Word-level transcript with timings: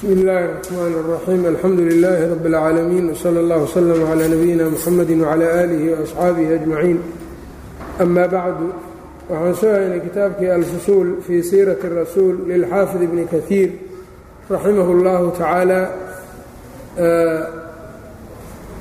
bsmi 0.00 0.13
illaahi 0.13 0.45
الرxmaan 0.45 0.93
الraxiim 1.01 1.43
alxamdu 1.51 1.81
lilaahi 1.91 2.29
rab 2.33 2.45
اlcaalamiin 2.49 3.05
wslى 3.15 3.39
اllah 3.43 3.59
wslm 3.67 4.01
clى 4.09 4.25
nabiyina 4.33 4.65
mxamedi 4.75 5.13
wclى 5.21 5.47
aalihi 5.59 5.87
وasxaabihi 5.93 6.51
ajmaciin 6.59 6.99
ama 8.03 8.23
bacdu 8.35 8.67
waxaan 9.29 9.55
soo 9.61 9.71
haynay 9.77 9.99
kitaabkii 10.07 10.49
alfusuul 10.59 11.09
fii 11.25 11.41
siirati 11.49 11.85
الrasuul 11.89 12.35
lilxaafid 12.49 13.01
ibni 13.07 13.23
kahiir 13.33 13.69
raximah 14.53 14.87
اllahu 14.95 15.25
tacaala 15.39 15.81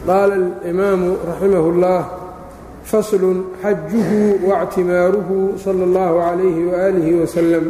qaala 0.08 0.34
اlimaamu 0.40 1.10
raximah 1.30 1.64
اllah 1.72 2.00
faslu 2.90 3.30
xajuhu 3.62 4.20
waاctimaaruhu 4.48 5.36
salى 5.64 5.82
اllahu 5.88 6.14
عalayhi 6.28 6.62
waalihi 6.72 7.12
waslm 7.22 7.64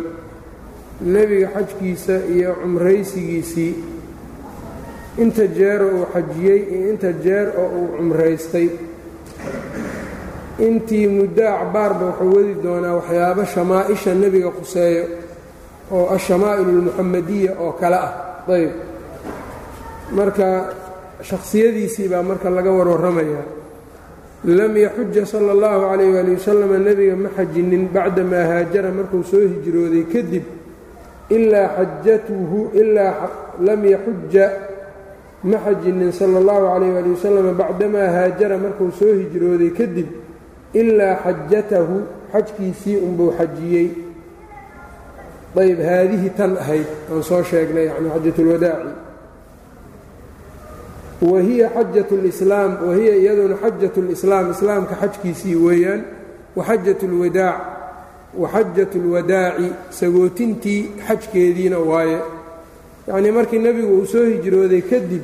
nebiga 1.03 1.48
xajkiisa 1.55 2.17
iyo 2.35 2.55
cumraysigiisii. 2.62 3.75
Inta 5.19 5.46
jeer 5.46 5.82
oo 5.82 5.91
uu 6.00 6.07
xajiyey 6.13 6.61
iyo 6.75 6.91
inta 6.93 7.13
jeer 7.25 7.49
oo 7.58 7.68
uu 7.79 7.89
cumraystay. 7.96 8.68
Intii 10.61 11.07
muddo 11.08 11.46
acbaarba 11.49 12.05
wuxuu 12.07 12.35
wadi 12.36 12.55
doonaa 12.63 12.94
waxyaabo 12.94 13.44
shamaaisha 13.44 14.14
nebiga 14.14 14.50
quseeyo 14.50 15.05
oo 15.91 16.07
ashamaa'ilu 16.14 16.71
almuxamadiya 16.71 17.53
oo 17.61 17.72
kale 17.72 17.96
ah. 17.96 18.13
Ayb 18.49 18.71
marka 20.13 20.75
shakhsiyadiisii 21.22 22.08
baa 22.08 22.22
marka 22.22 22.50
laga 22.50 22.71
warwarramayaa 22.72 23.44
lam 24.44 24.77
yaxuja 24.77 25.27
sala 25.27 25.53
allahu 25.53 25.80
calayh 25.91 26.14
waali 26.14 26.32
wasalam 26.35 26.72
nebiga 26.85 27.17
ma 27.17 27.29
xajinin 27.36 27.89
bacdamaa 27.94 28.44
haajara 28.50 28.91
markuu 28.91 29.22
soo 29.25 29.41
hijrooday 29.41 30.05
kadib 30.13 30.44
ilaa 31.30 31.68
xajatuhu 31.76 32.70
ilaa 32.75 33.28
lam 33.61 33.84
yaxuja 33.84 34.50
ma 35.44 35.58
xajinin 35.64 36.12
sala 36.12 36.38
allahu 36.38 36.66
calayh 36.66 36.97
ali 36.98 37.11
wasalam 37.11 37.56
bacdamaa 37.56 38.08
haajara 38.16 38.58
markuu 38.58 38.91
soo 38.92 39.14
hijrooday 39.14 39.70
kadib 39.70 40.06
ilaa 40.74 41.16
xajatahu 41.24 42.02
xajkiisii 42.32 42.96
unbuu 42.96 43.32
xajiyey 43.38 43.88
ayb 45.56 45.78
haadihi 45.82 46.30
tan 46.30 46.56
ahayd 46.56 46.86
aan 47.12 47.22
soo 47.22 47.42
sheegnay 47.42 47.86
yani 47.86 48.10
xajatulwadaaci 48.14 48.92
wa 51.20 51.40
hiya 51.40 51.70
xajat 51.74 52.10
lislaam 52.22 52.72
wa 52.88 52.94
hiya 52.94 53.14
iyaduna 53.16 53.56
xajat 53.56 53.96
lislaam 53.96 54.50
islaamka 54.50 54.94
xajkiisii 54.94 55.56
weeyaan 55.56 56.02
wa 56.56 56.64
xajat 56.64 57.02
lwadaac 57.02 57.80
waxajat 58.41 58.91
اlwadaaci 59.02 59.67
sagootintii 59.99 60.81
xajkeediina 61.08 61.77
waaye 61.80 62.19
yacnii 63.08 63.31
markii 63.38 63.59
nebigu 63.59 63.94
uu 63.99 64.05
soo 64.05 64.25
hijrooday 64.33 64.81
kadib 64.91 65.23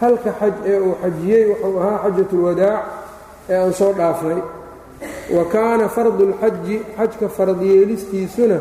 halka 0.00 0.30
xaj 0.40 0.54
ee 0.70 0.78
uu 0.86 0.94
xajiyey 1.02 1.44
wuxuu 1.50 1.78
ahaa 1.80 1.98
xajat 2.04 2.30
اlwadaac 2.38 2.82
ee 3.50 3.56
aan 3.62 3.72
soo 3.80 3.92
dhaafnay 3.98 4.40
wa 5.36 5.44
kaana 5.54 5.88
fardu 5.88 6.22
اlxaji 6.28 6.76
xajka 6.98 7.28
fardyeelistiisuna 7.36 8.58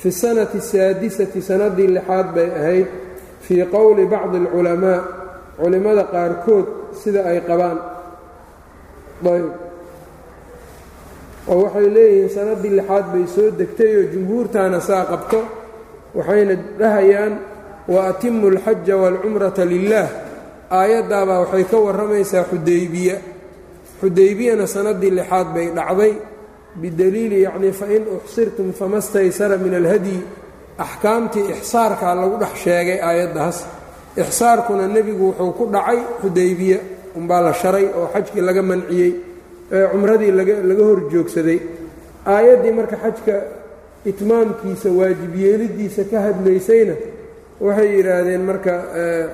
fi 0.00 0.08
sanati 0.22 0.56
الsaadisati 0.62 1.42
sanadii 1.48 1.86
lixaad 1.96 2.26
bay 2.34 2.48
ahayd 2.60 2.86
fii 3.46 3.64
qowli 3.74 4.04
bacdi 4.12 4.36
اlculamaa 4.42 4.98
culimmada 5.60 6.04
qaarkood 6.14 6.66
sida 7.02 7.20
ay 7.30 7.38
qabaan 7.48 7.78
ayb 9.32 9.46
oo 11.51 11.57
waxay 11.63 11.87
leeyihiin 11.95 12.29
sanadii 12.35 12.73
lixaad 12.79 13.05
bay 13.13 13.25
soo 13.35 13.49
degtay 13.59 13.91
oo 13.99 14.05
jumhuurtaana 14.13 14.79
saa 14.87 15.03
qabto 15.11 15.39
waxayna 16.17 16.53
dhahayaan 16.79 17.33
wa 17.93 17.99
atimu 18.11 18.47
alxaja 18.53 18.95
waalcumrata 19.01 19.63
lilaah 19.73 20.09
aayaddaabaa 20.79 21.39
waxay 21.43 21.63
ka 21.71 21.77
warramaysaa 21.85 22.43
xudaybiya. 22.51 23.15
Xudaybiyana 24.01 24.65
sanadii 24.75 25.11
lixaad 25.19 25.47
bay 25.55 25.67
dhacday. 25.77 26.13
Bidaliili 26.81 27.37
yacnii 27.47 27.71
fain 27.79 28.03
uxsirtum 28.17 28.67
fama 28.79 28.99
staysara 29.07 29.57
min 29.63 29.73
alhadyi 29.81 30.19
axkaamtii 30.85 31.45
ixsaarkaa 31.55 32.13
lagu 32.19 32.35
dhex 32.41 32.53
sheegay 32.63 32.99
aayaddaas. 33.09 33.57
Ixsaarkuna 34.21 34.85
nebigu 34.95 35.25
wuxuu 35.29 35.51
ku 35.57 35.63
dhacay 35.73 35.99
xudaybiya. 36.21 36.79
Umbaa 37.17 37.41
la 37.45 37.53
sharay 37.61 37.85
oo 37.97 38.07
xajkii 38.13 38.41
laga 38.47 38.61
manciyey 38.69 39.11
cumradii 39.69 40.31
laga 40.31 40.83
hor 40.87 40.99
joogsaday 41.11 41.59
aayaddii 42.25 42.71
marka 42.79 42.95
xajka 43.03 43.35
itmaamkiisa 44.05 44.89
waajib 44.99 45.33
yeelidiisa 45.43 46.03
ka 46.11 46.17
hadlaysayna 46.25 46.93
waxay 47.65 47.89
yidhaahdeen 47.97 48.41
marka 48.49 48.73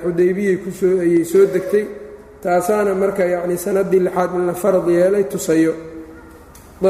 xudaybiyay 0.04 0.56
ku 0.64 0.70
soo 0.70 1.00
ayay 1.04 1.24
soo 1.24 1.44
degtay 1.54 1.84
taasaana 2.42 2.94
marka 2.94 3.24
yacni 3.34 3.56
sanadii 3.58 4.00
lixaad 4.06 4.30
in 4.38 4.46
la 4.46 4.54
farad 4.54 4.86
yeelay 4.88 5.24
tusayo. 5.32 5.74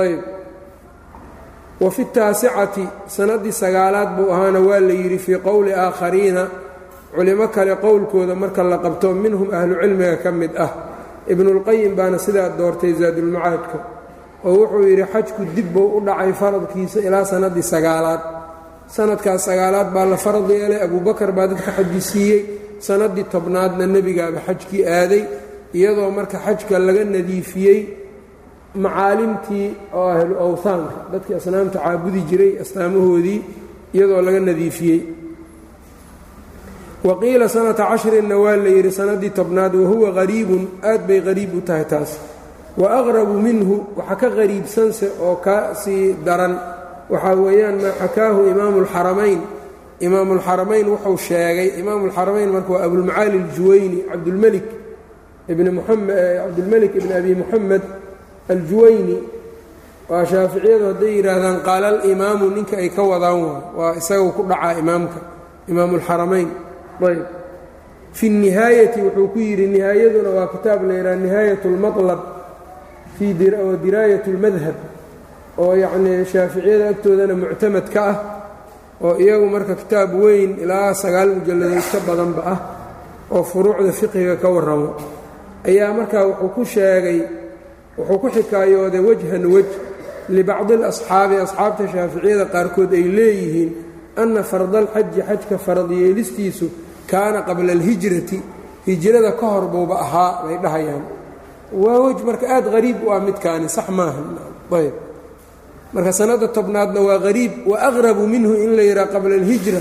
Ayb 0.03 0.21
wa 1.81 1.91
fi 1.91 2.05
taasicati 2.05 2.85
sanadii 3.07 3.53
sagaalaad 3.53 4.11
buu 4.17 4.31
ahaana 4.33 4.61
waa 4.61 4.81
la 4.81 4.95
yidhi 4.95 5.19
fii 5.19 5.39
qowli 5.47 5.73
aakhariina 5.75 6.45
culimo 7.15 7.49
kale 7.49 7.75
qowlkooda 7.77 8.35
marka 8.35 8.63
la 8.63 8.79
qabto 8.79 9.13
minhum 9.15 9.49
ahlu 9.53 9.75
cilmiga 9.83 10.17
ka 10.17 10.31
mid 10.33 10.51
ah 10.57 10.71
ibnulqayim 11.33 11.93
baana 11.99 12.19
sidaa 12.27 12.49
doortay 12.59 12.93
zaadulmacaadka 13.01 13.79
oo 14.49 14.53
wuxuu 14.61 14.85
yidhi 14.91 15.05
xajku 15.13 15.41
dib 15.57 15.69
buu 15.75 15.89
u 15.97 16.01
dhacay 16.07 16.33
faradkiisa 16.41 16.99
ilaa 17.07 17.25
sannaddii 17.33 17.63
sagaalaad. 17.75 18.23
Sanadkaas 18.97 19.43
sagaalaad 19.49 19.89
baa 19.95 20.05
la 20.13 20.17
farad 20.25 20.49
yeelay 20.51 20.81
abuubakar 20.87 21.31
baa 21.37 21.47
dadka 21.51 21.71
xaji 21.77 22.01
siiyey. 22.11 22.41
Sannaddii 22.87 23.25
tobnaadna 23.33 23.85
nebigaaba 23.95 24.41
xajkii 24.47 24.83
aaday 24.99 25.23
iyadoo 25.79 26.11
marka 26.17 26.39
xajka 26.47 26.75
laga 26.87 27.05
nadiifiyey 27.15 27.81
macaalimtii 28.85 29.69
oo 29.99 30.09
ahlu 30.17 30.35
awhaanka 30.45 30.97
dadkii 31.13 31.35
asnaamta 31.41 31.79
caabudi 31.85 32.21
jiray 32.31 32.53
astaamahoodii 32.63 33.39
iyadoo 33.95 34.21
laga 34.27 34.41
nadiifiyey 34.49 34.99
waqiila 37.03 37.49
sanata 37.49 37.91
cashrinna 37.91 38.39
waa 38.39 38.57
la 38.57 38.71
yidhi 38.71 38.93
sannaddii 38.93 39.31
tobnaad 39.31 39.75
wahuwa 39.75 40.15
qariibun 40.15 40.79
aad 40.83 41.07
bay 41.07 41.21
qariib 41.21 41.55
u 41.55 41.61
tahay 41.61 41.85
taas. 41.85 42.19
Wa 42.77 42.89
aqrabu 43.03 43.35
minhu 43.43 43.87
waxa 43.97 44.17
ka 44.17 44.31
qariibsanse 44.31 45.07
oo 45.21 45.37
ka 45.37 45.75
sii 45.75 46.15
daran. 46.25 46.55
Waxaa 47.11 47.35
weeyaan 47.35 47.83
maa 47.83 47.99
xakaahu 47.99 48.47
imaamu 48.47 48.79
alxaramayn 48.87 49.41
imaamulxaramayn 50.01 50.87
wuxuu 50.87 51.19
sheegay 51.19 51.79
imaamulxaramayn 51.79 52.51
marka 52.51 52.73
waa 52.73 52.85
abulmacaali 52.87 53.39
aljuwayni 53.39 53.99
cabdulmelik 54.11 54.67
ibn 55.49 55.71
muxamed 55.75 56.11
cabdulmelik 56.43 56.91
eh, 56.95 57.03
ibni 57.03 57.13
abi 57.13 57.35
muxamed 57.35 57.83
aljuwayni. 58.49 59.17
Waa 60.09 60.25
shaaficiyadu 60.27 60.85
hadday 60.87 61.13
yidhaahdaan 61.19 61.63
qaala 61.67 61.89
alimaamu 61.99 62.51
ninka 62.51 62.77
ay 62.77 62.89
ka 62.95 63.03
wadaan 63.03 63.43
waa 63.75 63.95
isaguo 63.99 64.31
ku 64.39 64.43
dhacaa 64.47 64.79
imaamka 64.79 65.19
imaamu 65.69 65.99
alxaramayn 65.99 66.49
ayb 67.10 67.24
fi 68.18 68.26
الnihaayati 68.32 69.00
wuxuu 69.06 69.28
ku 69.34 69.40
yidhi 69.40 69.66
nihaayaduna 69.76 70.30
waa 70.38 70.48
kitaab 70.54 70.80
la 70.90 70.94
yidhaha 70.98 71.16
nihaayat 71.26 71.62
اlmaطlab 71.72 72.22
fii 73.18 73.34
diraayat 73.84 74.26
اlmadhab 74.34 74.78
oo 75.64 75.74
yacnii 75.84 76.26
shaaficiyada 76.34 76.86
agtoodana 76.94 77.34
muctamad 77.42 77.88
ka 77.94 78.02
ah 78.12 78.18
oo 79.06 79.14
iyagu 79.24 79.46
marka 79.56 79.74
kitaab 79.82 80.10
weyn 80.24 80.52
ilaa 80.64 80.94
sagaal 81.04 81.30
mujalladood 81.38 81.86
ka 81.94 82.00
badanba 82.08 82.42
ah 82.54 82.60
oo 83.36 83.44
furuucda 83.52 83.92
fiqhiga 84.00 84.36
ka 84.42 84.48
warramo 84.56 84.90
ayaa 85.70 85.94
markaa 86.00 86.24
wuxuu 86.30 86.50
ku 86.56 86.64
sheegay 86.74 87.20
wuxuu 87.98 88.18
ku 88.22 88.28
xikaayooday 88.36 89.02
wajhan 89.10 89.44
wej 89.54 89.70
libacdi 90.36 90.74
اlasxaabi 90.80 91.36
asxaabta 91.46 91.84
shaaficiyada 91.94 92.46
qaarkood 92.54 92.92
ay 93.00 93.06
leeyihiin 93.18 93.70
ana 94.22 94.42
farda 94.52 94.78
alxaji 94.84 95.22
xajka 95.30 95.56
farad 95.66 95.90
yeelistiisu 96.02 96.68
kaana 97.11 97.43
qabla 97.49 97.73
alhijrati 97.73 98.39
hijrada 98.87 99.33
ka 99.41 99.47
hor 99.47 99.65
buuba 99.73 99.95
ahaa 100.05 100.43
bay 100.45 100.57
dhahayaan. 100.65 101.05
Waa 101.83 101.99
wej 102.05 102.19
marka 102.29 102.47
aad 102.57 102.67
qariib 102.75 102.99
u 103.07 103.13
ah 103.15 103.21
midkaani 103.21 103.69
sax 103.69 103.89
maaha. 103.89 104.23
Ayb. 104.79 104.95
Marka 105.95 106.13
sanadda 106.13 106.49
tobnaadna 106.49 107.01
waa 107.09 107.19
qariib 107.27 107.53
wa 107.71 107.77
aqrabu 107.89 108.27
minhu 108.27 108.55
in 108.65 108.77
la 108.77 108.83
yidhaha 108.83 109.09
qabla 109.15 109.35
alhijra. 109.41 109.81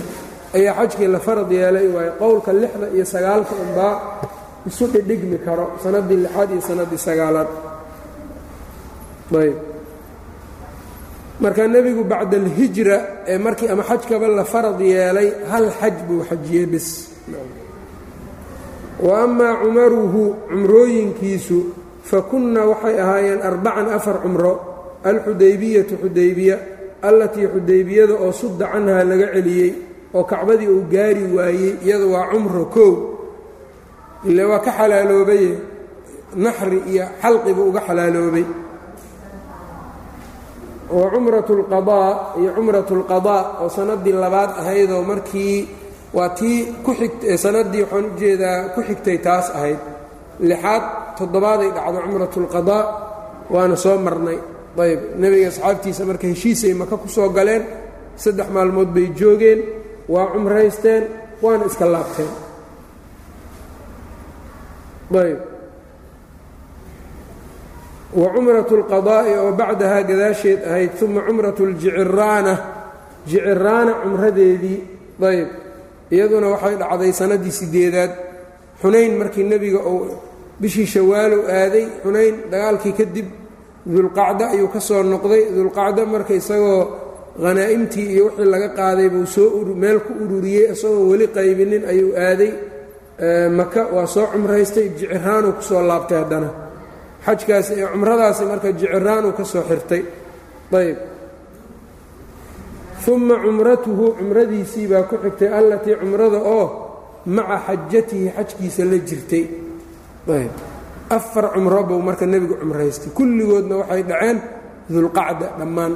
Ayaa 0.54 0.74
xajkii 0.80 1.08
la 1.08 1.20
farad 1.20 1.52
yeelay 1.52 1.88
waayo 1.96 2.12
qowlka 2.20 2.52
lixda 2.54 2.88
iyo 2.96 3.06
sagaalka 3.06 3.54
unbaa 3.64 3.96
isu 4.68 4.86
dhidhigmi 4.94 5.38
karo 5.46 5.66
sannaddii 5.84 6.20
lixaad 6.26 6.50
iyo 6.52 6.62
sannaddii 6.62 6.98
sagaalaad. 7.08 7.50
Ayb. 9.42 9.58
Marka 11.40 11.68
nebigu 11.68 12.04
bacda 12.04 12.38
alhijra 12.38 12.98
ee 13.28 13.38
markii 13.38 13.68
ama 13.74 13.84
xajkaba 13.84 14.28
la 14.28 14.44
farad 14.44 14.80
yeelay 14.80 15.28
hal 15.52 15.72
xaj 15.80 15.96
buu 16.08 16.22
xajiyey 16.30 16.66
bis 16.66 16.88
wa 19.06 19.14
amaa 19.26 19.54
cumaruhu 19.62 20.24
cumrooyinkiisu 20.50 21.58
fa 22.10 22.22
kunna 22.30 22.62
waxay 22.72 22.96
ahaayeen 23.04 23.42
arbacan 23.50 23.88
afar 23.98 24.18
cumro 24.24 24.54
alxudaybiyatu 25.10 25.94
xudaybiya 26.04 26.56
allatii 27.08 27.48
xudaybiyada 27.54 28.14
oo 28.24 28.32
sudda 28.42 28.66
canhaa 28.74 29.04
laga 29.10 29.28
celiyey 29.36 29.72
oo 30.18 30.24
kacbadii 30.32 30.70
uu 30.76 30.84
gaari 30.94 31.24
waayey 31.38 31.72
iyada 31.86 32.06
waa 32.14 32.30
cumro 32.32 32.66
koow. 32.76 32.94
Ile 34.30 34.44
waa 34.46 34.62
ka 34.66 34.72
xalaaloobaye 34.78 35.50
naxri 36.44 36.78
iyo 36.94 37.06
xalqibu 37.22 37.62
uga 37.70 37.82
xalaaloobay. 37.88 38.46
Oo 40.94 41.08
cumratu 41.14 41.54
lqadaa 41.64 42.10
iyo 42.40 42.50
cumratu 42.56 42.94
lqadaa 43.02 43.42
oo 43.64 43.70
sannaddii 43.76 44.14
labaad 44.24 44.52
ahaydoo 44.62 45.02
markii 45.12 45.58
waa 46.14 46.30
tii 46.40 46.58
ku 46.86 46.92
xigt 47.00 47.20
sannaddii 47.44 47.82
waxaan 47.84 48.06
u 48.06 48.12
jeedaa 48.20 48.58
ku 48.76 48.80
xigtay 48.88 49.18
taas 49.26 49.48
ahayd. 49.58 49.80
Lixaad 50.50 50.84
toddobaaday 51.18 51.70
dhacdo 51.76 52.00
cumratu 52.06 52.40
lqadaa 52.46 52.84
waana 53.54 53.76
soo 53.84 53.98
marnay. 54.06 54.40
Ayb 54.84 55.00
nebiga 55.22 55.48
asxaabtiisa 55.52 56.02
marka 56.10 56.28
heshiisay 56.32 56.74
maka 56.82 56.96
ku 56.98 57.08
soo 57.16 57.30
galeen 57.38 57.64
saddex 58.24 58.48
maalmood 58.56 58.90
bay 58.96 59.08
joogeen 59.20 59.60
waa 60.14 60.26
cumraysteen 60.34 61.04
waana 61.44 61.66
iska 61.70 61.86
laabteen. 61.94 62.32
Ayb 65.24 65.40
wa 68.20 68.28
cumratu 68.36 68.74
اlqadaa'i 68.80 69.34
oo 69.44 69.52
bacdahaa 69.60 70.04
gadaasheed 70.10 70.60
ahayd 70.70 70.92
uma 71.06 71.22
cumratu 71.28 71.62
اljiciraana 71.70 72.54
jiciraana 73.30 73.94
cumradeedii. 74.04 74.80
Ayb 75.30 75.50
iyaduna 76.14 76.48
waxay 76.54 76.76
dhacday 76.82 77.12
sannaddii 77.20 77.56
sideedaad 77.60 78.12
xunayn 78.82 79.12
markii 79.22 79.46
nebiga 79.52 79.80
uu 79.92 80.02
bishii 80.62 80.88
shawaalow 80.94 81.42
aaday 81.60 81.86
xunayn 82.04 82.36
dagaalkii 82.52 82.94
kadib 83.00 83.28
dulqacdo 83.94 84.44
ayuu 84.54 84.70
ka 84.74 84.80
soo 84.88 85.02
noqday. 85.14 85.44
Dulqacdo 85.58 86.02
marka 86.14 86.34
isagoo 86.42 86.82
khanaa'imtii 87.44 88.08
iyo 88.14 88.24
wixii 88.28 88.50
laga 88.54 88.70
qaaday 88.80 89.08
buu 89.14 89.26
soo 89.36 89.48
meel 89.84 90.00
ku 90.06 90.12
ururiyey 90.24 90.66
isagoon 90.74 91.06
weli 91.12 91.26
qaybinin 91.38 91.84
ayuu 91.92 92.12
aaday. 92.28 92.52
Maka 93.60 93.82
waa 93.96 94.08
soo 94.14 94.26
cumraystay 94.34 94.88
jiciraanuu 94.98 95.54
ku 95.58 95.62
soo 95.70 95.82
laabtay 95.90 96.18
haddana. 96.22 96.50
Xajkaasi 97.26 97.72
ee 97.82 97.88
cumradaasi 97.94 98.44
marka 98.52 98.68
jiciraanuu 98.80 99.34
ka 99.38 99.44
soo 99.52 99.64
xirtay. 99.70 100.02
Ayb 100.80 100.98
uma 103.08 103.36
cumratuhu 103.44 104.16
cumradiisii 104.20 104.88
baa 104.88 105.04
ku 105.10 105.16
xigtay 105.24 105.50
allatii 105.60 105.96
cumrada 106.02 106.38
oo 106.38 106.66
maca 107.26 107.58
xajatihi 107.68 108.28
xajkiisa 108.38 108.84
la 108.86 108.98
jirtay. 109.08 109.46
Afar 111.10 111.46
cumro 111.54 111.84
buu 111.84 112.00
marka 112.02 112.26
nebigu 112.26 112.56
cumraystay. 112.62 113.12
Kulligoodna 113.18 113.76
waxay 113.82 114.04
dhaceen 114.04 114.38
dulqacda 114.90 115.48
dhammaan. 115.60 115.94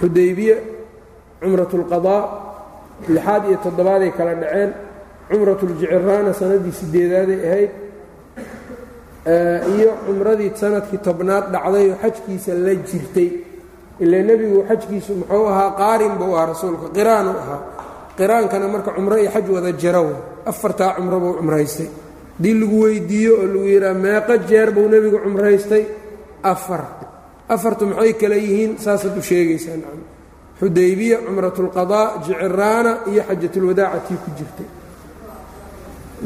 Xudaybiye 0.00 0.54
cumratu 1.40 1.74
اlqadaa 1.82 2.22
lixaad 3.14 3.42
iyo 3.48 3.58
toddobaaday 3.64 4.10
kala 4.18 4.34
dhaceen. 4.42 4.70
Cumratu 5.30 5.64
ljiciraana 5.70 6.32
sannaddii 6.38 6.72
sideedaaday 6.80 7.40
ahayd. 7.48 7.70
Iyo 9.76 9.90
cumradii 10.06 10.50
sannadkii 10.60 10.98
tobnaad 11.06 11.44
dhacdayoo 11.54 11.96
xajkiisa 12.02 12.52
la 12.64 12.74
jirtay 12.88 13.28
ilaa 14.00 14.22
nebigu 14.28 14.64
xajkiisu 14.68 15.12
muxuu 15.20 15.46
ahaa 15.52 15.70
qaarin 15.80 16.14
buu 16.20 16.34
ahaa 16.36 16.46
rasuulka 16.52 16.86
qiraanuu 16.96 17.36
ahaa. 17.42 17.60
Qiraankana 18.18 18.68
marka 18.68 18.90
cumro 18.96 19.16
iyo 19.16 19.30
xaj 19.30 19.46
wada 19.54 19.72
jaraw 19.72 20.06
afartaa 20.50 20.94
cumro 20.96 21.20
buu 21.20 21.34
cumraystay. 21.38 21.88
Haddii 22.36 22.54
lagu 22.60 22.76
weydiiyo 22.84 23.32
oo 23.40 23.46
lagu 23.52 23.64
yidhaha 23.72 23.94
meeqo 24.04 24.34
jeer 24.48 24.68
buu 24.74 24.88
nebigu 24.88 25.18
cumraystay 25.24 25.84
afar. 26.42 26.82
Afartu 27.48 27.86
maxay 27.86 28.12
kale 28.20 28.36
yihiin 28.44 28.72
saasaad 28.84 29.16
u 29.18 29.22
sheegaysaa 29.22 29.76
nacam. 29.82 30.02
Xudaybiya 30.60 31.16
cumratulqadaa 31.26 32.06
jiciraana 32.24 32.92
iyo 33.10 33.22
xajatulwadaacatii 33.28 34.18
ku 34.24 34.28
jirtay. 34.38 34.68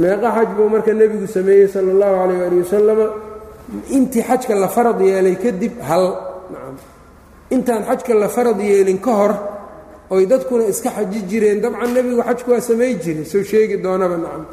Meeqo 0.01 0.29
xaj 0.37 0.49
buu 0.57 0.69
marka 0.73 0.93
nebigu 1.01 1.27
sameeyey 1.37 1.69
sala 1.73 1.91
allahu 1.95 2.15
calayh 2.21 2.47
ali 2.47 2.57
wasalama 2.65 3.07
intii 3.97 4.23
xajka 4.29 4.55
la 4.63 4.69
farad 4.69 5.01
yeelay 5.01 5.37
kadib 5.45 5.75
hal 5.89 6.05
nacam 6.53 6.77
intaan 7.51 7.83
xajka 7.89 8.15
la 8.15 8.29
farad 8.29 8.59
yeelin 8.61 8.99
ka 8.99 9.13
hor 9.21 9.33
oy 10.11 10.27
dadkuna 10.27 10.65
iska 10.73 10.91
xaji 10.97 11.21
jireen 11.31 11.61
dabcan 11.61 11.91
nebigu 11.95 12.23
xajku 12.23 12.51
waa 12.51 12.61
samay 12.61 12.95
jiray 13.03 13.25
soo 13.25 13.43
sheegi 13.43 13.77
doonaba 13.85 14.17
nacam. 14.17 14.45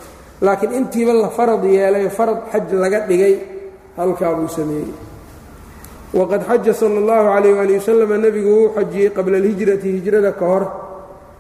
Laakiin 0.42 0.72
intiiba 0.80 1.14
la 1.14 1.30
farad 1.30 1.64
yeelay 1.64 2.10
farad 2.10 2.40
xaj 2.52 2.74
laga 2.84 3.00
dhigay 3.08 3.36
halkaa 3.98 4.34
buu 4.38 4.48
sameeyey. 4.48 4.92
Waqad 6.14 6.42
xaja 6.50 6.74
sala 6.74 6.98
allahu 7.02 7.28
calayh 7.34 7.60
ali 7.64 7.74
wasalam 7.80 8.12
nebigu 8.22 8.50
wuu 8.58 8.70
xajiyey 8.76 9.10
qabla 9.16 9.38
alhijrati 9.42 9.88
hijrada 9.96 10.32
ka 10.40 10.46
hor 10.46 10.64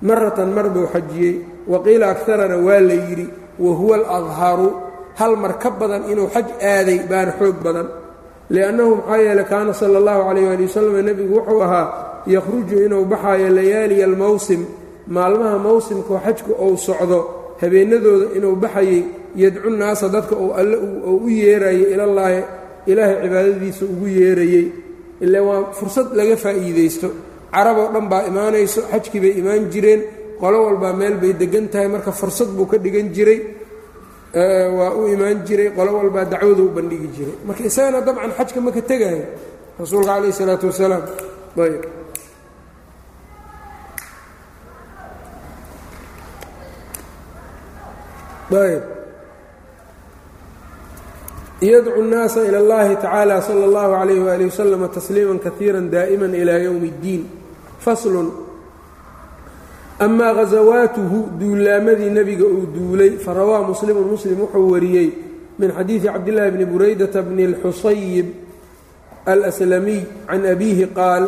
maratan 0.01 0.49
mar 0.57 0.69
buu 0.69 0.87
xajiyey. 0.93 1.35
Wa 1.67 1.77
qiila 1.85 2.05
akarana 2.13 2.57
waa 2.57 2.79
la 2.79 2.93
yidhi 2.93 3.27
wa 3.59 3.71
huwa 3.79 3.95
aladharu 3.97 4.67
hal 5.19 5.33
mar 5.37 5.53
ka 5.59 5.69
badan 5.71 6.03
inuu 6.11 6.27
xaj 6.35 6.47
aaday 6.61 6.99
baana 7.09 7.31
xoog 7.39 7.57
badan 7.65 7.87
liannahu 8.49 8.95
maxaa 8.99 9.17
yeeley 9.25 9.45
kaana 9.51 9.73
sala 9.73 9.97
allahu 10.01 10.21
calayh 10.27 10.47
ali 10.53 10.63
wasalam 10.67 10.95
nebigu 11.05 11.33
wuxuu 11.37 11.61
ahaa 11.63 11.87
yakhruju 12.27 12.75
inuu 12.85 13.05
baxaayo 13.05 13.49
layaaliya 13.57 14.05
almowsim 14.05 14.61
maalmaha 15.07 15.57
mowsimkao 15.57 16.19
xajku 16.25 16.51
uu 16.65 16.77
socdo 16.77 17.19
habeenadooda 17.61 18.25
inuu 18.37 18.55
baxayey 18.63 19.01
yadcu 19.35 19.69
naasa 19.69 20.09
dadka 20.09 20.35
uu 20.35 20.51
alle 20.59 20.77
uu 20.77 21.17
u 21.25 21.29
yeerayo 21.29 21.85
ilallaahi 21.93 22.39
ilaahay 22.91 23.15
cibaadadiisa 23.23 23.83
ugu 23.85 24.07
yeerayey 24.07 24.65
ile 25.21 25.39
waa 25.47 25.61
fursad 25.77 26.07
laga 26.19 26.35
faa'iidaysto 26.43 27.07
caraboo 27.53 27.87
dhan 27.93 28.05
baa 28.11 28.23
imaanayso 28.31 28.81
xajkii 28.91 29.19
bay 29.23 29.33
imaan 29.41 29.63
jireen 29.73 30.01
qolo 30.41 30.57
walbaa 30.67 30.93
meel 30.99 31.15
bay 31.21 31.33
degan 31.41 31.65
tahay 31.71 31.87
marka 31.87 32.11
fursad 32.11 32.49
buu 32.57 32.65
ka 32.71 32.77
dhigan 32.77 33.07
jiray 33.15 33.39
waa 34.78 34.90
u 35.00 35.08
imaan 35.14 35.38
jiray 35.46 35.70
qolo 35.76 35.90
walbaa 35.98 36.24
dacwadu 36.32 36.62
u 36.68 36.70
bandhigi 36.76 37.08
jiray 37.16 37.36
marka 37.46 37.62
isagana 37.70 38.00
dabcan 38.06 38.30
xajka 38.38 38.60
maka 38.60 38.80
tegayo 38.90 39.24
rasuulka 39.80 40.10
calayh 40.12 40.30
isalaatu 40.34 40.64
wasalaam 40.70 41.04
ayb 41.64 41.82
ayb 48.52 48.82
yadcu 51.60 51.90
الnaasa 52.02 52.40
ilى 52.48 52.58
اllahi 52.58 52.96
tacaalى 52.96 53.36
salى 53.42 53.64
اllahu 53.68 53.92
عalayh 54.00 54.18
wali 54.24 54.44
waslm 54.46 54.82
tasliima 54.88 55.38
kaiira 55.38 55.80
daa'ima 55.80 56.26
ilى 56.26 56.54
ywm 56.66 56.82
اddiin 56.90 57.22
faslun 57.84 58.28
amaa 59.99 60.33
ghasawaatuhu 60.33 61.19
duulaamadii 61.39 62.09
nebiga 62.09 62.45
uu 62.45 62.65
duulay 62.75 63.11
farawaa 63.25 63.61
muslimu 63.67 64.01
muslim 64.11 64.39
wuxuu 64.41 64.71
wariyey 64.71 65.09
min 65.59 65.71
xadiidi 65.77 66.07
cabdillaahi 66.07 66.51
bni 66.51 66.65
buraydata 66.65 67.21
bni 67.21 67.43
اlxusayib 67.49 68.27
alslamiy 69.25 70.01
can 70.27 70.45
abiihi 70.53 70.85
qaal 70.97 71.23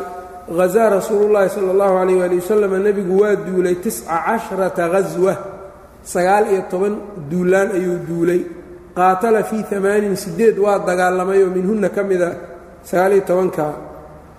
hazaa 0.58 0.90
rasuulu 0.90 1.34
llahi 1.34 1.50
sala 1.50 1.72
اllahu 1.74 1.96
alayh 2.04 2.24
ali 2.26 2.36
wasalam 2.42 2.74
nebigu 2.84 3.16
waa 3.22 3.36
duulay 3.48 3.76
tisca 3.84 4.18
casharata 4.26 4.90
gaswa 4.94 5.34
sagaal 6.14 6.46
iyo 6.54 6.62
toban 6.72 6.94
duulaan 7.32 7.70
ayuu 7.78 7.98
duulay. 8.10 8.42
Qaatala 8.96 9.44
fii 9.44 9.66
amaanin 9.78 10.16
sideed 10.16 10.58
waa 10.58 10.80
dagaalamay 10.88 11.44
oo 11.44 11.50
minhunna 11.56 11.90
ka 11.90 12.04
mida 12.04 12.30
sagaaliyo 12.90 13.22
tobanka 13.28 13.66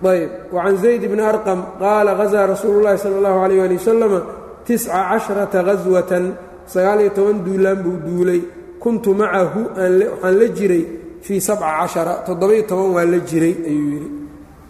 ayb 0.03 0.29
wacan 0.53 0.77
zayd 0.77 1.01
bni 1.11 1.21
arqam 1.21 1.59
qaala 1.79 2.15
hazaa 2.15 2.47
rasuulu 2.47 2.79
llahi 2.85 2.97
sala 2.97 3.17
allahu 3.17 3.39
alayh 3.45 3.63
ali 3.65 3.75
wasalama 3.77 4.19
tisca 4.65 4.93
casharata 5.09 5.63
gaswatan 5.63 6.25
sagaaliyo 6.73 7.09
toban 7.15 7.37
duulaan 7.45 7.79
buu 7.83 7.97
duulay. 8.05 8.41
Kuntu 8.79 9.13
macahu 9.15 9.61
waxaan 9.73 10.39
la 10.39 10.47
jiray 10.57 10.83
fii 11.25 11.41
sabca 11.41 11.69
cashara 11.81 12.13
toddoba-iyo 12.27 12.63
toban 12.69 12.89
waa 12.95 13.05
la 13.05 13.19
jiray 13.29 13.55
ayuu 13.69 13.89
yidhi. 13.93 14.09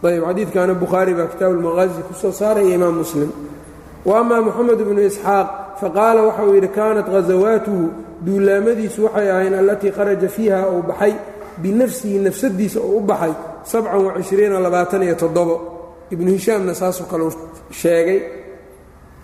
Ayb 0.03 0.23
xadiidkaana 0.27 0.73
bukhaari 0.73 1.13
baa 1.13 1.27
kitaabu 1.27 1.53
lmaqaazi 1.59 2.01
ku 2.07 2.13
soo 2.13 2.31
saaraya 2.31 2.75
imaam 2.75 2.95
muslim. 3.03 3.29
Wa 4.05 4.23
moxamed 4.23 4.79
bnu 4.87 5.01
isxaaq 5.09 5.47
faqaala 5.81 6.21
waxauu 6.27 6.53
yidhi 6.55 6.69
kaanat 6.77 7.07
ghasawaatuhu 7.13 7.85
duulaamadiisu 8.25 8.99
waxay 9.05 9.29
ahayn 9.31 9.53
allatii 9.61 9.91
kharaja 9.91 10.29
fiiha 10.29 10.69
uu 10.71 10.81
baxay. 10.89 11.13
Binafsihi 11.61 12.19
nafsadiisa 12.19 12.79
uu 12.79 12.97
u 12.97 13.01
baxay 13.01 13.33
sabcan 13.71 13.99
wacishriina 14.05 14.59
labaatan 14.59 15.03
iyo 15.03 15.15
toddobo. 15.15 15.55
Ibnu 16.11 16.31
hishaamna 16.31 16.73
saasoo 16.75 17.05
kaleu 17.11 17.31
sheegay. 17.71 18.19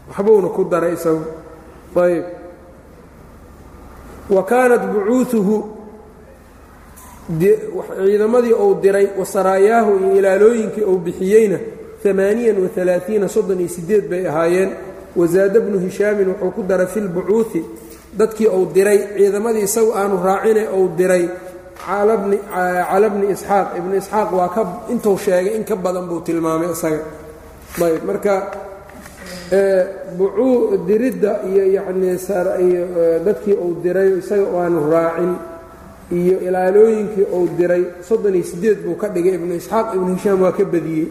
Waxbuuna 0.09 0.49
ku 0.55 0.63
daray 0.71 0.93
isagu. 0.93 1.23
Ayb 1.95 2.25
wa 4.29 4.43
kaanat 4.43 4.81
bucuuuhu 4.91 5.55
ciidamadii 7.39 8.53
uu 8.53 8.75
diray 8.81 9.07
wa 9.19 9.25
saraayaahu 9.25 9.91
iyo 9.99 10.15
ilaalooyinkii 10.19 10.81
uu 10.83 10.97
bixiyeyna 10.97 11.57
amaaniyan 12.09 12.57
waalaaiina 12.63 13.27
soddon 13.29 13.59
iyo 13.59 13.69
sideed 13.69 14.09
bay 14.09 14.27
ahaayeen. 14.27 14.71
Wasaada 15.15 15.59
bnu 15.59 15.79
hishaamin 15.79 16.27
wuxuu 16.29 16.51
ku 16.51 16.63
daray 16.63 16.87
fi 16.87 16.99
lbucuuhi 16.99 17.61
dadkii 18.17 18.47
uu 18.47 18.65
diray 18.73 18.99
ciidamadii 19.17 19.61
isagu 19.63 19.91
aanu 19.95 20.17
raacine 20.23 20.67
uu 20.69 20.87
diray 20.97 21.29
cala 21.85 23.07
bni 23.13 23.27
isxaaq 23.33 23.67
ibnu 23.79 23.93
isxaaq 24.01 24.29
waa 24.37 24.49
ka 24.55 24.61
intuu 24.93 25.17
sheegay 25.17 25.55
in 25.57 25.63
ka 25.63 25.75
badan 25.75 26.05
buu 26.09 26.21
tilmaamay 26.25 26.71
isaga. 26.71 27.01
Ayb 27.83 28.03
marka 28.07 28.33
bucuu 30.17 30.77
diridda 30.87 31.41
iyo 31.49 31.63
yacnii 31.75 32.17
iyo 32.65 32.83
dadkii 33.25 33.53
uu 33.63 33.75
diray 33.83 34.09
isaga 34.19 34.45
aanu 34.61 34.79
raacin 34.91 35.33
iyo 36.11 36.35
ilaalooyinkii 36.47 37.25
uu 37.33 37.47
diray 37.57 37.83
soddon 38.07 38.35
iyo 38.35 38.43
siddeed 38.43 38.79
buu 38.85 38.95
ka 38.95 39.07
dhigay. 39.09 39.33
Ibnu 39.35 39.53
isxaaq 39.55 39.87
ibnu 39.95 40.15
hishaam 40.15 40.41
waa 40.41 40.51
ka 40.51 40.63
badiyey. 40.65 41.07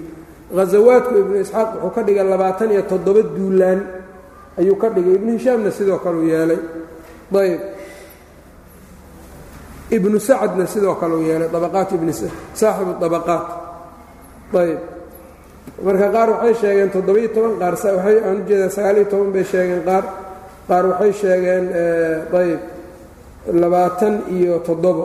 Ghasawaadku 0.57 1.15
ibnu 1.23 1.37
isxaaq 1.45 1.69
wuxuu 1.83 1.95
ka 1.95 2.03
dhigay 2.07 2.25
labaatan 2.33 2.71
iyo 2.75 2.83
toddoba 2.91 3.23
duulaan 3.37 3.81
ayuu 4.59 4.77
ka 4.83 4.89
dhigay. 4.95 5.15
Ibnu 5.19 5.31
hishaamna 5.39 5.71
sidoo 5.71 5.99
kale 6.05 6.17
u 6.17 6.27
yeelay. 6.33 6.61
Ayb 7.33 7.61
ibnu 9.97 10.19
sacadna 10.29 10.65
sidoo 10.73 10.95
kale 11.01 11.15
u 11.21 11.23
yeelay 11.29 11.49
abaqaat 11.59 11.91
saaxibu 12.61 12.93
abaqaat 13.09 13.45
ayb 14.63 14.81
marka 15.87 16.07
qaar 16.15 16.29
waxay 16.35 16.55
sheegeen 16.61 16.91
toddoba-iyo 16.95 17.29
toban 17.35 17.55
qaar 17.61 17.75
waxay 17.97 18.17
aan 18.27 18.37
u 18.41 18.45
jeedaa 18.49 18.71
sagaaliyo 18.77 19.05
toban 19.13 19.31
bay 19.35 19.45
sheegeen 19.53 19.83
qaar. 19.89 20.05
Qaar 20.69 20.85
waxay 20.91 21.13
sheegeen 21.21 21.65
ayb 22.41 22.61
labaatan 23.63 24.15
iyo 24.37 24.55
toddobo. 24.67 25.05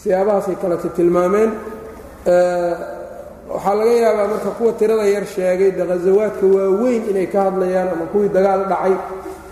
Siyaabahaasay 0.00 0.56
kaleta 0.62 0.88
tilmaameen. 0.96 1.50
Waxaa 3.54 3.74
laga 3.78 3.92
yaabaa 4.04 4.26
marka 4.32 4.50
kuwa 4.58 4.72
tirada 4.78 5.04
yar 5.14 5.26
sheegay 5.34 5.70
de 5.76 5.82
khasawaadka 5.90 6.44
waaweyn 6.56 7.02
inay 7.10 7.26
ka 7.32 7.38
hadlayaan 7.46 7.88
ama 7.94 8.04
kuwii 8.12 8.28
dagaal 8.36 8.62
dhacay 8.70 8.94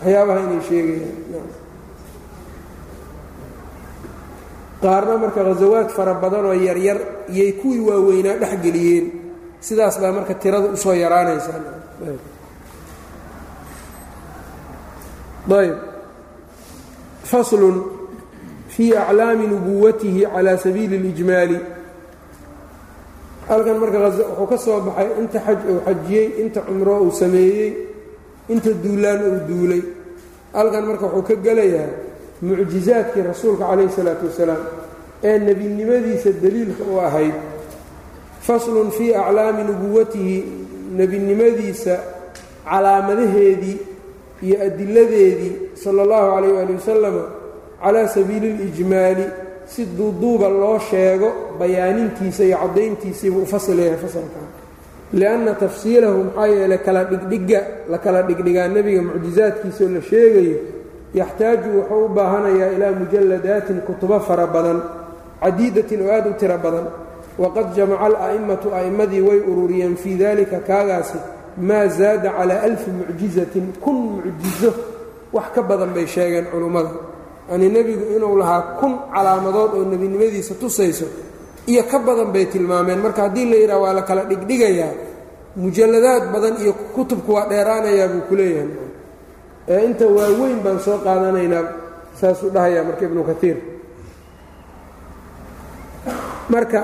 waxyaabaha 0.00 0.40
inay 0.46 0.60
sheegayaan 0.68 1.16
qaarna 4.82 5.14
marka 5.22 5.40
khasawaad 5.46 5.88
fara 5.96 6.14
badanoo 6.22 6.54
yaryar 6.66 6.98
iyay 7.34 7.52
kuwii 7.60 7.80
waaweynaa 7.88 8.36
dhexgeliyeen 8.42 9.06
sidaas 9.66 9.96
baa 10.02 10.12
marka 10.16 10.34
tirada 10.42 10.68
u 10.74 10.76
soo 10.76 10.94
yaraanaysaa. 11.02 11.60
Ayb. 15.58 15.76
Faslun 17.30 17.76
fii 18.68 18.94
aclaami 18.96 19.46
nubuwatihi 19.46 20.26
calaa 20.34 20.56
sabiili 20.64 20.96
اlijmaali 20.96 21.58
halkan 23.48 23.76
marka 23.82 23.98
wuxuu 23.98 24.46
ka 24.50 24.56
soo 24.64 24.80
baxay 24.86 25.08
inta 25.20 25.38
xaj 25.46 25.58
uu 25.70 25.80
xajiyey 25.86 26.26
inta 26.42 26.60
cumro 26.66 26.94
uu 27.04 27.12
sameeyey 27.20 27.70
inta 28.52 28.70
duulaan 28.82 29.20
uu 29.28 29.38
duulay. 29.48 29.82
Halkan 30.56 30.84
marka 30.88 31.06
wuxuu 31.06 31.22
ka 31.28 31.34
gelayaa 31.44 31.88
mucjizaadkii 32.42 33.22
rasuulka 33.22 33.64
calayh 33.70 33.86
isalaatu 33.92 34.26
wasalaam 34.26 34.62
ee 35.24 35.38
nebinimadiisa 35.38 36.30
daliilka 36.42 36.84
u 36.94 36.98
ahayd 37.00 37.34
faslun 38.46 38.90
fii 38.90 39.14
aclaami 39.14 39.62
nubuwatihi 39.64 40.44
nebinimadiisa 40.96 41.94
calaamadaheedii 42.70 43.78
iyo 44.42 44.56
adiladeedii 44.66 45.52
sala 45.74 46.02
allahu 46.02 46.34
calayh 46.34 46.54
waali 46.56 46.72
wasalam 46.74 47.16
calaa 47.82 48.08
sabiili 48.08 48.48
اlijmaali 48.54 49.24
si 49.66 49.84
duuduuba 49.98 50.48
loo 50.48 50.78
sheego 50.90 51.32
bayaanintiisa 51.58 52.44
iyo 52.44 52.56
caddayntiisiibuu 52.58 53.42
u 53.42 53.46
fasilayahay 53.46 53.98
fasalkan 53.98 54.46
lianna 55.12 55.54
tafsiilahu 55.54 56.24
maxaa 56.24 56.46
yeelay 56.46 56.78
kala 56.78 57.04
dhigdhiga 57.04 57.60
la 57.90 57.98
kala 57.98 58.22
dhigdhigaa 58.22 58.68
nebiga 58.68 59.02
mucjizaadkiisa 59.02 59.84
oo 59.84 59.90
la 59.96 60.02
sheegayo 60.10 60.56
yaxtaaju 61.20 61.68
wuxuu 61.78 62.04
u 62.04 62.08
baahanayaa 62.16 62.70
ilaa 62.76 62.92
mujalladaatin 63.00 63.78
kutubo 63.86 64.20
fara 64.20 64.46
badan 64.54 64.78
cadiidatin 65.42 66.00
oo 66.06 66.10
aad 66.16 66.26
u 66.26 66.32
tiro 66.40 66.58
badan. 66.64 66.86
Waqad 67.42 67.68
jamaca 67.76 68.04
ala'imatu 68.06 68.68
a'immadii 68.78 69.20
way 69.28 69.38
ururiyeen 69.50 69.96
fii 70.02 70.14
dalika 70.22 70.58
kaagaasi 70.68 71.18
maa 71.68 71.86
zaada 71.98 72.30
calaa 72.38 72.60
alfi 72.68 72.90
mucjizatin 72.98 73.66
kun 73.82 73.96
mucjizo. 74.14 74.70
Wax 75.32 75.44
ka 75.54 75.62
badan 75.62 75.90
bay 75.94 76.06
sheegeen 76.06 76.46
culummada 76.52 76.90
yani 77.50 77.68
nebigu 77.68 78.04
inuu 78.16 78.36
lahaa 78.40 78.62
kun 78.80 78.92
calaamadood 79.14 79.70
oo 79.78 79.84
nebinimadiisa 79.92 80.54
tusayso 80.60 81.06
iyo 81.66 81.82
ka 81.90 81.98
badan 81.98 82.28
bay 82.34 82.44
tilmaameen. 82.52 82.98
Marka 83.04 83.22
haddii 83.22 83.46
la 83.50 83.56
yidhaha 83.56 83.80
waa 83.80 83.92
la 83.92 84.02
kala 84.02 84.22
dhigdhigayaa 84.30 84.92
mujalladaad 85.56 86.24
badan 86.32 86.54
iyo 86.62 86.72
kutubku 86.94 87.32
waa 87.34 87.46
dheeraanayaa 87.50 88.08
buu 88.08 88.20
ku 88.28 88.34
leeyahay 88.36 88.68
ee 89.68 89.80
inta 89.88 90.06
waaweyn 90.16 90.58
baan 90.64 90.78
soo 90.84 90.98
qaadanaynaa 91.06 91.64
saasuu 92.20 92.50
dhahayaa 92.54 92.84
marka 92.88 93.04
ibnu 93.08 93.22
kaiir 93.30 93.56
marka 96.52 96.80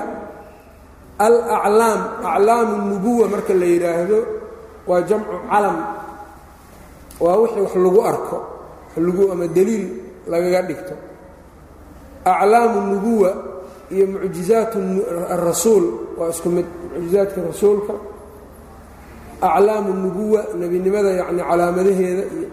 alaclaam 1.19 2.01
aclaamu 2.23 2.75
nubuwa 2.89 3.25
marka 3.33 3.53
la 3.53 3.65
yidhaahdo 3.65 4.19
waa 4.87 5.01
jamcu 5.09 5.35
calam. 5.51 5.77
Waa 7.19 7.35
wixii 7.41 7.61
wax 7.61 7.75
lagu 7.75 7.99
arko 8.11 8.37
lagu 8.97 9.23
ama 9.31 9.47
deliil 9.47 9.85
lagaga 10.31 10.61
dhigto. 10.67 10.93
Aclaamu 12.25 12.77
nubuwa 12.95 13.31
iyo 13.91 14.05
mucjizaat 14.07 14.73
arasuul 15.35 15.85
waa 16.17 16.29
isku 16.33 16.49
mid 16.49 16.65
mucjizaadka 16.95 17.41
rasuulka. 17.47 17.93
Aclaamu 19.41 19.93
nubuwa 19.93 20.41
nebinimada 20.59 21.09
yacni 21.19 21.41
calaamadaheeda 21.49 22.23
iyo 22.37 22.47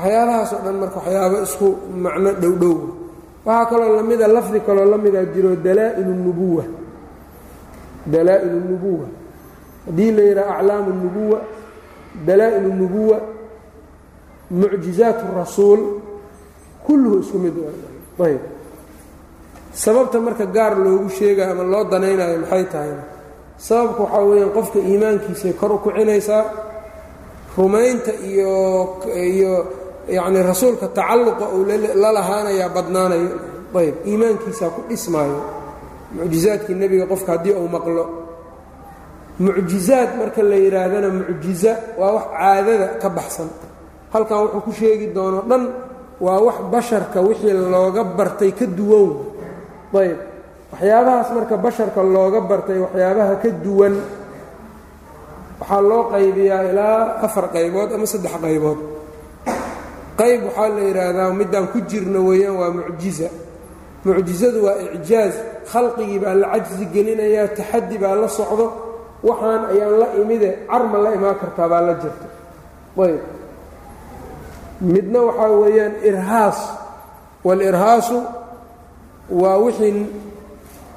waxyaabahaas 0.00 0.50
oo 0.56 0.62
dhan 0.64 0.76
marka 0.82 0.96
waxyaabo 1.00 1.36
isku 1.46 1.68
macno 2.04 2.30
dhowdhow 2.42 2.76
waxaa 3.46 3.66
kaloo 3.70 3.96
lamida 3.96 4.26
lafdi 4.36 4.58
kaloo 4.66 4.84
la 4.92 5.24
jiro 5.34 5.50
dalaa'ilu 5.66 6.12
nubuwa. 8.68 9.06
Haddii 9.86 10.10
la 10.16 10.22
yidhaha 10.22 10.52
aclaamu 10.58 10.90
nubuwa 12.80 13.18
mucjizaat 14.50 15.18
rasuul 15.36 15.80
kulluhu 16.86 17.20
isku 17.20 17.38
mid 17.38 17.54
ayb 18.24 18.40
sababta 19.72 20.20
marka 20.20 20.46
gaar 20.46 20.74
loogu 20.78 21.08
sheegayo 21.10 21.52
ama 21.52 21.62
loo 21.64 21.84
danaynayo 21.84 22.38
maxay 22.40 22.64
tahay? 22.72 22.92
Sababka 23.58 24.02
waxaa 24.02 24.24
weeyaan 24.28 24.50
qofka 24.56 24.78
iimaankiisay 24.78 25.52
kor 25.60 25.72
u 25.72 25.78
kicinaysaa 25.84 26.44
rumaynta 27.56 28.12
iyo 28.30 28.52
iyo 29.14 29.52
yacni 30.08 30.40
rasuulka 30.50 30.86
tacalluqa 30.96 31.44
uu 31.56 31.64
la 32.02 32.08
lahaanayaa 32.16 32.68
badnaanayo. 32.76 33.30
Ayb 33.80 33.96
iimaankiisaa 34.10 34.70
ku 34.74 34.80
dhismaayo. 34.88 35.40
Mucjizaadkii 36.16 36.74
nebiga 36.80 37.06
qofka 37.12 37.30
haddii 37.38 37.54
uu 37.60 37.68
maqlo. 37.74 38.04
Mucjizaad 39.44 40.10
marka 40.20 40.42
la 40.50 40.56
yidhaahdana 40.64 41.08
mucjiza 41.18 41.72
waa 42.00 42.12
wax 42.16 42.24
caadada 42.36 42.86
ka 43.02 43.08
baxsan. 43.16 43.48
Halkan 44.12 44.38
wuxuu 44.44 44.60
ku 44.66 44.72
sheegi 44.78 45.06
doono 45.16 45.40
dhan 45.50 45.62
waa 46.24 46.38
wax 46.46 46.58
basharka 46.72 47.18
wixii 47.28 47.54
looga 47.72 48.02
bartay 48.18 48.50
ka 48.58 48.66
duwan. 48.78 49.10
Ayb 50.00 50.18
waxyaabahaas 50.72 51.28
marka 51.36 51.56
basharka 51.64 52.00
looga 52.14 52.40
bartay 52.50 52.78
waxyaabaha 52.84 53.34
ka 53.42 53.48
duwan 53.64 53.94
waxaa 55.60 55.80
loo 55.88 56.02
qaybiyaa 56.12 56.62
ilaa 56.70 56.98
afar 57.26 57.44
qaybood 57.54 57.90
ama 57.96 58.06
saddex 58.12 58.34
qaybood 58.44 58.78
qayb 60.20 60.40
waxaa 60.46 60.68
la 60.76 60.80
yidhaahdaa 60.88 61.30
middaan 61.40 61.66
ku 61.72 61.78
jirno 61.90 62.18
weeyaan 62.28 62.56
waa 62.60 62.70
mucjiza. 62.76 63.28
Mucjizadu 64.04 64.58
waa 64.66 64.76
icjaaz. 64.96 65.34
Khalqigii 65.72 66.18
baa 66.24 66.34
la 66.40 66.46
cajsi 66.52 66.84
gelinayaa 66.94 67.48
taxaddi 67.58 67.96
baa 68.02 68.14
la 68.22 68.28
socdo. 68.38 68.66
Waxaan 69.28 69.62
ayaan 69.72 69.94
la 70.00 70.06
imide 70.20 70.50
carma 70.70 70.98
la 71.04 71.10
imaan 71.16 71.36
kartaa 71.42 71.68
baa 71.72 71.80
la 71.88 71.94
jirta. 72.02 72.26
Ayb. 73.04 73.20
Midna 74.92 75.18
waxaa 75.28 75.50
weeyaan 75.62 75.94
irhaas. 76.08 76.58
Waalirhaasu 77.46 78.18
waa 79.40 79.56
wixii 79.64 80.06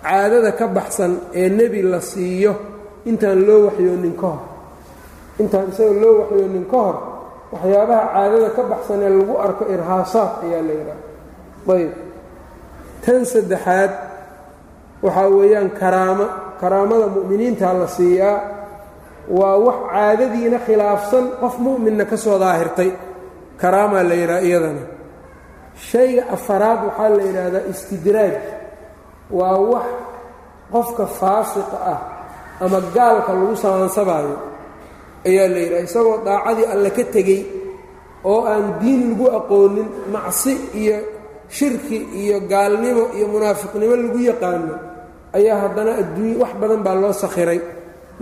caadada 0.03 0.51
ka 0.59 0.65
baxsan 0.77 1.11
ee 1.39 1.49
nebi 1.57 1.81
la 1.91 1.99
siiyo. 2.11 2.53
Intaan 3.09 3.39
loo 3.47 3.59
waxyoonin 3.67 4.15
ka 4.21 4.27
hor. 4.33 4.41
Intaan 5.41 5.67
isaga 5.71 5.93
loo 6.01 6.13
waxyoonin 6.21 6.65
ka 6.71 6.77
hor 6.85 6.95
waxyaabaha 7.53 8.03
caadada 8.13 8.49
ka 8.57 8.61
baxsan 8.71 8.99
ee 9.07 9.11
lagu 9.17 9.33
arko 9.45 9.63
irhaasaad 9.75 10.31
ayaa 10.45 10.61
la 10.67 10.73
yidhaha 10.79 11.01
ayb 11.77 11.91
tan 13.05 13.21
saddexaad 13.33 13.91
waxaa 15.05 15.29
weeyaan 15.37 15.69
karaamo 15.81 16.25
karaamada 16.61 17.05
mu'miniinta 17.15 17.67
la 17.81 17.87
siiyaa 17.97 18.37
waa 19.39 19.57
wax 19.65 19.77
caadadiina 19.93 20.57
khilaafsan 20.65 21.25
qof 21.41 21.55
mu'minna 21.65 22.03
ka 22.11 22.17
soo 22.23 22.37
daahirtay. 22.43 22.91
Karaamaa 23.61 24.03
la 24.09 24.15
yidhaha 24.21 24.41
iyadana. 24.49 24.83
Shayga 25.89 26.23
afaraad 26.35 26.79
waxaa 26.87 27.09
la 27.17 27.23
yidhaahdaa 27.27 27.63
istidraaj. 27.71 28.35
Waa 29.37 29.57
wax 29.71 29.87
qofka 30.73 31.05
faasiqa 31.19 31.77
ah 31.93 31.99
ama 32.63 32.79
gaalka 32.95 33.31
lagu 33.39 33.55
samansabaayo 33.63 34.35
ayaa 35.27 35.47
la 35.53 35.59
yidhaha 35.63 35.83
isagoo 35.89 36.17
daacadii 36.27 36.67
alle 36.73 36.89
ka 36.97 37.03
tegey 37.15 37.41
oo 38.31 38.41
aan 38.51 38.65
diin 38.81 39.01
lagu 39.09 39.25
aqoonin 39.39 39.87
macsi 40.13 40.53
iyo 40.81 40.97
shirki 41.57 41.97
iyo 42.21 42.37
gaalnimo 42.51 43.03
iyo 43.17 43.25
munaafiqnimo 43.33 43.95
lagu 44.03 44.19
yaqaano 44.29 44.73
ayaa 45.37 45.57
haddana 45.63 45.91
adduunya 46.01 46.35
wax 46.41 46.51
badan 46.61 46.81
baa 46.85 46.95
loo 47.01 47.13
sakhiray. 47.23 47.59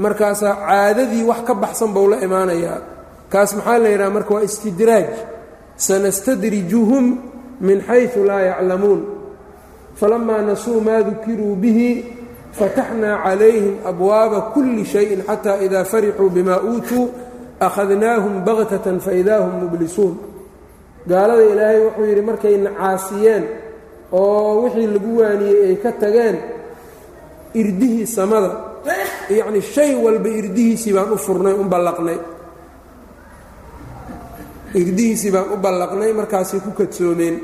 Markaasaa 0.03 0.53
caadadii 0.67 1.23
wax 1.29 1.41
ka 1.47 1.53
baxsan 1.63 1.89
buu 1.95 2.07
la 2.11 2.17
imaanayaa. 2.27 2.79
Kaas 3.31 3.51
maxaa 3.57 3.77
la 3.83 3.89
yidhaha 3.93 4.09
marka 4.15 4.31
waa 4.35 4.43
istidraaj. 4.49 5.09
Sanastadrijuhum 5.87 7.05
min 7.67 7.77
xayثu 7.87 8.19
laa 8.29 8.41
yaclamuun. 8.49 9.01
Falamaa 9.99 10.41
nasuu 10.49 10.79
maa 10.87 11.01
dukiruu 11.07 11.55
bihi 11.61 11.89
fataxnaa 12.59 13.17
calayhim 13.25 13.75
abwaaba 13.89 14.39
kuli 14.53 14.83
shayin 14.93 15.21
xata 15.29 15.51
ida 15.65 15.79
farixuu 15.91 16.29
bima 16.35 16.55
uutuu 16.69 17.05
akhadnaahum 17.67 18.33
baktatan 18.47 18.97
faidaa 19.05 19.39
hum 19.45 19.53
mublisuun 19.63 20.15
gaalada 21.09 21.43
ilaahay 21.51 21.79
wuxuu 21.85 22.05
yidhi 22.09 22.21
markay 22.29 22.55
nacaasiyeen 22.65 23.43
oo 24.11 24.61
wixii 24.63 24.87
lagu 24.93 25.11
waaniyey 25.19 25.59
ay 25.69 25.75
ka 25.83 25.91
tageen 26.01 26.37
irdihii 27.61 28.07
samada 28.17 28.51
yacni 29.37 29.61
shay 29.73 29.91
walba 30.05 30.29
irdihiisii 30.39 30.93
baan 30.95 31.09
u 31.15 31.17
furnay 31.25 31.53
u 31.53 31.63
ballaqnay 31.73 32.19
irdihiisii 34.81 35.31
baan 35.35 35.47
u 35.53 35.57
ballaqnay 35.65 36.11
markaasay 36.19 36.59
ku 36.65 36.71
kadsoomeen 36.79 37.35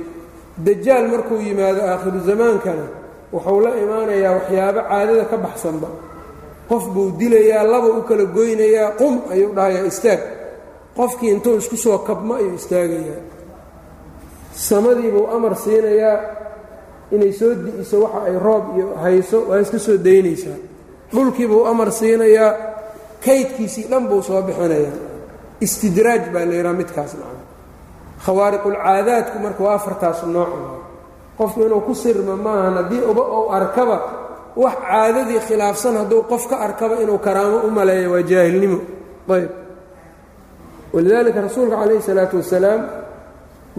dajaal 0.66 1.06
markuu 1.14 1.40
yimaado 1.48 1.82
aakhiru 1.92 2.20
zamaankana 2.30 2.86
wuxuu 3.34 3.60
la 3.66 3.72
imaanayaa 3.84 4.32
waxyaabo 4.38 4.82
caadada 4.90 5.26
ka 5.32 5.38
baxsanba. 5.46 5.88
Qof 6.70 6.84
buu 6.94 7.12
dilayaa 7.20 7.64
laba 7.72 7.88
u 8.00 8.02
kala 8.10 8.26
goynayaa 8.38 8.92
qum 9.00 9.14
ayuu 9.34 9.52
dhahayaa 9.56 9.86
istaag. 9.92 10.22
Qofkii 10.98 11.30
intuu 11.34 11.56
isku 11.62 11.78
soo 11.84 11.98
kabmo 12.08 12.34
ayuu 12.40 12.56
istaagayaa. 12.60 13.22
Samadiibuu 14.68 15.28
amar 15.36 15.54
siinayaa 15.64 16.18
inay 17.16 17.32
soo 17.40 17.54
di'iso 17.64 17.98
waxa 18.04 18.20
ay 18.28 18.36
roob 18.46 18.66
iyo 18.78 18.88
hayso 19.04 19.38
waa 19.50 19.60
iska 19.64 19.80
soo 19.80 19.98
daynaysaa. 20.08 20.58
Dhulkiibuu 21.14 21.66
amar 21.72 21.90
siinayaa 22.00 22.52
kaydkiisii 23.26 23.86
dhan 23.92 24.04
buu 24.10 24.22
soo 24.28 24.42
bixinayaa. 24.48 24.98
Istidraaj 25.66 26.24
baa 26.34 26.46
la 26.50 26.54
yidhaha 26.58 26.74
midkaas 26.80 27.14
macna. 27.20 27.44
Khawaariqulcaadaadku 28.26 29.38
marka 29.46 29.62
waa 29.64 29.76
afartaas 29.80 30.20
nooc 30.36 30.50
qofku 31.38 31.60
inuu 31.68 31.82
ku 31.88 31.94
sirma 31.96 32.36
maahan 32.46 32.74
haddii 32.80 33.02
uba 33.12 33.24
ou 33.38 33.44
arkaba 33.60 33.98
wax 34.64 34.76
caadadii 34.90 35.40
khilaafsan 35.48 35.96
hadduu 36.02 36.22
qof 36.32 36.44
ka 36.50 36.56
arkaba 36.68 36.96
inuu 37.04 37.20
karaamo 37.26 37.58
u 37.68 37.72
maleeyo 37.78 38.10
waa 38.14 38.24
jaahilnimo. 38.32 38.80
Ayb. 39.36 39.50
Walidaalika 40.94 41.42
rasuulka 41.42 41.76
calayhi 41.82 42.02
salaatu 42.10 42.36
wasalaam 42.42 42.82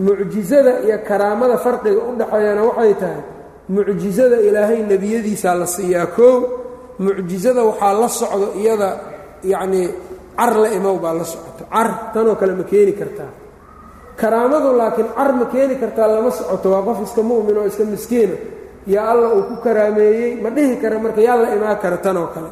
mucjizada 0.07 0.73
iyo 0.87 0.99
karaamada 1.09 1.57
farqiga 1.65 2.01
u 2.09 2.13
dhaxeeyana 2.21 2.63
waxay 2.69 2.95
tahay 3.03 3.21
mucjizada 3.75 4.37
ilaahay 4.49 4.81
nebiyadiisaa 4.93 5.55
la 5.61 5.67
siiyaa 5.67 6.07
koow 6.17 6.37
mucjizada 7.05 7.63
waxaa 7.71 7.93
la 8.01 8.09
socdo 8.21 8.47
iyada 8.61 8.89
yacnii 9.53 9.89
car 10.39 10.53
la 10.63 10.69
imow 10.79 10.97
baa 11.05 11.15
la 11.21 11.25
socoto 11.33 11.65
car 11.75 11.89
tanoo 12.15 12.35
kale 12.41 12.53
ma 12.61 12.65
keeni 12.71 12.93
kartaa 13.01 13.31
karaamadu 14.21 14.69
laakiin 14.81 15.09
car 15.17 15.31
ma 15.39 15.45
keeni 15.53 15.75
kartaa 15.83 16.09
lama 16.15 16.31
socoto 16.39 16.67
waa 16.75 16.83
qof 16.89 16.99
iska 17.07 17.23
mu'min 17.31 17.57
oo 17.61 17.67
iska 17.71 17.85
miskiina 17.95 18.37
yaa 18.95 19.07
alla 19.13 19.27
uu 19.37 19.43
ku 19.51 19.55
karaameeyey 19.65 20.31
ma 20.43 20.49
dhihi 20.57 20.75
kara 20.83 20.97
marka 21.05 21.21
yaa 21.29 21.37
la 21.43 21.49
imaan 21.57 21.79
kara 21.83 21.97
tanoo 22.05 22.27
kale. 22.35 22.51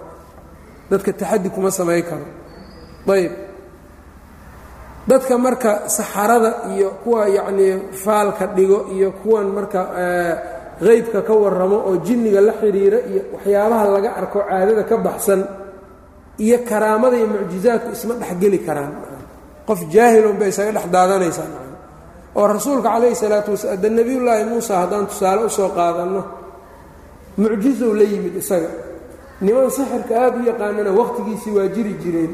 Dadka 0.90 1.10
taxaddi 1.20 1.48
kuma 1.54 1.70
samayn 1.78 2.02
karo. 2.08 2.26
Ayb 3.14 3.32
dadka 5.10 5.34
marka 5.38 5.70
saxarada 5.96 6.50
iyo 6.74 6.88
kuwa 7.04 7.22
yacnii 7.36 7.72
faalka 8.04 8.44
dhigo 8.56 8.78
iyo 8.96 9.08
kuwan 9.22 9.46
marka 9.56 9.80
qeybka 10.86 11.20
ka 11.28 11.32
warramo 11.42 11.76
oo 11.88 11.94
jinniga 12.06 12.40
la 12.48 12.52
xidhiira 12.60 12.98
iyo 13.10 13.22
waxyaabaha 13.34 13.84
laga 13.94 14.10
arko 14.20 14.38
caadada 14.48 14.82
ka 14.90 14.96
baxsan 15.06 15.40
iyo 16.44 16.58
karaamada 16.68 17.16
iyo 17.20 17.26
mucjizaadku 17.32 17.90
isma 17.96 18.14
dhexgeli 18.20 18.58
karaan 18.66 18.92
qof 19.68 19.80
jaahilun 19.94 20.36
bay 20.40 20.48
isaga 20.52 20.72
dhex 20.76 20.86
daadanaysaa 20.94 21.48
oo 22.38 22.46
rasuulka 22.54 22.88
calayhi 22.94 23.16
salaatu 23.22 23.50
wasalaam 23.54 23.80
de 23.82 23.88
nebiyullaahi 23.98 24.44
muusa 24.50 24.72
haddaan 24.82 25.06
tusaale 25.10 25.40
u 25.48 25.50
soo 25.58 25.68
qaadanno 25.78 26.22
mucjizow 27.40 27.92
la 27.98 28.04
yimid 28.12 28.34
isaga. 28.42 28.70
Niman 29.44 29.68
sixirka 29.76 30.14
aada 30.22 30.36
u 30.40 30.44
yaqaanana 30.50 30.90
wakhtigiisii 31.00 31.52
waa 31.58 31.68
jiri 31.74 31.94
jireen. 32.02 32.32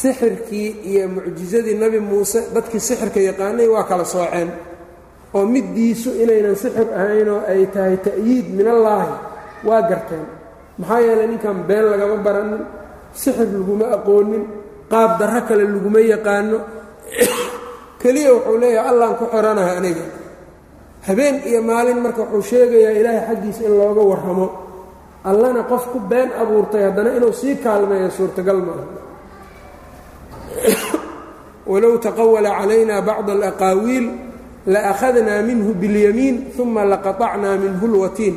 Sixirkii 0.00 0.68
iyo 0.90 1.08
mucjizadii 1.14 1.74
nebi 1.82 1.98
muuse 2.08 2.40
dadkii 2.54 2.80
sixirka 2.88 3.20
yaqaanay 3.28 3.68
waa 3.74 3.84
kala 3.90 4.04
sooceen. 4.04 4.48
Oo 5.36 5.44
middiisu 5.54 6.10
inaynan 6.22 6.56
sixir 6.62 6.88
ahaynoo 7.00 7.40
ay 7.52 7.62
tahay 7.74 7.96
ta'yiid 8.06 8.46
minallaahi 8.58 9.12
waa 9.68 9.82
garteen. 9.90 10.24
Maxaa 10.78 11.00
yeelay 11.06 11.26
ninkan 11.32 11.58
been 11.68 11.84
lagama 11.92 12.16
baranin 12.26 12.62
sixir 13.22 13.48
laguma 13.54 13.86
aqoonin 13.96 14.44
qaab 14.91 15.11
darro 15.19 15.41
kale 15.47 15.63
laguma 15.73 15.99
yaqaano 16.13 16.57
keliya 18.01 18.29
wuxuu 18.35 18.57
leeyahay 18.61 18.89
allaan 18.91 19.13
ku 19.19 19.25
xoranahay 19.33 19.75
aniga 19.79 20.05
habeen 21.07 21.35
iyo 21.49 21.59
maalin 21.69 21.99
marka 22.03 22.21
wuxuu 22.23 22.43
sheegayaa 22.51 22.93
ilaahay 22.99 23.23
xaggiisa 23.29 23.61
in 23.67 23.73
looga 23.79 24.03
warramo 24.11 24.47
allana 25.29 25.61
qof 25.71 25.83
ku 25.93 25.99
been 26.11 26.29
abuurtay 26.41 26.81
haddana 26.87 27.09
inuu 27.17 27.33
sii 27.39 27.55
kaalmeeyo 27.63 28.09
suurtagal 28.17 28.59
maaha 28.67 28.85
walow 31.71 31.95
taqawala 32.05 32.49
calayna 32.59 32.95
bacd 33.07 33.27
alaqaawiil 33.37 34.07
laakhadnaa 34.73 35.41
minhu 35.49 35.71
biاlyamiin 35.81 36.35
uma 36.61 36.83
laqaطacnaa 36.91 37.55
minhu 37.63 37.83
اlwatiin 37.89 38.35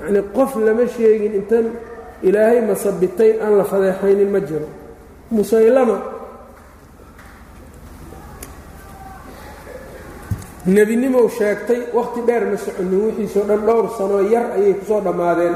yacnii 0.00 0.24
qof 0.36 0.50
lama 0.66 0.84
sheegin 0.96 1.32
intan 1.40 1.66
ilaahay 2.28 2.60
masabitay 2.70 3.30
aan 3.42 3.52
la 3.58 3.64
fadeexaynin 3.70 4.30
ma 4.34 4.40
jiro 4.48 4.66
musaylama. 5.31 5.97
Nebinimow 10.67 11.29
sheegtay 11.29 11.81
wakhti 11.93 12.21
dheer 12.27 12.45
ma 12.45 12.57
soconin 12.57 13.01
wixiisoo 13.05 13.47
dhan 13.47 13.61
dhowr 13.65 13.87
sanoo 13.97 14.21
yar 14.21 14.51
ayay 14.51 14.73
ku 14.73 14.85
soo 14.85 15.01
dhammaadeen. 15.01 15.55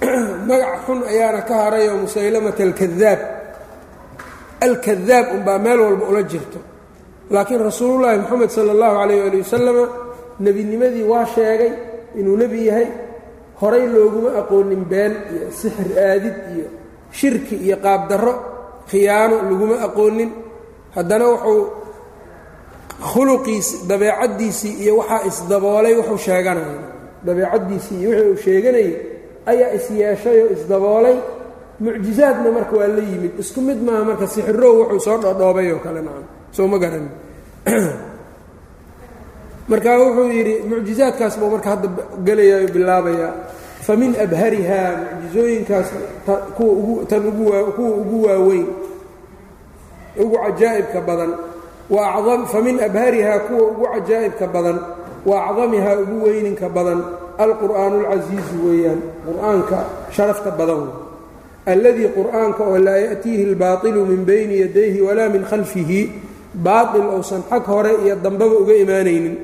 Magac 0.48 0.84
xun 0.86 1.00
ayaana 1.08 1.40
ka 1.48 1.54
harayoo 1.64 2.04
musaylamata 2.04 2.62
alkadaab 2.62 3.20
alkadaab 4.60 5.26
unbaa 5.36 5.58
meel 5.58 5.80
walba 5.80 6.04
ula 6.08 6.22
jirto. 6.22 6.58
Laakiin 7.30 7.60
rasuulullaahi 7.64 8.18
moxamed 8.18 8.50
sala 8.50 8.72
allahu 8.72 8.94
calayh 9.00 9.24
ali 9.24 9.38
wasalama 9.40 9.84
nebinimadii 10.40 11.04
waa 11.08 11.24
sheegay 11.24 11.72
inuu 12.20 12.36
nebi 12.36 12.66
yahay. 12.66 12.88
Horay 13.60 13.88
looguma 13.88 14.36
aqoonin 14.40 14.84
been 14.84 15.12
iyo 15.32 15.48
sixir 15.52 15.96
aadid 15.96 16.36
iyo 16.56 16.66
shirki 17.12 17.56
iyo 17.56 17.76
qaabdarro 17.76 18.59
khiyaano 18.90 19.36
laguma 19.50 19.76
aqoonin. 19.86 20.30
Haddana 20.94 21.24
wuxuu 21.32 21.62
khuluqiisi 23.12 23.86
dabeecaddiisii 23.88 24.74
iyo 24.82 24.96
waxaa 25.00 25.26
isdaboolay 25.30 25.94
wuxuu 25.94 26.18
sheeganaya 26.18 26.78
dabeecaddiisii 27.26 28.00
iyo 28.00 28.10
wixii 28.10 28.30
uu 28.30 28.36
sheeganayay 28.44 28.94
ayaa 29.46 29.70
isyeeshay 29.78 30.42
oo 30.42 30.52
isdaboolay. 30.56 31.16
Mucjizaadna 31.80 32.52
marka 32.52 32.76
waa 32.76 32.88
la 32.88 33.02
yimid. 33.02 33.32
Isku 33.38 33.60
mid 33.60 33.82
maaha 33.82 34.04
marka 34.04 34.26
sixirow 34.26 34.74
wuxuu 34.80 35.00
soo 35.00 35.18
dhodhoobay 35.18 35.72
oo 35.72 35.78
kale 35.78 36.00
nacam. 36.02 36.24
Soo 36.52 36.66
ma 36.66 36.78
garan. 36.78 37.08
Marka 39.70 39.98
wuxuu 39.98 40.28
yidhi 40.34 40.54
mucjizaadkaas 40.68 41.38
buu 41.38 41.50
marka 41.50 41.70
hadda 41.70 41.88
gelaya 42.26 42.56
o 42.64 42.68
bilaabayaa 42.74 43.32
fa 43.86 43.96
min 43.96 44.12
abharihaa 44.24 44.90
mucjizooyinkaas 45.22 45.88
tan 47.08 47.22
kuwa 47.36 47.58
ugu 47.68 48.16
waaweyn 48.26 48.66
ugu 50.22 50.36
cajaa'ibka 50.44 51.00
badan. 51.08 51.32
Fa 52.52 52.58
min 52.62 52.76
abharihaa 52.80 53.38
kuwa 53.48 53.62
ugu 53.72 53.84
cajaa'ibka 53.94 54.46
badan. 54.46 54.78
Wa 55.26 55.50
ugu 56.02 56.16
weyninka 56.24 56.68
badan. 56.68 57.00
Alqur'aanu 57.40 58.04
alcasiizu 58.04 58.56
weeyaan 58.68 59.00
qur'aanka 59.26 59.78
sharafta 60.12 60.50
badan. 60.50 60.92
Alladii 61.66 62.08
qur'aanka 62.16 62.62
oo 62.64 62.78
laa 62.78 63.00
ya'tiihi 63.06 63.42
albaailu 63.52 64.06
min 64.06 64.24
bayni 64.28 64.60
yadayhi 64.64 65.00
walaa 65.00 65.28
min 65.28 65.44
khalfihi 65.44 66.00
baail 66.54 67.06
ousan 67.16 67.42
xag 67.50 67.64
hore 67.64 67.92
iyo 68.04 68.16
dambaba 68.16 68.54
uga 68.62 68.74
imaanaynin 68.74 69.36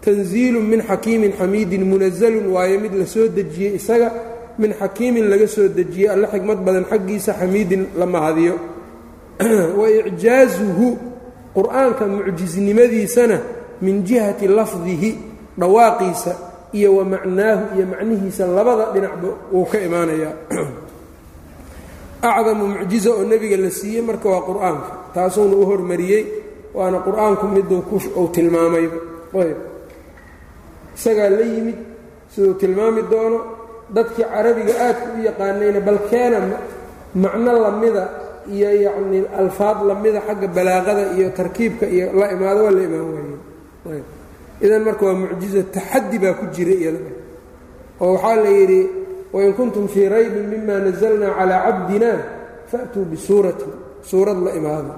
tanziilu 0.00 0.60
min 0.60 0.82
xakiimin 0.82 1.32
xamiidin 1.32 1.84
munazalun 1.84 2.46
waayo 2.52 2.80
mid 2.80 2.94
la 2.94 3.06
soo 3.06 3.28
dejiyey 3.28 3.74
isaga 3.74 4.12
min 4.58 4.72
xakiimin 4.72 5.28
laga 5.28 5.46
soo 5.46 5.68
dejiyey 5.68 6.08
alle 6.08 6.26
xikmad 6.26 6.58
badan 6.64 6.84
xaggiisa 6.84 7.32
xamiidin 7.34 7.86
la 7.98 8.06
mahadiyo. 8.06 8.54
Wa 9.78 9.86
icjaazuhu 9.90 10.98
qur'aanka 11.54 12.06
mucjisnimadiisana 12.06 13.40
min 13.82 14.04
jihati 14.04 14.48
lafdihi 14.48 15.18
dhawaaqiisa 15.58 16.32
iyo 16.72 16.96
wa 16.96 17.04
macnaahu 17.04 17.76
iyo 17.76 17.86
macnihiisa 17.86 18.46
labada 18.46 18.92
dhinacba 18.92 19.28
wuu 19.52 19.64
ka 19.64 19.80
imaanayaa. 19.80 20.34
Acdamu 22.26 22.66
mucjiza 22.66 23.10
oo 23.12 23.24
nebiga 23.24 23.56
la 23.56 23.70
siiyey 23.70 24.02
marka 24.02 24.28
waa 24.28 24.40
qur'aanka 24.40 24.90
taasuuna 25.14 25.56
u 25.56 25.66
hormariyey 25.66 26.24
waana 26.74 26.98
qur'aanku 27.04 27.46
miduu 27.48 27.84
uu 28.16 28.28
tilmaamayba 28.28 28.98
ayb 29.36 29.75
isagaa 30.96 31.30
la 31.38 31.44
yimid 31.52 31.78
siduu 32.32 32.54
tilmaami 32.60 33.02
doono 33.12 33.38
dadkii 33.96 34.24
carabiga 34.32 34.72
aadka 34.86 35.06
u 35.16 35.22
yaqaanayna 35.28 35.80
bal 35.86 35.98
keena 36.10 36.38
macno 37.22 37.52
lamida 37.64 38.04
iyo 38.54 38.70
yacnii 38.86 39.22
alfaad 39.40 39.78
lamida 39.88 40.20
xagga 40.26 40.46
balaaqada 40.56 41.02
iyo 41.16 41.28
tarkiibka 41.38 41.86
iyo 41.94 42.06
la 42.20 42.26
imaado 42.34 42.60
waa 42.66 42.74
la 42.76 42.82
imaan 42.88 43.06
waaye 43.86 44.02
idan 44.64 44.82
marka 44.86 45.02
waa 45.08 45.14
mucjizo 45.22 45.60
taxaddi 45.76 46.16
baa 46.22 46.34
ku 46.38 46.44
jira 46.54 46.72
iyada. 46.80 46.98
Oo 48.00 48.12
waxaa 48.14 48.36
la 48.44 48.50
yidhi 48.58 48.80
wain 49.34 49.52
kuntum 49.58 49.84
fii 49.92 50.08
raybin 50.14 50.46
mima 50.52 50.74
nazalna 50.86 51.28
calaa 51.38 51.60
cabdina 51.66 52.10
faatuu 52.70 53.04
bisuuratin 53.10 53.72
suurad 54.08 54.38
la 54.46 54.50
imaado. 54.60 54.92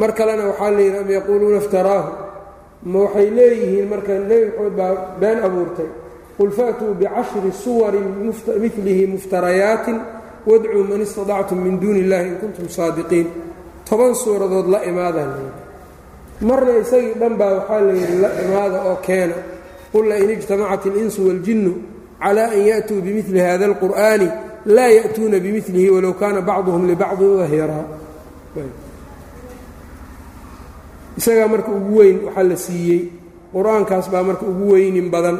Mar 0.00 0.10
kalena 0.18 0.44
waxaa 0.50 0.70
la 0.76 0.80
yidhi 0.86 0.98
am 1.02 1.10
yaquuluuna 1.16 1.56
iftaraahu 1.62 2.08
ma 2.91 2.99
waxay 3.05 3.29
leeyihiin 3.37 3.87
marka 3.91 4.13
nebi 4.29 4.45
maxamed 4.47 4.75
baa 4.79 4.93
been 5.21 5.39
abuurtay 5.47 5.89
qul 6.37 6.51
faatuu 6.57 6.93
bicashri 6.99 7.51
suwarin 7.63 8.07
milihi 8.63 9.03
muftarayaatin 9.13 9.97
wadcuu 10.49 10.83
man 10.89 11.01
istadactum 11.01 11.57
min 11.65 11.75
duuni 11.81 11.99
illahi 12.05 12.27
in 12.31 12.35
kuntum 12.41 12.67
saadiqiin 12.77 13.27
toban 13.89 14.13
suuradood 14.15 14.67
la 14.73 14.79
imaadaa 14.91 15.27
layidhi 15.33 15.65
marna 16.47 16.71
isagii 16.83 17.13
dhan 17.21 17.33
baa 17.39 17.51
waxaa 17.57 17.81
la 17.87 17.93
yidhi 17.99 18.15
la 18.23 18.29
imaada 18.45 18.77
oo 18.89 18.97
keena 19.07 19.35
qul 19.91 20.05
lain 20.09 20.29
ijtamacat 20.35 20.83
اlinsu 20.89 21.19
waاljinnu 21.27 21.73
cala 22.23 22.43
an 22.55 22.61
ya'tuu 22.71 22.99
bimili 23.05 23.39
hada 23.47 23.65
اlqur'ani 23.71 24.27
laa 24.75 24.91
ya'tuuna 24.99 25.37
bimilihi 25.45 25.89
walow 25.95 26.13
kaana 26.21 26.39
bacduhum 26.49 26.83
libacdin 26.91 27.31
dahiraa 27.41 27.85
isagaa 31.18 31.48
marka 31.48 31.70
ugu 31.78 31.98
weyn 31.98 32.18
waxaa 32.26 32.42
la 32.50 32.56
siiyey. 32.56 33.00
Qur'aankaas 33.52 34.06
baa 34.12 34.22
marka 34.22 34.44
ugu 34.46 34.72
weynin 34.72 35.10
badan. 35.10 35.38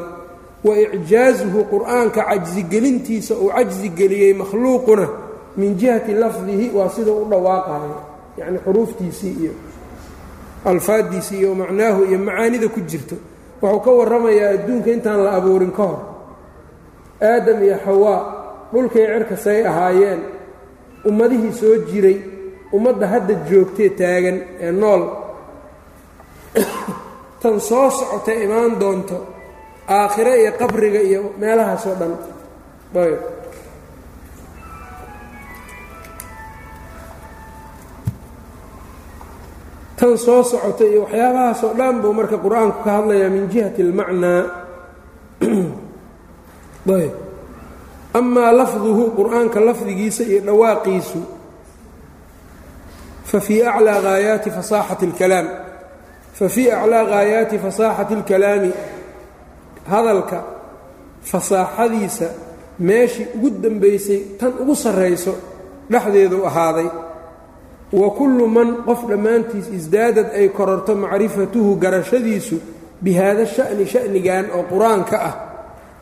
Wa 0.64 0.72
icjaazuhu 0.78 1.60
qur'aanka 1.72 2.20
cajsigelintiisa 2.28 3.34
uu 3.34 3.50
cajsigeliyey 3.56 4.32
makhluuquna 4.40 5.08
min 5.56 5.74
jihati 5.78 6.12
lafdihi 6.14 6.70
waa 6.76 6.88
sidau 6.88 7.22
u 7.22 7.28
dhawaaqayo 7.30 7.96
yacni 8.38 8.58
xuruuftiisii 8.64 9.34
iyo 9.42 9.52
alfaaddiisii 10.64 11.38
iyo 11.38 11.54
macnaahu 11.54 12.04
iyo 12.04 12.18
macaanida 12.18 12.68
ku 12.68 12.80
jirto. 12.80 13.16
Wuxuu 13.62 13.80
ka 13.84 13.90
warramayaa 13.90 14.50
adduunka 14.54 14.90
intaan 14.90 15.20
la 15.24 15.30
abuurin 15.38 15.70
ka 15.76 15.82
hor. 15.82 15.98
Aadam 17.22 17.62
iyo 17.62 17.76
xawaa 17.84 18.20
dhulkay 18.72 19.06
cerka 19.06 19.36
say 19.36 19.66
ahaayeen. 19.66 20.20
Ummadihii 21.08 21.52
soo 21.52 21.76
jiray. 21.90 22.18
Ummadda 22.72 23.06
hadda 23.06 23.34
joogtee 23.50 23.88
taagan 23.90 24.38
ee 24.60 24.72
nool 24.72 25.02
tan 27.41 27.55
soo 27.69 27.89
socota 27.97 28.31
imaan 28.45 28.71
doonto 28.81 29.17
aakhire 29.97 30.33
iyo 30.41 30.51
qabriga 30.59 30.99
iyo 31.09 31.21
meelahaasoo 31.41 31.95
dhan 31.99 32.13
ayb 33.03 33.19
tan 39.99 40.17
soo 40.17 40.43
socota 40.43 40.83
iyo 40.83 41.01
waxyaabahaasoo 41.05 41.73
dhan 41.77 41.95
buu 42.01 42.13
marka 42.13 42.37
qur-aanku 42.37 42.79
ka 42.85 42.91
hadlayaa 43.01 43.29
min 43.35 43.45
jihati 43.51 43.81
اlmacnaa 43.87 44.41
ayb 46.97 47.13
amaa 48.19 48.51
lafduhu 48.59 49.03
qur-aanka 49.17 49.59
lafdigiisa 49.67 50.23
iyo 50.31 50.41
dhawaaqiisu 50.47 51.19
fa 53.29 53.39
fii 53.45 53.61
aclىa 53.71 54.01
haayaati 54.05 54.49
fasaaxati 54.57 55.05
اlkalaam 55.09 55.47
fa 56.32 56.48
fii 56.48 56.70
aclىa 56.70 57.04
haayaati 57.12 57.58
fasaaxati 57.58 58.14
اlkalaami 58.14 58.72
hadalka 59.90 60.44
fasaaxadiisa 61.30 62.26
meeshii 62.78 63.26
ugu 63.36 63.50
dembaysay 63.62 64.20
tan 64.40 64.52
ugu 64.62 64.74
sarrayso 64.76 65.34
dhexdeedu 65.90 66.46
ahaaday 66.46 66.88
wa 67.92 68.10
kullu 68.10 68.46
man 68.48 68.76
qof 68.86 69.00
dhammaantiis 69.08 69.68
isdaadad 69.78 70.26
ay 70.34 70.48
kororto 70.48 70.94
macrifatuhu 70.94 71.76
garashadiisu 71.76 72.56
bi 73.00 73.14
haada 73.14 73.46
sha'ni 73.46 73.86
sha'nigan 73.86 74.44
oo 74.56 74.62
qur'aanka 74.72 75.16
ah 75.28 75.34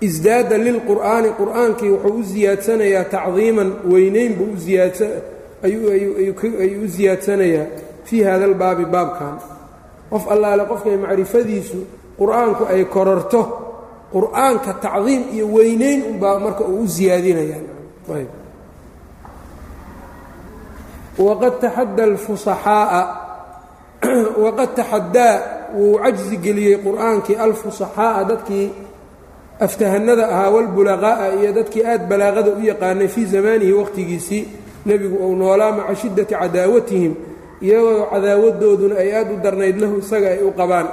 isdaada 0.00 0.58
lilqur'aani 0.58 1.30
qur'aankii 1.40 1.90
wuxuu 1.90 2.18
u 2.20 2.24
siyaadsanayaa 2.24 3.04
tacdiiman 3.04 3.72
weynayn 3.92 4.32
buu 4.38 4.54
ayuu 5.62 6.84
u 6.84 6.88
siyaadsanayaa 6.96 7.66
fii 8.04 8.22
hada 8.22 8.44
albaabi 8.44 8.84
baabkan 8.84 9.34
qof 10.10 10.30
allaale 10.30 10.64
qofkay 10.66 10.96
macrifadiisu 10.96 11.78
qur'aanku 12.18 12.64
ay 12.66 12.84
kororto 12.84 13.42
qur'aanka 14.12 14.74
tacdiim 14.82 15.22
iyo 15.32 15.46
weynayn 15.46 16.02
unbaa 16.10 16.38
marka 16.38 16.64
uu 16.64 16.82
u 16.84 16.88
siyaadinayaan 16.88 17.66
waqad 21.18 21.60
taxadda 21.60 22.02
alfusaxaa'a 22.04 23.02
waqad 24.44 24.68
taxaddaa 24.74 25.34
wuu 25.74 25.98
cajsi 26.02 26.36
geliyey 26.36 26.78
qur'aankii 26.82 27.36
alfusaxaa'a 27.36 28.24
dadkii 28.24 28.72
aftahanada 29.60 30.28
ahaa 30.28 30.50
walbulaqaa'a 30.50 31.26
iyo 31.38 31.52
dadkii 31.54 31.84
aad 31.86 32.08
balaaqada 32.08 32.50
u 32.56 32.60
yaqaanay 32.64 33.08
fii 33.08 33.26
zamaanihi 33.26 33.72
waqhtigiisii 33.72 34.48
nebigu 34.86 35.16
uu 35.16 35.36
noolaa 35.36 35.72
maca 35.72 35.94
shiddati 35.94 36.34
cadaawatihim 36.34 37.14
iyagoo 37.62 38.06
cadaawadooduna 38.12 38.94
ay 38.96 39.10
aad 39.14 39.28
u 39.32 39.36
darnayd 39.44 39.76
lahu 39.80 39.98
isaga 39.98 40.28
ay 40.34 40.42
u 40.42 40.52
qabaan. 40.52 40.88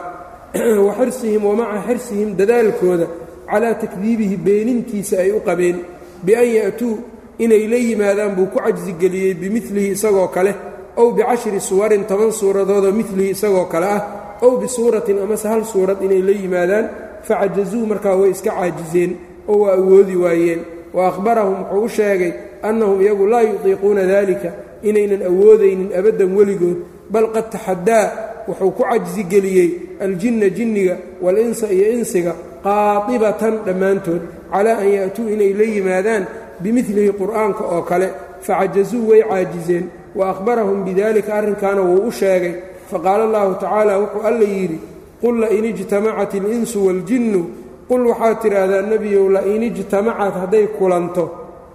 Wa 0.88 0.94
xirsihim 1.00 1.44
wa 1.46 1.56
maca 1.56 1.84
xirsihim 1.88 2.36
dadaalkooda 2.36 3.08
calaa 3.48 3.76
takdiibihi 3.76 4.38
beenintiisa 4.38 5.20
ay 5.24 5.32
u 5.32 5.40
qabeen 5.40 5.78
bian 6.24 6.48
ya'tuu 6.48 6.98
inay 7.40 7.68
la 7.68 7.78
yimaadaan 7.78 8.36
buu 8.36 8.48
ku 8.52 8.60
cajsigeliyey 8.60 9.34
bimilihi 9.34 9.96
isagoo 9.96 10.28
kale 10.28 10.56
ow 10.98 11.12
bicashri 11.12 11.60
suwarin 11.62 12.04
toban 12.10 12.32
suuradoodoo 12.32 12.92
milihi 12.92 13.30
isagoo 13.30 13.66
kale 13.66 13.86
ah 13.86 14.02
ow 14.42 14.58
bisuuratin 14.58 15.20
amase 15.24 15.48
hal 15.48 15.64
suurad 15.66 16.02
inay 16.02 16.22
la 16.22 16.32
yimaadaan 16.32 16.86
facajazuu 17.28 17.86
markaa 17.86 18.16
way 18.16 18.32
iska 18.32 18.52
caajiseen 18.52 19.18
oo 19.48 19.58
waa 19.64 19.74
awoodi 19.74 20.16
waayeen. 20.16 20.62
Wa 20.94 21.08
akhbarahum 21.08 21.60
wuxuu 21.62 21.84
u 21.84 21.90
sheegay 21.90 22.34
annahum 22.62 23.02
iyagu 23.02 23.28
laa 23.28 23.42
yutiiquuna 23.42 24.04
dalika 24.06 24.67
inaynan 24.84 25.22
awoodaynin 25.30 25.90
abaddan 26.00 26.36
weligood 26.38 26.78
bal 27.10 27.28
qad 27.36 27.50
taxaddaa 27.52 28.06
wuxuu 28.48 28.72
ku 28.72 28.84
cajsigeliyey 28.84 29.70
aljinna 30.00 30.50
jinniga 30.50 30.98
walinsa 31.22 31.68
iyo 31.72 31.92
insiga 31.98 32.34
qaatibatan 32.64 33.54
dhammaantood 33.66 34.22
calaa 34.52 34.78
an 34.84 34.90
ya'tuu 34.98 35.30
inay 35.34 35.54
la 35.54 35.64
yimaadaan 35.64 36.24
bimilihi 36.64 37.12
qur'aanka 37.14 37.64
oo 37.76 37.82
kale. 37.82 38.10
Facajazuu 38.42 39.10
way 39.10 39.22
caajiseen 39.24 39.86
wa 40.16 40.30
akhbarahum 40.30 40.84
bidalika 40.86 41.34
arrinkaana 41.34 41.82
wuu 41.82 42.08
u 42.08 42.12
sheegay. 42.12 42.54
Faqaala 42.92 43.24
allahu 43.24 43.54
tacaala 43.62 44.00
wuxuu 44.00 44.22
alla 44.30 44.46
yidhi 44.46 44.80
qul 45.22 45.36
lain 45.42 45.66
ijtamacat 45.66 46.34
اlinsu 46.34 46.78
waاljinnu 46.86 47.42
qul 47.90 48.08
waxaad 48.08 48.38
tidhaahdaa 48.42 48.82
nebiyow 48.82 49.30
lain 49.30 49.64
ijtamacat 49.64 50.34
hadday 50.42 50.68
kulanto 50.78 51.24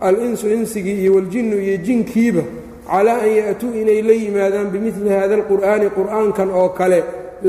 al-insu 0.00 0.46
insigii 0.56 1.02
iyo 1.02 1.14
waljinnu 1.14 1.56
iyo 1.56 1.76
jinkiiba 1.76 2.42
calaa 2.90 3.18
an 3.26 3.30
ya'tuu 3.40 3.72
inay 3.80 4.00
la 4.02 4.12
yimaadaan 4.22 4.68
bimili 4.72 5.10
hada 5.10 5.34
alqur'aani 5.40 5.86
qur'aankan 5.98 6.48
oo 6.60 6.68
kale 6.78 6.98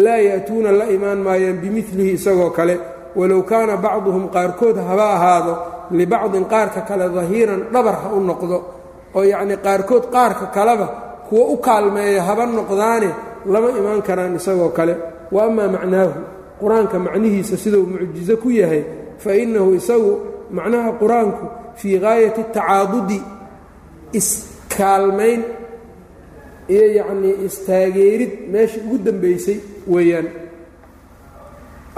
laa 0.04 0.18
ya'tuuna 0.30 0.72
la 0.80 0.86
imaan 0.96 1.20
maayaan 1.26 1.58
bimilihi 1.64 2.12
isagoo 2.18 2.50
kale. 2.58 2.76
Walow 3.20 3.42
kaana 3.52 3.78
bacduhum 3.78 4.26
qaarkood 4.36 4.78
haba 4.90 5.06
ahaado 5.16 5.54
libacdin 5.92 6.46
qaarka 6.54 6.82
kale 6.90 7.06
dahiiran 7.16 7.62
dhabar 7.74 7.96
ha 8.04 8.08
u 8.18 8.20
noqdo 8.30 8.58
oo 9.16 9.24
yacnii 9.32 9.58
qaarkood 9.66 10.06
qaarka 10.16 10.46
kaleba 10.56 10.88
kuwo 11.30 11.44
u 11.54 11.58
kaalmeeya 11.58 12.22
haba 12.28 12.46
noqdaane 12.58 13.10
lama 13.54 13.70
imaan 13.80 14.02
karaan 14.08 14.36
isagoo 14.40 14.70
kale. 14.78 14.94
Wa 15.34 15.42
amaa 15.48 15.68
macnaahu 15.76 16.14
qur'aanka 16.62 16.96
macnihiisa 17.06 17.56
siduu 17.64 17.86
mucjizo 17.92 18.36
ku 18.42 18.50
yahay 18.50 18.82
fa 19.24 19.32
innahu 19.44 19.70
isagu 19.80 20.12
macnaha 20.58 20.90
qur'aanku 21.02 21.46
fii 21.80 21.98
gaayati 22.04 22.42
tacaadudi 22.56 23.20
iskaalmayn 24.74 25.42
iyo 26.70 26.86
yacnii 26.98 27.36
istaageerid 27.46 28.34
meesha 28.52 28.80
ugu 28.86 28.98
dambaysay 29.06 29.58
weeyaan. 29.88 30.28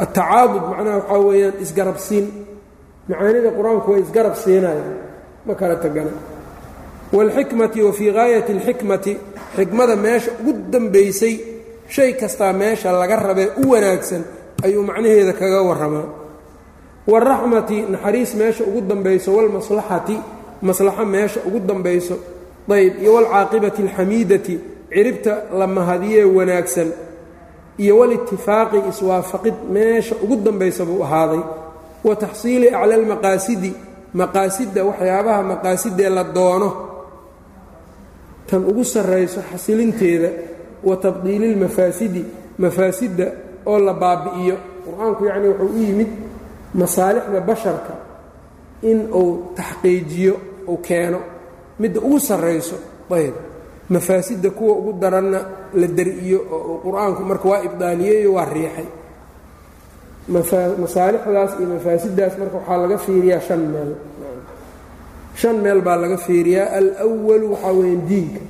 Atacaadud 0.03 0.63
macnaha 0.71 0.97
waxaa 0.99 1.19
weeyaan 1.27 1.53
isgarabsiin. 1.63 2.25
Macaanida 3.09 3.49
qur'aanku 3.57 3.87
way 3.91 4.01
isgarab 4.05 4.35
siinayaan 4.43 4.93
ma 5.47 5.53
kala 5.59 5.75
tagana. 5.83 6.11
Waalxikmati 7.15 7.79
wa 7.87 7.91
fii 7.97 8.11
gaayati 8.17 8.51
alxikmati 8.57 9.13
xikmada 9.57 9.95
meesha 9.95 10.31
ugu 10.41 10.51
dambaysay 10.73 11.35
shay 11.87 12.13
kastaa 12.21 12.53
meesha 12.53 12.91
laga 12.91 13.15
rabee 13.15 13.49
u 13.63 13.71
wanaagsan 13.71 14.23
ayuu 14.65 14.83
macnaheeda 14.89 15.33
kaga 15.33 15.59
warramaa. 15.69 16.07
Waalraxmati 17.07 17.77
naxariis 17.93 18.31
meesha 18.39 18.63
ugu 18.69 18.81
dambayso 18.89 19.29
waalmaslaxati 19.37 20.15
maslaxo 20.67 21.05
meesha 21.05 21.39
ugu 21.47 21.59
dambayso 21.69 22.15
ayb 22.69 22.93
iyo 23.01 23.13
waalcaaqibati 23.13 23.81
alxamiidati 23.83 24.59
ciribta 24.89 25.33
la 25.59 25.67
mahadiyee 25.67 26.23
wanaagsan 26.37 26.89
iyo 27.77 27.97
walitifaaqi 27.99 28.77
iswaafaqid 28.89 29.53
meesha 29.73 30.15
ugu 30.23 30.35
dambaysa 30.35 30.85
buu 30.85 31.03
ahaaday. 31.03 31.39
Wa 32.03 32.15
taxsiili 32.15 32.67
acla 32.69 32.95
almaqaasidi 32.95 33.71
maqaasidda 34.13 34.81
waxyaabaha 34.89 35.41
maqaasidee 35.51 36.09
la 36.09 36.23
doono. 36.23 36.69
Tan 38.47 38.61
ugu 38.69 38.83
sarrayso 38.85 39.41
xasilinteeda 39.51 40.29
wa 40.83 40.95
tabdiili 40.97 41.55
lmafaasidi 41.55 42.25
mafaasidda 42.57 43.27
oo 43.65 43.79
la 43.79 43.93
baabi'iyo. 43.93 44.57
Qur'aanku 44.85 45.21
yacnii 45.25 45.47
wuxuu 45.49 45.75
u 45.75 45.81
yimid 45.83 46.07
masaalixda 46.73 47.39
basharka 47.49 47.93
in 48.89 48.99
uu 49.13 49.31
taxqiijiyo 49.57 50.33
uu 50.67 50.77
keeno 50.77 51.19
midda 51.79 51.99
ugu 51.99 52.19
sarrayso 52.19 52.75
ayb. 53.11 53.33
Mafaasidda 53.89 54.49
kuwa 54.49 54.73
ugu 54.79 54.93
daranna 55.01 55.39
la 55.73 55.87
dar-iyo 55.87 56.39
oo 56.51 56.81
qur'aanku 56.85 57.21
marka 57.29 57.45
waa 57.51 57.61
ibdaaliyeyo 57.67 58.33
waa 58.33 58.45
riixay. 58.55 58.87
Masaalixdaas 60.83 61.51
iyo 61.59 61.67
mafaasiddaas 61.75 62.33
marka 62.39 62.57
waxaa 62.57 62.77
laga 62.81 62.97
fiiriyaa 62.97 63.39
shan 63.47 63.59
meel. 63.73 63.91
Shan 65.35 65.55
meel 65.63 65.81
baa 65.81 65.95
laga 66.03 66.17
fiiriyaa. 66.17 66.67
Alwalu 67.03 67.47
waxaa 67.53 67.73
weeyaan 67.79 68.07
diinka. 68.09 68.41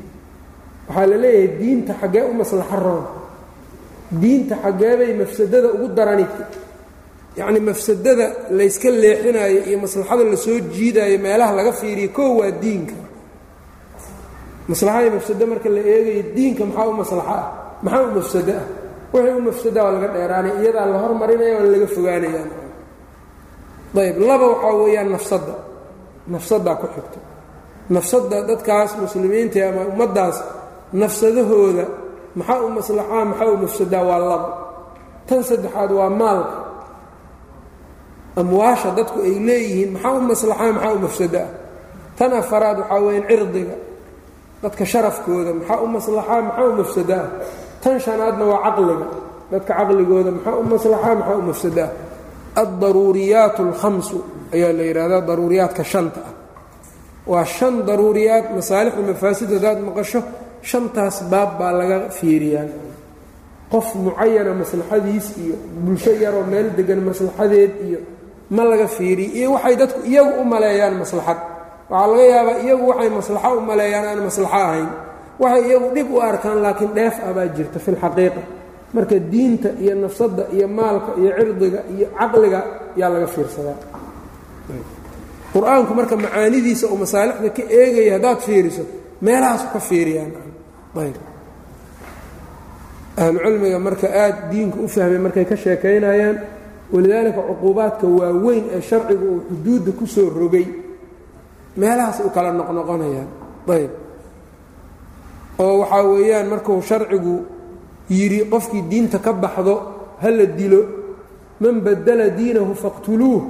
Waxaa 0.88 1.06
la 1.12 1.18
leeyahay 1.24 1.48
diinta 1.60 1.94
xaggee 2.02 2.24
u 2.24 2.34
maslaxo 2.40 2.78
roon. 2.86 3.06
Diinta 4.22 4.56
xaggeebay 4.64 5.12
mafsadada 5.20 5.68
ugu 5.76 5.88
darani 5.98 6.26
yacni 7.38 7.60
mafsadada 7.60 8.26
layska 8.58 8.90
leexinaayo 9.04 9.60
iyo 9.70 9.78
maslaxada 9.84 10.24
la 10.32 10.38
soo 10.38 10.60
jiidaayo 10.74 11.18
meelaha 11.20 11.54
laga 11.58 11.72
fiiriyo 11.74 12.10
koo 12.16 12.38
waa 12.40 12.52
diinka 12.64 12.94
maslaxada 14.70 15.10
mafsado 15.16 15.44
marka 15.52 15.70
la 15.76 15.82
eegayo 15.94 16.24
diinka 16.36 16.64
maxaa 16.70 16.88
u 16.90 16.94
maslaxo 17.02 17.32
ah 17.38 17.46
maxaa 17.84 18.04
u 18.08 18.12
mafsado? 18.18 18.54
Ah 18.62 18.66
wixii 19.14 19.38
u 19.40 19.42
mafsada 19.48 19.80
waa 19.84 19.92
laga 19.96 20.08
dheeraanaya 20.16 20.56
iyadaa 20.62 20.86
la 20.92 20.98
hormarinaya 21.04 21.54
waana 21.56 21.70
laga 21.76 21.88
fogaanayaan 21.96 22.50
ayb 24.02 24.18
laba 24.30 24.46
waxaa 24.54 24.74
weeyaan 24.82 25.10
nafsadda 25.16 25.54
nafsaddaa 26.34 26.76
ku 26.82 26.86
xigto 26.96 27.20
nafsadda 27.96 28.38
dadkaas 28.50 28.92
muslimiinta 29.04 29.60
ama 29.70 29.82
ummaddaas 29.92 30.38
nafsadahooda 31.02 31.86
maxaa 32.40 32.60
u 32.66 32.70
maslaxaa 32.78 33.24
maxaa 33.32 33.50
u 33.54 33.58
mafsadaa 33.64 34.04
waa 34.10 34.20
laba. 34.32 34.50
Tan 35.28 35.42
saddexaad 35.50 35.92
waa 36.00 36.10
maalka. 36.22 36.58
Amwaasha 38.42 38.90
dadku 38.98 39.18
ay 39.28 39.36
leeyihiin 39.48 39.90
maxaa 39.96 40.12
u 40.18 40.22
maslaxaa 40.30 40.72
maxaa 40.76 40.94
u 40.94 41.00
mafsadaa 41.06 41.48
tan 42.18 42.32
afaraad 42.42 42.78
waxaa 42.82 43.00
weyaan 43.06 43.26
cirdiga 43.30 43.76
dadka 44.66 44.84
sharafkooda 44.94 45.52
maxaa 45.60 45.80
u 45.86 45.88
maslaxaa 45.96 46.42
maxaa 46.48 46.66
u 46.70 46.74
mafsadaa? 46.82 47.26
Tan 47.84 47.96
shanaadna 48.06 48.44
waa 48.52 48.62
caqliga. 48.66 49.08
Dadka 49.52 49.72
caqligooda 49.80 50.32
maxaa 50.38 50.56
u 50.62 50.64
maslaxaa 50.74 51.16
maxaa 51.20 51.38
u 51.42 51.42
mafsadaa? 51.52 51.90
Addaruuriyaat 52.64 53.58
alkhamsu 53.68 54.18
ayaa 54.56 54.74
la 54.78 54.84
yidhaahdaa 54.90 55.22
daruuriyaadka 55.30 55.84
shanta 55.94 56.20
ah. 56.30 56.34
Waa 57.32 57.46
shan 57.58 57.76
daruuriyaad 57.90 58.46
masaalixda 58.58 59.02
mafaasid 59.12 59.50
hadaad 59.58 59.80
maqasho 59.88 60.20
shantaas 60.70 61.18
baab 61.32 61.52
baa 61.60 61.72
laga 61.80 61.98
fiiriyaa. 62.18 62.68
Qof 63.74 63.88
mucayana 64.06 64.54
maslaxadiis 64.62 65.28
iyo 65.44 65.56
bulsho 65.86 66.12
yaroo 66.24 66.46
meel 66.52 66.68
degan 66.78 67.02
maslaxadeed 67.10 67.74
iyo 67.88 68.00
ma 68.56 68.64
laga 68.72 68.88
fiiriyo. 68.98 69.32
Iyo 69.40 69.48
waxay 69.56 69.76
dadku 69.82 70.00
iyagu 70.12 70.32
u 70.42 70.44
maleeyaan 70.54 70.96
maslaxad 71.04 71.40
waxaa 71.90 72.08
laga 72.12 72.24
yaabaa 72.34 72.58
iyagu 72.66 72.86
waxay 72.92 73.10
maslaxo 73.18 73.50
u 73.58 73.62
maleeyaan 73.70 74.06
aan 74.12 74.20
maslaxo 74.28 74.56
ahayn. 74.58 74.90
Waxay 75.42 75.64
iyagu 75.70 75.88
dhib 75.96 76.08
u 76.12 76.18
arkaan 76.30 76.58
laakiin 76.66 76.92
dheef 76.98 77.16
ah 77.28 77.34
baa 77.38 77.48
jirta 77.56 77.78
fi 77.86 77.90
lxaqiiqa 77.96 78.42
marka 78.96 79.16
diinta 79.32 79.70
iyo 79.84 79.94
nafsadda 80.04 80.44
iyo 80.56 80.68
maalka 80.78 81.10
iyo 81.22 81.30
cirdiga 81.38 81.80
iyo 81.96 82.08
caqliga 82.20 82.60
yaa 83.00 83.10
laga 83.14 83.28
fiirsadaa. 83.34 83.78
Qur'aanku 85.54 85.92
marka 86.00 86.16
macaanidiisa 86.24 86.86
oo 86.92 86.98
masaalixda 87.04 87.50
ka 87.58 87.64
eegaya 87.80 88.12
haddaad 88.16 88.40
fiiriso 88.48 88.84
meelahaasu 89.26 89.66
ka 89.74 89.80
fiiriyaan. 89.90 90.32
Ayb. 91.02 91.18
Marka 93.88 94.08
aad 94.24 94.36
diinka 94.52 94.78
u 94.80 94.88
fahmay 94.88 95.20
markay 95.26 95.46
ka 95.52 95.56
sheekaynayaan 95.64 96.38
walidaalika 96.94 97.42
cuquubaadka 97.50 98.06
waaweyn 98.20 98.64
ee 98.76 98.82
sharcigu 98.90 99.26
uu 99.34 99.42
xuduudda 99.50 99.92
ku 100.00 100.06
soo 100.16 100.30
rogay 100.40 100.66
meelahaas 101.78 102.20
u 102.26 102.30
kala 102.36 102.52
noqnoqonayaan. 102.52 103.30
Ayb. 103.68 103.92
Oo 105.60 105.80
waxaa 105.82 106.04
weeyaan 106.12 106.48
markuu 106.50 106.82
sharcigu 106.82 107.36
yidhi 108.10 108.40
qofkii 108.52 108.84
diinta 108.90 109.20
ka 109.20 109.34
baxdo 109.34 109.76
ha 110.22 110.30
la 110.30 110.46
dilo 110.46 110.82
man 111.60 111.82
badala 111.82 112.30
diinahu 112.30 112.74
faqtuluuh. 112.76 113.42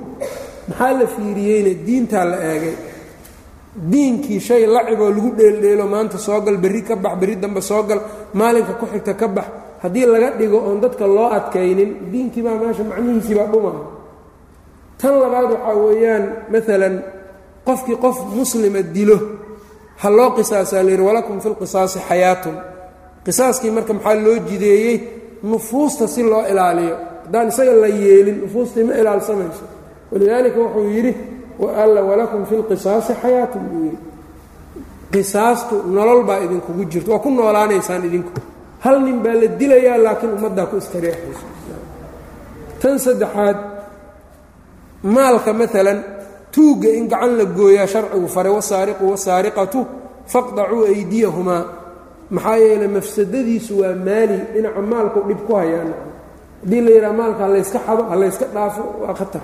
Maxaa 0.70 0.94
la 1.00 1.06
fiiriyeyna 1.08 1.72
diintaa 1.86 2.26
la 2.26 2.38
eegay. 2.52 2.76
Diinkii 3.92 4.40
shay 4.40 4.66
laciboo 4.66 5.10
lagu 5.10 5.30
dheeldheelo 5.38 5.86
maanta 5.88 6.18
soo 6.18 6.42
gal 6.42 6.58
berri 6.58 6.82
ka 6.84 6.96
bax 6.96 7.14
berri 7.20 7.36
dambe 7.36 7.62
soo 7.62 7.84
gal 7.84 8.02
maalinka 8.34 8.74
ku 8.80 8.86
xigta 8.86 9.14
ka 9.14 9.28
bax. 9.28 9.46
Haddii 9.84 10.06
laga 10.06 10.30
dhigo 10.40 10.58
oon 10.58 10.80
dadka 10.82 11.06
loo 11.08 11.30
adkaynin 11.38 12.10
diinkii 12.12 12.42
baa 12.42 12.56
meesha 12.62 12.84
macnihiisii 12.84 13.36
baa 13.36 13.50
dhumaya 13.52 13.82
tan 14.98 15.14
labaad 15.20 15.52
waxaa 15.52 15.76
weeyaan 15.84 16.24
maalan 16.52 16.96
qofkii 17.68 17.98
qof 18.04 18.18
muslima 18.40 18.82
dilo 18.96 19.18
ha 20.02 20.10
loo 20.18 20.30
qisaasaa 20.38 20.84
la 20.84 20.92
yidhi 20.92 21.04
walakum 21.10 21.36
fi 21.44 21.50
lqisaasi 21.54 22.00
xayaatun. 22.10 22.56
Qisaaskii 23.26 23.72
marka 23.78 23.94
maxaa 23.98 24.16
loo 24.26 24.38
jideeyey? 24.50 24.98
Nufuusta 25.52 26.08
si 26.14 26.22
loo 26.32 26.44
ilaaliyo. 26.52 26.96
Haddaan 27.24 27.48
isaga 27.52 27.74
la 27.84 27.88
yeelin 27.88 28.38
nufuustii 28.44 28.84
ma 28.88 28.94
ilaalsamayso. 29.02 29.66
Walidaalika 30.12 30.60
wuxuu 30.64 30.90
yidhi 30.96 31.14
alla 31.84 32.02
walakum 32.10 32.42
fi 32.50 32.56
lqisaasi 32.62 33.14
xayaatun 33.22 33.62
buu 33.70 33.84
yidhi. 33.88 34.00
Qisaastu 35.14 35.76
nolol 35.96 36.22
baa 36.28 36.40
idinkugu 36.46 36.84
jirto 36.92 37.12
waa 37.12 37.20
ku 37.24 37.30
noolaanaysaan 37.30 38.06
idinku. 38.10 38.32
Hal 38.84 38.98
nin 39.06 39.18
baa 39.24 39.34
la 39.42 39.48
dilayaa 39.60 39.98
laakiin 40.06 40.32
ummaddaa 40.38 40.66
ku 40.70 40.76
istareexayso 40.78 41.48
tan 42.82 43.00
saddexaad 43.06 43.58
maalka 45.16 45.52
maalan 45.60 46.00
tuugga 46.56 46.90
in 47.00 47.06
gacan 47.12 47.32
la 47.40 47.46
gooyaa 47.58 47.88
sharcigu 47.94 48.28
faray 48.36 48.54
wasaariqu 48.60 49.04
wasaariqatu 49.14 49.80
faqdacuu 50.34 50.84
aydiyahumaa 50.94 51.64
maxaa 52.36 52.58
yeeley 52.64 52.88
mafsadadiisu 52.98 53.74
waa 53.82 53.94
maali 54.08 54.38
dhinaca 54.54 54.82
maalkau 54.92 55.24
dhib 55.30 55.40
ku 55.48 55.54
hayaan. 55.60 55.90
Haddii 56.64 56.82
la 56.86 56.92
yidhaha 56.96 57.14
maalka 57.22 57.42
halayska 57.48 57.80
xado 57.88 58.04
halayska 58.12 58.46
dhaafo 58.56 58.84
waa 59.04 59.14
khatar. 59.20 59.44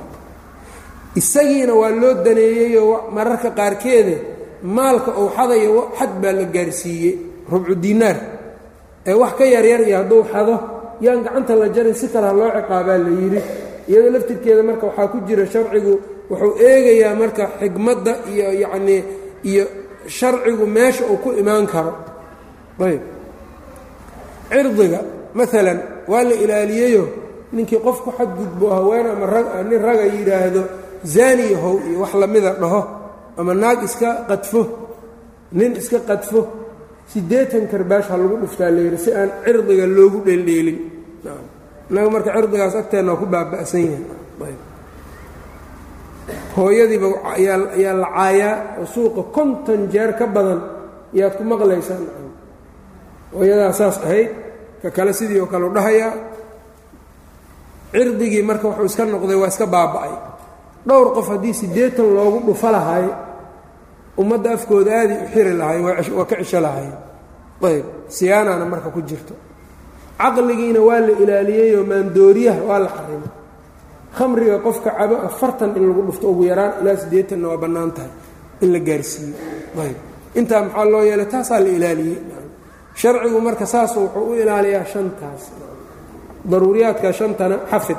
Isagiina 1.19 1.73
waa 1.81 1.89
loo 2.01 2.13
daneeyeyoo 2.25 2.95
mararka 3.15 3.49
qaarkeede 3.59 4.15
maalka 4.77 5.11
uu 5.21 5.29
xadayo 5.37 5.81
xad 5.99 6.11
baa 6.21 6.31
la 6.39 6.45
gaarsiiyey 6.55 7.13
rubcu 7.51 7.73
diinaar 7.83 8.17
ee 9.09 9.13
wax 9.21 9.33
ka 9.39 9.45
yaryar 9.55 9.81
iyo 9.87 9.97
hadduu 9.99 10.23
xado 10.33 10.55
yaan 11.05 11.19
gacanta 11.25 11.53
la 11.61 11.67
jarin 11.75 11.93
si 11.99 12.07
kale 12.13 12.27
ha 12.29 12.33
loo 12.39 12.49
ciqaabaa 12.57 12.97
la 13.05 13.09
yidhi. 13.21 13.39
Iyadoo 13.89 14.11
laftirkeeda 14.15 14.63
marka 14.69 14.85
waxaa 14.89 15.07
ku 15.11 15.17
jira 15.27 15.45
sharcigu 15.53 15.93
wuxuu 16.31 16.53
eegayaa 16.69 17.13
marka 17.21 17.43
xigmadda 17.61 18.13
iyo 18.31 18.45
yacnii 18.63 19.01
iyo 19.49 19.63
sharcigu 20.17 20.65
meesha 20.75 21.03
uu 21.11 21.17
ku 21.23 21.29
imaan 21.41 21.65
karo. 21.73 21.93
Ayb. 22.87 23.01
Cirdiga 24.51 24.99
maalan 25.37 25.79
waa 26.11 26.23
la 26.29 26.35
ilaaliyeyo 26.43 27.03
ninkii 27.55 27.79
qof 27.85 27.97
ku 28.05 28.09
xadgudbo 28.17 28.65
haween 28.75 29.05
ama 29.13 29.25
nin 29.69 29.79
raga 29.87 30.05
yidhaahdo 30.15 30.61
zaani 31.13 31.45
yahow 31.53 31.75
iyo 31.87 31.97
wax 32.03 32.13
lamida 32.21 32.51
dhaho 32.61 32.81
ama 33.39 33.53
naag 33.61 33.79
iska 33.87 34.09
qadfo 34.29 34.61
nin 35.57 35.71
iska 35.81 35.99
qadfo 36.09 36.39
siddeetan 37.11 37.63
karbaash 37.71 38.07
ha 38.11 38.15
lagu 38.21 38.35
dhuftaa 38.43 38.71
layidhi 38.75 38.97
si 39.03 39.09
aan 39.19 39.29
cirdiga 39.45 39.85
loogu 39.95 40.19
dheeldheelin 40.27 40.77
innaga 41.89 42.09
marka 42.15 42.29
cirdigaas 42.35 42.75
agteenna 42.81 43.13
ku 43.21 43.25
baaba'san 43.33 43.81
yahay 43.87 44.03
hooyadiiba 46.57 47.07
ayaa 47.35 47.93
la 48.01 48.07
caayaa 48.15 48.55
oo 48.79 48.85
suuqa 48.93 49.21
konton 49.35 49.81
jeer 49.93 50.11
ka 50.19 50.25
badan 50.35 50.61
yaad 51.19 51.33
ku 51.37 51.43
maqlaysaan. 51.51 52.03
Hooyadaa 53.35 53.71
saas 53.79 53.97
ahayd 54.05 54.29
ka 54.81 54.89
kale 54.95 55.11
sidii 55.19 55.39
oo 55.39 55.45
kale 55.51 55.65
u 55.65 55.73
dhahayaa 55.77 56.13
cirdigii 57.91 58.43
marka 58.49 58.67
wuxuu 58.67 58.85
iska 58.89 59.03
noqday 59.05 59.35
waa 59.41 59.47
iska 59.53 59.65
baaba'ay. 59.75 60.13
Dhowr 60.87 61.07
qof 61.15 61.27
haddii 61.33 61.53
siddeetan 61.59 62.07
loogu 62.15 62.39
dhufo 62.47 62.69
lahay 62.75 63.05
ummadda 64.21 64.49
afkooda 64.57 64.91
aaday 64.99 65.17
u 65.23 65.27
xiri 65.33 65.53
lahay 65.61 65.79
waa 66.17 66.25
ka 66.29 66.35
cisho 66.41 66.59
lahay. 66.65 66.87
Ayb 67.67 67.85
siyaanana 68.15 68.65
marka 68.65 68.89
ku 68.95 69.01
jirto. 69.09 69.33
Caqligiina 70.21 70.79
waa 70.87 70.99
la 71.05 71.13
ilaaliyeyoo 71.23 71.83
maandooriyaha 71.91 72.61
waa 72.69 72.79
la 72.85 72.89
xarimay 72.95 73.29
khamriga 74.17 74.57
qofka 74.65 74.89
cabo 74.97 75.15
afartan 75.27 75.69
in 75.77 75.83
lagu 75.89 76.01
dhufto 76.07 76.25
ugu 76.31 76.43
yaraan 76.51 76.73
ilaa 76.81 76.97
siddeetanna 77.01 77.47
waa 77.51 77.57
bannaan 77.63 77.91
tahay 77.95 78.11
in 78.63 78.69
la 78.73 78.79
gaarsiiyo. 78.87 79.35
Ayb 79.83 79.97
intaa 80.39 80.61
maxaa 80.65 80.85
loo 80.93 81.03
yeelay 81.09 81.25
taasaa 81.33 81.59
la 81.65 81.69
ilaaliyey. 81.77 82.17
Sharcigu 83.01 83.39
marka 83.47 83.65
saasu 83.73 83.97
wuxuu 84.03 84.25
u 84.31 84.33
ilaaliyaa 84.41 84.85
shantaas. 84.93 85.43
Daruuriyaadka 86.51 87.09
shantana 87.19 87.55
xafid. 87.71 87.97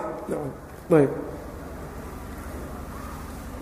Ayb 0.98 1.11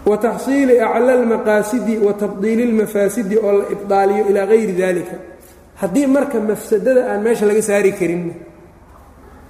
wataxsiili 0.07 0.81
acla 0.81 1.13
almaqaasidi 1.13 1.95
wa 2.07 2.13
tabdiili 2.23 2.63
اlmafaasidi 2.69 3.37
oo 3.47 3.53
la 3.59 3.65
ibdaaliyo 3.75 4.23
ilaa 4.31 4.47
hayri 4.47 4.73
dalika 4.73 5.17
haddii 5.81 6.07
marka 6.07 6.41
mafsadada 6.41 7.03
aan 7.13 7.21
meesha 7.25 7.47
laga 7.47 7.63
saari 7.69 7.93
karin 7.93 8.23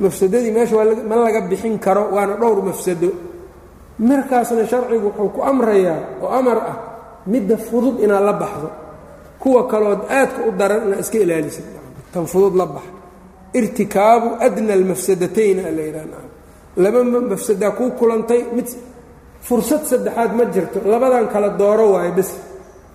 mafsadadii 0.03 0.51
meesha 0.57 0.75
ma 1.11 1.17
laga 1.17 1.41
bixin 1.51 1.79
karo 1.79 2.03
waana 2.15 2.35
dhowr 2.41 2.63
mafsado. 2.69 3.11
Markaasna 4.09 4.65
sharcigu 4.71 5.07
wuxuu 5.09 5.29
ku 5.35 5.41
amrayaa 5.51 5.99
oo 6.23 6.29
amar 6.39 6.59
ah 6.71 6.77
midda 7.33 7.57
fudud 7.57 7.97
inaad 8.05 8.25
la 8.29 8.33
baxdo. 8.33 8.69
Kuwa 9.43 9.63
kalood 9.69 10.01
aadka 10.19 10.41
u 10.49 10.51
daran 10.59 10.83
inaad 10.87 11.01
iska 11.01 11.19
ilaalisid. 11.25 11.65
Tan 12.13 12.27
fudud 12.33 12.55
la 12.61 12.67
bax. 12.67 12.85
Irtikaabu 13.59 14.29
adna 14.47 14.73
almafsadatayn 14.79 15.59
ala 15.69 15.83
yidhah 15.87 16.07
laba 16.77 17.05
mafsadaa 17.05 17.71
kuu 17.79 17.91
kulantay 17.99 18.43
mid 18.57 18.69
fursad 19.47 19.83
saddexaad 19.91 20.31
ma 20.39 20.45
jirto. 20.55 20.79
Labadan 20.93 21.27
kala 21.33 21.49
dooro 21.61 21.87
waayo 21.95 22.13
bes. 22.19 22.31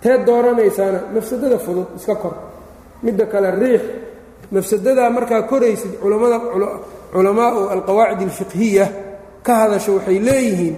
Tee 0.01 0.17
dooranaysaana 0.27 0.99
mafsadada 1.15 1.57
fudud 1.65 1.87
iska 1.97 2.15
kor. 2.15 2.33
Midda 3.03 3.25
kale 3.31 3.49
riix. 3.61 3.83
Mafsadadaa 4.51 5.09
markaa 5.09 5.41
koraysid 5.51 5.93
culamada 6.01 6.37
culamaau 7.15 7.61
alqawaacid 7.75 8.21
alfiqhiya 8.29 8.85
ka 9.45 9.53
hadasho 9.61 9.91
waxay 9.97 10.19
leeyihiin 10.27 10.75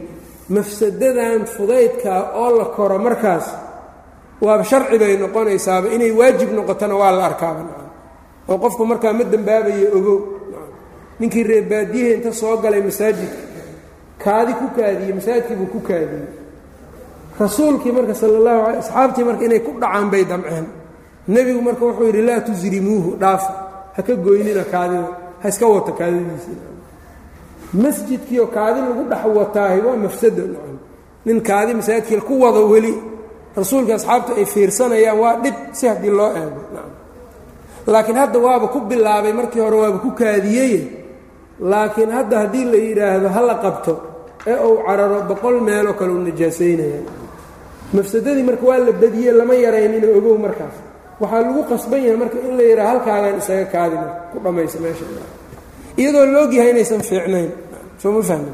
mafsadadan 0.56 1.42
fudaydkaa 1.56 2.22
oo 2.42 2.50
la 2.60 2.66
koro 2.76 2.98
markaas 3.08 3.46
waaba 4.46 4.64
sharci 4.70 4.98
bay 5.02 5.14
noqonaysaaba 5.24 5.88
inay 5.96 6.12
waajib 6.20 6.50
noqotona 6.58 6.96
waa 7.02 7.12
la 7.18 7.24
arkaaba 7.30 7.62
oo 8.50 8.58
qofku 8.64 8.84
markaa 8.92 9.14
ma 9.18 9.24
dembaabayo 9.34 9.88
ogow 9.98 10.20
ninkii 11.20 11.44
reebaadiyaha 11.52 12.14
inta 12.18 12.32
soo 12.40 12.56
galay 12.64 12.82
masaajidka 12.88 13.40
kaadi 14.24 14.54
ku 14.60 14.66
kaadiyey 14.78 15.14
masaajidkiibuu 15.18 15.70
ku 15.74 15.80
kaadiyey. 15.90 16.28
Rasuulkii 17.40 17.92
marka 17.92 18.14
sala 18.20 18.38
allahu 18.42 18.62
alay 18.68 18.80
asxaabtii 18.84 19.24
marka 19.30 19.44
inay 19.48 19.60
ku 19.66 19.72
dhacaan 19.82 20.08
bay 20.12 20.24
damceen. 20.32 20.66
Nebigu 21.34 21.62
marka 21.68 21.84
wuxuu 21.86 22.06
yidhi 22.10 22.22
laa 22.30 22.40
tusrimuuhu 22.48 23.10
dhaafa 23.22 23.52
ha 23.96 24.02
ka 24.08 24.14
goynina 24.26 24.64
kaadida 24.74 25.08
ha 25.42 25.46
iska 25.52 25.66
wata 25.74 25.92
kaadadiisa. 26.00 26.52
Masjidkiioo 27.84 28.48
kaadi 28.56 28.80
lagu 28.82 29.04
dhex 29.12 29.24
wataahay 29.38 29.80
waa 29.88 29.96
mafsado 30.06 30.44
nacam 30.54 30.78
nin 31.26 31.38
kaadi 31.50 31.74
masaajidkii 31.80 32.22
ku 32.28 32.34
wado 32.44 32.62
weli 32.72 32.94
rasuulka 33.58 33.94
asxaabtu 33.96 34.32
ay 34.40 34.46
fiirsanayaan 34.54 35.20
waa 35.24 35.36
dhib 35.44 35.56
si 35.78 35.88
haddii 35.88 36.10
loo 36.20 36.32
eego. 36.42 36.62
Laakiin 37.92 38.18
hadda 38.18 38.40
waaba 38.46 38.68
ku 38.74 38.80
bilaabay 38.90 39.34
markii 39.40 39.60
hore 39.66 39.78
waaba 39.84 39.98
ku 40.06 40.10
kaadiyey. 40.12 40.76
Laakiin 41.72 42.12
hadda 42.18 42.36
haddii 42.44 42.66
la 42.72 42.78
yidhaahdo 42.88 43.28
ha 43.36 43.42
la 43.50 43.56
qabto 43.64 43.94
ee 44.48 44.58
uu 44.68 44.78
cararo 44.88 45.22
boqol 45.30 45.56
meeloo 45.68 45.94
kale 46.00 46.12
u 46.12 46.20
najaasaynaya 46.28 47.02
mafsadadii 47.94 48.44
marka 48.50 48.66
waa 48.70 48.78
la 48.86 48.92
badiyey 49.02 49.32
lama 49.40 49.54
yaraynina 49.66 50.08
ogow 50.18 50.36
markaas 50.46 50.76
waxaa 51.20 51.42
lagu 51.42 51.62
qasban 51.72 52.00
yahay 52.06 52.18
marka 52.22 52.38
in 52.48 52.58
la 52.58 52.64
yidhaha 52.64 52.90
halkaagaan 52.94 53.38
isaga 53.42 53.66
kaadina 53.74 54.08
ku 54.32 54.38
dhammaysa 54.44 54.78
meesha. 54.80 55.06
Iyadoo 55.98 56.26
la 56.26 56.40
ogyahay 56.46 56.70
inaysan 56.74 57.02
fiicnayn 57.02 57.50
soo 58.02 58.12
ma 58.12 58.22
fahmin? 58.22 58.54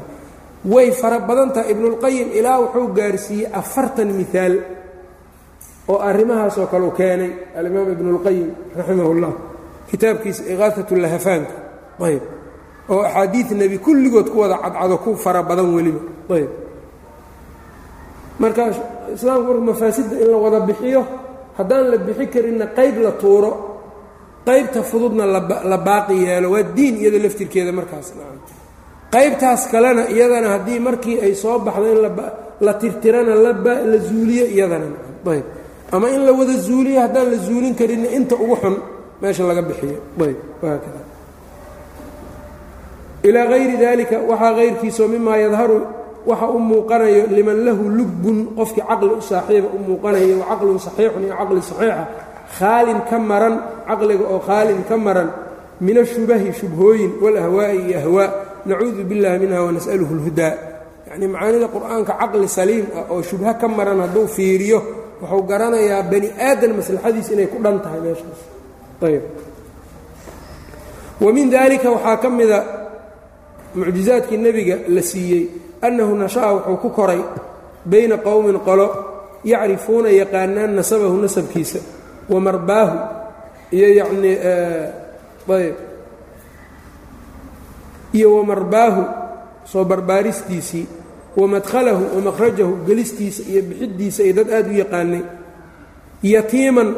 Way 0.64 0.92
fara 0.92 1.18
badan 1.20 1.52
tahay. 1.52 1.70
Ibnulqayim 1.76 2.28
ilaa 2.38 2.58
wuxuu 2.64 2.88
gaarsiiyey 2.96 3.52
afartan 3.52 4.08
miaal 4.16 4.54
oo 5.88 5.98
arrimahaasoo 5.98 6.68
u 6.88 6.90
keenay. 6.90 7.32
Alimaam 7.58 7.92
ibnulqayim 7.92 8.48
raximah 8.76 9.06
اllah 9.12 9.32
kitaabkiisa 9.90 10.42
iqaaat 10.52 10.90
lahafaanka. 11.04 11.54
Ayb 12.00 12.22
oo 12.88 13.02
axaadiid 13.04 13.52
nebi 13.52 13.78
kulligood 13.78 14.32
ku 14.32 14.40
wada 14.40 14.56
cadcado 14.64 14.96
ku 15.04 15.16
fara 15.16 15.42
badan 15.42 15.68
weliba. 15.76 16.00
Ayb 16.32 16.50
marka 18.40 18.62
islaamku 19.14 19.52
mafaasidda 19.60 20.16
in 20.22 20.28
la 20.32 20.36
wada 20.36 20.60
bixiyo 20.60 21.04
haddaan 21.58 21.90
la 21.90 21.96
bixi 22.06 22.26
karinna 22.34 22.66
qayb 22.78 22.96
la 23.06 23.12
tuuro 23.12 23.50
qaybta 24.46 24.82
fududna 24.82 25.24
la 25.72 25.78
baaqi 25.78 26.14
yeelo. 26.26 26.50
Waa 26.54 26.62
diin 26.76 26.94
iyada 27.02 27.18
laftirkeeda 27.24 27.72
markaas 27.72 28.08
qaybtaas 29.14 29.62
kalena 29.72 30.02
iyadana 30.14 30.48
haddii 30.54 30.80
markii 30.80 31.20
ay 31.24 31.34
soo 31.34 31.58
baxdo 31.58 31.86
in 31.92 32.00
la 32.66 32.74
tirtirana 32.74 33.34
la 33.34 33.98
zuuliyo 34.08 34.46
iyadana 34.46 34.86
ayb. 35.32 35.44
Ama 35.92 36.08
in 36.10 36.26
la 36.26 36.32
wada 36.32 36.56
zuuliyo 36.66 37.00
haddaan 37.00 37.30
la 37.32 37.36
zuulin 37.46 37.74
karinna 37.74 38.08
inta 38.18 38.34
ugu 38.34 38.56
xun 38.62 38.76
meesha 39.20 39.44
laga 39.44 39.62
bixiyo. 39.62 39.98
Ayb. 40.20 40.38
Ilaa 43.22 43.46
hayri 43.48 43.76
dalika 43.76 44.18
waxaa 44.30 44.54
hayrkiisao 44.54 45.08
mimaa 45.08 45.36
yadharu 45.36 45.78
waxa 46.28 46.46
u 46.48 46.58
muuqanayo 46.58 47.22
liman 47.36 47.58
lahu 47.66 47.82
lubbun 47.98 48.38
qofkii 48.58 48.84
caqli 48.88 49.12
u 49.12 49.20
saaxiiba 49.30 49.68
u 49.68 49.78
muuqanayo 49.88 50.34
wa 50.40 50.46
caqlun 50.50 50.78
saxiixun 50.86 51.22
iyo 51.26 51.34
caqli 51.40 51.60
saxiixa. 51.70 52.04
Khaalin 52.58 53.00
ka 53.10 53.16
maran 53.18 53.54
caqliga 53.88 54.24
oo 54.32 54.40
khaalin 54.46 54.80
ka 54.88 54.96
maran 54.96 55.28
min 55.80 55.96
ashubahi 56.02 56.48
shubhooyin 56.58 57.12
walahwaa'i 57.22 57.78
iyo 57.88 57.98
ahwaa. 58.02 58.28
Nacuudu 58.64 59.04
billahi 59.04 59.38
minha 59.44 59.60
wanas'aluhu 59.66 60.12
اlhudaa 60.16 60.54
yacnii 61.08 61.28
macaanida 61.34 61.68
qur'aanka 61.68 62.12
caqli 62.20 62.48
saliim 62.48 62.86
ah 62.96 63.12
oo 63.12 63.20
shubho 63.28 63.52
ka 63.60 63.68
maran 63.68 64.00
hadduu 64.00 64.26
fiiriyo 64.36 64.78
wuxuu 65.20 65.42
garanayaa 65.50 66.02
bani 66.12 66.28
aadan 66.48 66.72
maslaxadiis 66.80 67.28
inay 67.34 67.46
ku 67.52 67.58
dhan 67.64 67.76
tahay 67.84 68.00
meeshaas. 68.00 68.40
Ayb 69.04 69.22
wa 71.20 71.30
min 71.36 71.46
dalika 71.52 71.88
waxaa 71.92 72.16
ka 72.22 72.28
mida 72.30 72.58
mucjizaadkii 73.76 74.38
nebiga 74.38 74.76
la 74.88 75.02
siiyey 75.02 75.44
annahu 75.86 76.12
nasha'a 76.16 76.50
wuxuu 76.54 76.76
ku 76.82 76.88
koray 76.90 77.20
bayna 77.84 78.16
qowmin 78.26 78.58
qolo 78.66 78.86
yacrifuuna 79.44 80.08
yaqaanaan 80.20 80.72
nasabahu 80.78 81.16
nasabkiisa 81.24 81.80
wa 82.32 82.38
marbaahu 82.40 82.96
iyo 83.76 83.88
yacnii 84.00 84.36
ayb 85.54 85.76
iyo 88.16 88.28
wa 88.40 88.42
marbaahu 88.44 89.02
soo 89.64 89.84
barbaaristiisii 89.84 90.86
wa 91.36 91.46
madkhalahu 91.48 92.16
wa 92.16 92.20
makhrajahu 92.30 92.72
gelistiisa 92.86 93.42
iyo 93.42 93.62
bixiddiisa 93.68 94.20
iyo 94.22 94.32
dad 94.40 94.48
aad 94.54 94.66
u 94.70 94.74
yaqaanay 94.78 95.22
yatiiman 96.22 96.88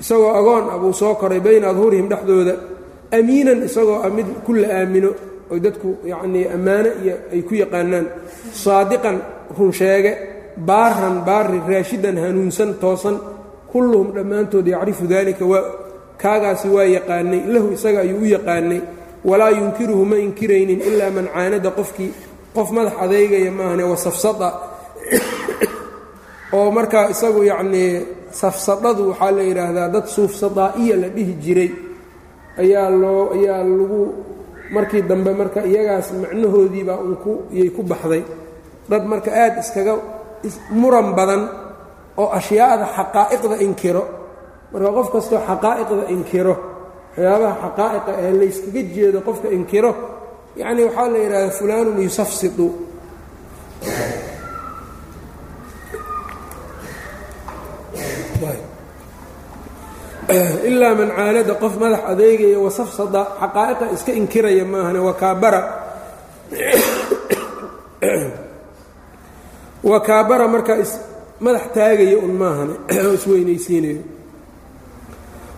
isagoo 0.00 0.30
agoon 0.38 0.64
ah 0.70 0.78
buu 0.78 0.92
soo 0.92 1.14
koray 1.18 1.40
bayna 1.40 1.70
adhuurihim 1.72 2.06
dhexdooda 2.12 2.54
amiinan 3.10 3.66
isagoo 3.66 3.98
ah 4.04 4.10
mid 4.10 4.26
kulla 4.46 4.68
aamino 4.78 5.10
oy 5.50 5.60
dadku 5.60 5.98
yacnii 6.04 6.46
ammaano 6.54 6.90
iyo 7.02 7.14
ay 7.32 7.42
ku 7.42 7.54
yaqaanaan. 7.54 8.06
Saadiqan 8.52 9.16
runsheege 9.58 10.12
baaran 10.56 11.24
baari 11.24 11.60
raashidan 11.68 12.16
hanuunsan 12.16 12.74
toosan. 12.80 13.18
Kulluhum 13.72 14.12
dhammaantood 14.12 14.66
yacrifu 14.66 15.06
daalika 15.06 15.44
waa 15.44 15.64
kaagaasi 16.18 16.68
waa 16.68 16.84
yaqaanay. 16.84 17.46
Lahu 17.48 17.72
isaga 17.72 18.00
ayuu 18.00 18.20
u 18.20 18.24
yaqaanay. 18.24 18.80
Walaa 19.24 19.50
yunkiruhu 19.50 20.04
ma 20.04 20.16
inkiraynin 20.16 20.80
ilaa 20.80 21.10
man 21.10 21.28
caanada 21.34 21.70
qofkii. 21.70 22.12
Qof 22.54 22.70
madax 22.70 22.92
adeygaya 23.00 23.50
maahane 23.50 23.82
wasafsada 23.82 24.52
oo 26.56 26.70
markaa 26.70 27.08
isagu 27.08 27.44
yacnii 27.44 28.06
safsadadu 28.30 29.08
waxaa 29.08 29.30
la 29.30 29.42
yidhaahdaa 29.42 29.88
dad 29.88 30.06
suufsadaa'iya 30.06 30.96
la 30.96 31.08
dhihi 31.08 31.32
jiray. 31.40 31.70
Ayaa 32.58 32.90
loo 32.90 33.32
ayaa 33.32 33.64
lagu 33.64 34.00
markii 34.76 35.02
dambe 35.10 35.30
marka 35.40 35.60
iyagaas 35.70 36.08
macnahoodiibaa 36.22 36.98
iyay 37.54 37.70
ku 37.76 37.82
baxday. 37.90 38.22
Dad 38.90 39.04
marka 39.12 39.30
aad 39.42 39.54
iskaga 39.62 39.94
muran 40.80 41.08
badan 41.18 41.42
oo 42.20 42.28
ashyaa'da 42.38 42.86
xaqaa'iqda 42.96 43.56
inkiro. 43.66 44.02
Marka 44.72 44.88
qof 44.96 45.08
kastoo 45.14 45.40
xaqaa'iqda 45.48 46.04
inkiro 46.16 46.54
waxyaabaha 47.16 47.54
xaqaa'iqa 47.64 48.12
ee 48.24 48.32
layskaga 48.40 48.80
jeedo 48.94 49.18
qofka 49.28 49.48
inkiro 49.58 49.90
yacni 50.60 50.82
waxaa 50.88 51.08
la 51.12 51.18
yidhahdaa 51.24 51.56
fulaanun 51.58 51.98
yusafsidu 52.06 52.66
ilaa 60.68 60.94
man 60.94 61.10
caanada 61.16 61.54
qof 61.54 61.76
madax 61.76 62.00
adeegaya 62.06 62.58
wasafsada 62.58 63.26
xaqaa'iqa 63.40 63.92
iska 63.94 64.12
inkiraya 64.12 64.64
maahane 64.64 64.98
wakaabara 64.98 65.60
wakaabara 69.90 70.48
markaa 70.48 70.84
madax 71.40 71.62
taagaya 71.74 72.18
un 72.18 72.32
maahane 72.32 72.74
oo 73.06 73.12
isweynaysiinayo 73.12 74.02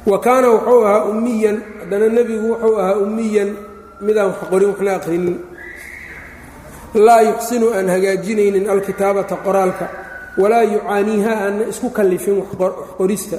wa 0.07 0.21
kaana 0.21 0.51
wuxuu 0.51 0.85
ahaa 0.85 1.05
ummiyan 1.05 1.63
haddana 1.81 2.09
nebigu 2.09 2.53
wuxuu 2.53 2.79
ahaa 2.79 2.95
ummiyan 2.95 3.57
midaan 4.01 4.27
wax 4.27 4.37
qorin 4.51 4.69
waxna 4.69 4.95
aqrinin. 4.95 5.39
Laa 6.95 7.21
yuxsinu 7.21 7.75
aan 7.75 7.89
hagaajinaynin 7.89 8.71
alkitaabata 8.71 9.37
qoraalka 9.37 9.89
walaa 10.39 10.63
yucaaniiha 10.63 11.33
aanna 11.33 11.65
isku 11.73 11.91
kallifin 11.91 12.39
wax 12.39 12.49
qorista 12.99 13.37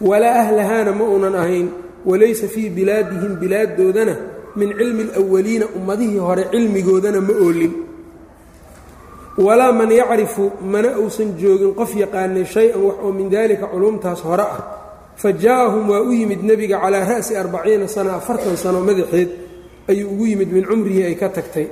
walaa 0.00 0.40
ahlahaana 0.44 0.92
ma 0.92 1.04
uunan 1.04 1.34
ahayn 1.34 1.68
walaysa 2.06 2.48
fii 2.48 2.70
bilaadihim 2.70 3.36
bilaaddoodana 3.36 4.16
min 4.56 4.72
cilmi 4.78 5.02
alawaliina 5.10 5.66
ummadihii 5.76 6.18
hore 6.18 6.44
cilmigoodana 6.50 7.20
ma 7.20 7.32
oolin. 7.32 7.72
Walaa 9.38 9.72
man 9.72 9.90
yacrifu 9.90 10.50
mana 10.62 10.98
uusan 10.98 11.34
joogin 11.38 11.74
qof 11.74 11.94
yaqaanay 11.96 12.44
shay-an 12.44 12.82
wax 12.82 12.96
oo 13.02 13.12
min 13.12 13.30
daalika 13.30 13.66
culumtaas 13.66 14.22
hore 14.22 14.42
ah. 14.42 14.62
Fa 15.16 15.32
jaa-ahum 15.32 15.90
waa 15.90 16.02
u 16.02 16.12
yimid 16.12 16.42
nebiga 16.42 16.80
calaa 16.80 17.04
ra'si 17.04 17.36
arbaciina 17.36 17.88
sana 17.88 18.14
afartan 18.14 18.56
sano 18.56 18.80
madaxeed 18.80 19.30
ayuu 19.88 20.10
ugu 20.10 20.26
yimid 20.26 20.52
min 20.52 20.64
cumrihi 20.64 21.02
ay 21.04 21.14
ka 21.14 21.28
tagtay. 21.28 21.66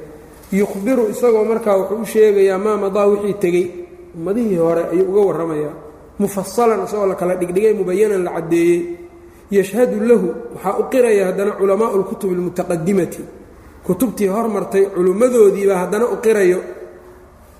Yukhbiru 0.53 1.11
isagoo 1.11 1.45
markaa 1.45 1.77
wuxuu 1.79 2.03
u 2.03 2.07
sheegayaa 2.07 2.59
maa 2.59 2.77
madaa 2.77 3.07
wixii 3.07 3.35
tegey. 3.35 3.66
Ummadihii 4.16 4.57
hore 4.57 4.83
ayuu 4.93 5.11
uga 5.11 5.20
warramayaa 5.20 5.86
mufasalan 6.18 6.84
isagoo 6.84 7.06
la 7.06 7.14
kala 7.14 7.36
dhigdhigay 7.36 7.74
mubayanan 7.74 8.24
la 8.24 8.30
caddeeyey 8.30 8.98
yashhadu 9.50 10.00
lahu 10.00 10.34
waxaa 10.54 10.78
u 10.80 10.84
qiraya 10.90 11.26
haddana 11.26 11.52
culamaau 11.52 11.98
lkutubi 11.98 12.34
almutaqadimati 12.34 13.22
kutubtii 13.86 14.26
hormartay 14.26 14.86
culimmadoodiibaa 14.94 15.78
haddana 15.78 16.06
u 16.06 16.16
qirayo 16.16 16.60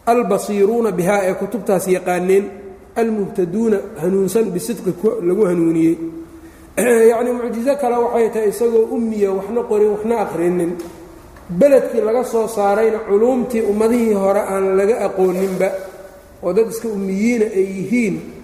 albasiiruuna 0.07 0.93
bihaa 0.93 1.21
ee 1.25 1.35
kutubtaas 1.35 1.89
yaqaaneen 1.89 2.51
almuhtaduuna 2.97 3.79
hanuunsan 4.03 4.51
bisidqi 4.51 4.93
lagu 5.23 5.47
hanuuniyey. 5.47 5.99
Yacnii 7.11 7.33
mucjizo 7.33 7.77
kale 7.77 7.97
waxay 7.97 8.29
tahay 8.31 8.49
isagoo 8.49 8.89
ummiya 8.97 9.33
waxna 9.33 9.63
qorin 9.63 9.91
waxna 9.97 10.21
aqrinin 10.21 10.73
beledkii 11.51 12.01
laga 12.01 12.25
soo 12.25 12.49
saarayna 12.49 12.99
culuumtii 13.09 13.63
ummadihii 13.63 14.13
hore 14.13 14.41
aan 14.41 14.77
laga 14.77 14.97
aqooninba 15.07 15.69
oo 16.43 16.53
dad 16.53 16.69
iska 16.71 16.89
ummiyiina 16.89 17.45
ay 17.45 17.67
yihiin 17.77 18.36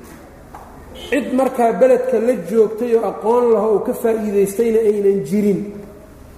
cid 1.12 1.34
markaa 1.34 1.72
beledka 1.72 2.16
la 2.18 2.34
joogtay 2.50 2.96
oo 2.96 3.04
aqoon 3.04 3.52
laho 3.52 3.72
uu 3.74 3.80
ka 3.84 3.92
faa'iidaystayna 3.92 4.78
aynan 4.78 5.20
jirin. 5.28 5.60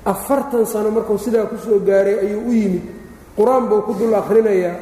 Afartan 0.04 0.66
sano 0.66 0.90
markuu 0.90 1.18
sidaa 1.18 1.46
ku 1.46 1.56
soo 1.56 1.78
gaaray 1.78 2.18
ayuu 2.18 2.42
u 2.48 2.52
yimid. 2.52 2.82
Qur'aan 3.36 3.68
buu 3.68 3.82
ku 3.86 3.94
dul 3.94 4.14
akhrinayaa 4.14 4.76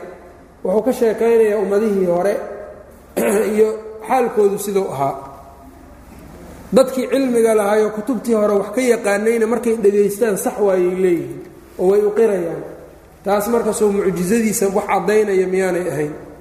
wuxuu 0.64 0.82
ka 0.82 0.92
sheekaynayaa 0.92 1.60
ummadihii 1.60 2.06
hore 2.06 2.34
iyo 3.54 3.68
xaalkoodu 4.08 4.58
siduu 4.58 4.88
ahaa. 4.88 5.14
Dadkii 6.72 7.08
cilmiga 7.12 7.54
lahaayoo 7.54 7.90
kutubtii 7.90 8.34
hore 8.34 8.52
wax 8.52 8.72
ka 8.74 8.80
yaqaanayna 8.80 9.46
markay 9.46 9.76
dhegaystaan 9.76 10.38
sax 10.38 10.56
waayay 10.56 10.96
leeyihiin 11.04 11.44
oo 11.78 11.90
way 11.92 12.00
u 12.00 12.10
qirayaan. 12.10 12.64
Taas 13.24 13.48
markasoo 13.48 13.92
mucjisadiisa 13.92 14.72
wax 14.72 14.86
caddaynaya 14.88 15.46
miyaanay 15.46 15.88
ahayn 15.92 16.31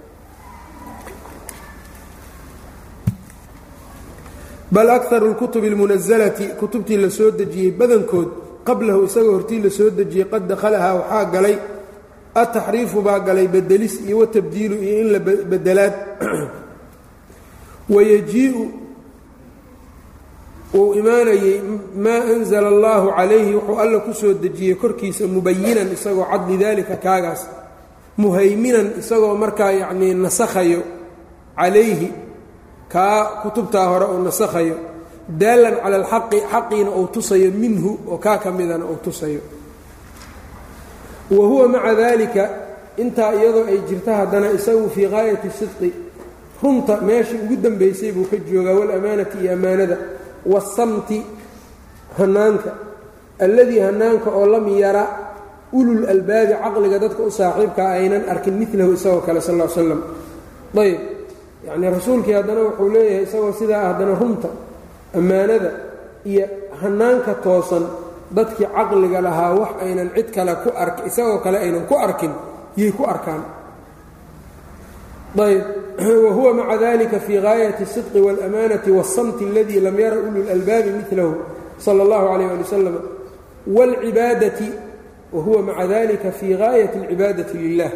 bal 4.72 4.90
akaru 4.90 5.26
اlkutubi 5.32 5.68
اlmunasalati 5.72 6.46
kutubtii 6.60 6.98
la 7.04 7.10
soo 7.10 7.32
dejiyey 7.40 7.72
badankood 7.80 8.30
qablahu 8.68 9.04
isagoo 9.08 9.34
hortii 9.38 9.60
la 9.66 9.70
soo 9.70 9.90
dejiyey 10.00 10.26
qad 10.32 10.44
dakhalahaa 10.52 10.94
waxaa 11.00 11.26
galay 11.34 11.56
ataxriifu 12.42 13.02
baa 13.08 13.20
galay 13.28 13.48
bedelis 13.56 13.94
iyo 14.08 14.18
watabdiilu 14.22 14.76
iyo 14.84 14.96
in 15.02 15.08
la 15.14 15.20
bedelaad 15.52 15.94
wayajiiu 17.90 18.72
uu 20.74 20.94
imaanayey 20.94 21.60
maa 22.04 22.22
anzala 22.36 22.68
allahu 22.68 23.08
calayhi 23.18 23.54
wuxuu 23.56 23.80
alla 23.84 24.00
ku 24.00 24.14
soo 24.14 24.34
dejiyey 24.44 24.76
korkiisa 24.76 25.28
mubayinan 25.28 25.92
isagoo 25.96 26.26
cad 26.32 26.44
lidaalika 26.50 26.96
kaagaas 27.06 27.42
muhayminan 28.18 28.88
isagoo 29.02 29.36
markaa 29.44 29.72
yacnii 29.82 30.14
nasakhayo 30.14 30.82
calayhi 31.60 32.08
kaa 32.94 33.20
kutubtaa 33.42 33.86
hore 33.92 34.06
uu 34.14 34.22
nasakhayo 34.28 34.76
daalan 35.42 35.76
cala 35.84 35.96
alxaqi 36.02 36.38
xaqiina 36.54 36.90
uu 37.00 37.08
tusayo 37.14 37.50
minhu 37.62 37.92
oo 38.12 38.18
kaa 38.26 38.38
ka 38.44 38.50
midana 38.58 38.86
uu 38.92 39.00
tusayo. 39.06 39.40
Wa 41.32 41.46
huwa 41.48 41.68
maca 41.74 41.94
daalika 41.96 42.44
intaa 43.04 43.32
iyadoo 43.40 43.66
ay 43.72 43.80
jirta 43.90 44.12
haddana 44.20 44.48
isagu 44.58 44.90
fii 44.96 45.08
gaayati 45.14 45.50
sidqi 45.60 45.90
runta 46.64 46.94
meeshii 47.08 47.40
ugu 47.44 47.56
dambaysay 47.64 48.12
buu 48.16 48.26
ka 48.32 48.38
joogaa 48.48 48.76
walamaanati 48.80 49.38
iyo 49.44 49.52
ammaanada 49.54 49.98
waasamti 50.52 51.18
hanaanka 52.18 52.72
alladii 53.44 53.80
hanaanka 53.88 54.30
oo 54.40 54.46
lam 54.54 54.68
yara 54.84 55.04
ulul 55.78 56.04
albaabi 56.14 56.54
caqliga 56.64 56.98
dadka 57.04 57.22
u 57.24 57.32
saaxiibkaa 57.40 57.90
aynan 57.98 58.24
arkin 58.34 58.54
milahu 58.60 58.92
isagoo 58.98 59.22
kale 59.28 59.42
sal 59.48 59.56
l 59.62 59.70
slam 59.76 60.02
ayb 60.84 61.00
yacnii 61.67 61.91
rasuulkii 61.91 62.33
haddana 62.33 62.61
wuxuu 62.61 62.89
leeyahay 62.89 63.23
isagoo 63.23 63.53
sidaa 63.53 63.85
haddana 63.89 64.15
runta 64.21 64.49
ammaanada 65.19 65.71
iyo 66.25 66.47
hanaanka 66.83 67.35
toosan 67.35 67.85
dadkii 68.31 68.67
caqliga 68.77 69.21
lahaa 69.21 69.53
wax 69.55 69.69
aynan 69.83 70.11
cid 70.15 70.29
kale 70.35 70.55
ku 70.65 70.71
ark 70.77 70.97
isagoo 71.07 71.39
kale 71.39 71.59
aynan 71.59 71.87
ku 71.87 71.95
arkin 72.07 72.33
yay 72.77 72.93
ku 72.93 73.05
arkaan 73.05 73.43
ayb 75.39 75.63
wahuwa 76.25 76.55
maca 76.55 76.77
dalika 76.79 77.21
fii 77.21 77.41
gaayati 77.41 77.83
الsidqi 77.83 78.21
wاlamaanati 78.21 78.91
wالsamti 78.91 79.45
اladii 79.45 79.81
lam 79.81 80.01
yara 80.01 80.17
ulu 80.17 80.43
اlalbaabi 80.43 80.91
milahu 81.11 81.35
salى 81.79 82.03
اllahu 82.03 82.27
عalيyه 82.33 82.51
ali 82.51 82.63
wasalam 82.63 82.97
wاlcibaadati 83.77 84.69
wahuwa 85.33 85.63
maca 85.63 85.87
dalika 85.87 86.33
fii 86.33 86.55
gaayati 86.55 86.99
اlcibaadati 86.99 87.59
lilah 87.59 87.91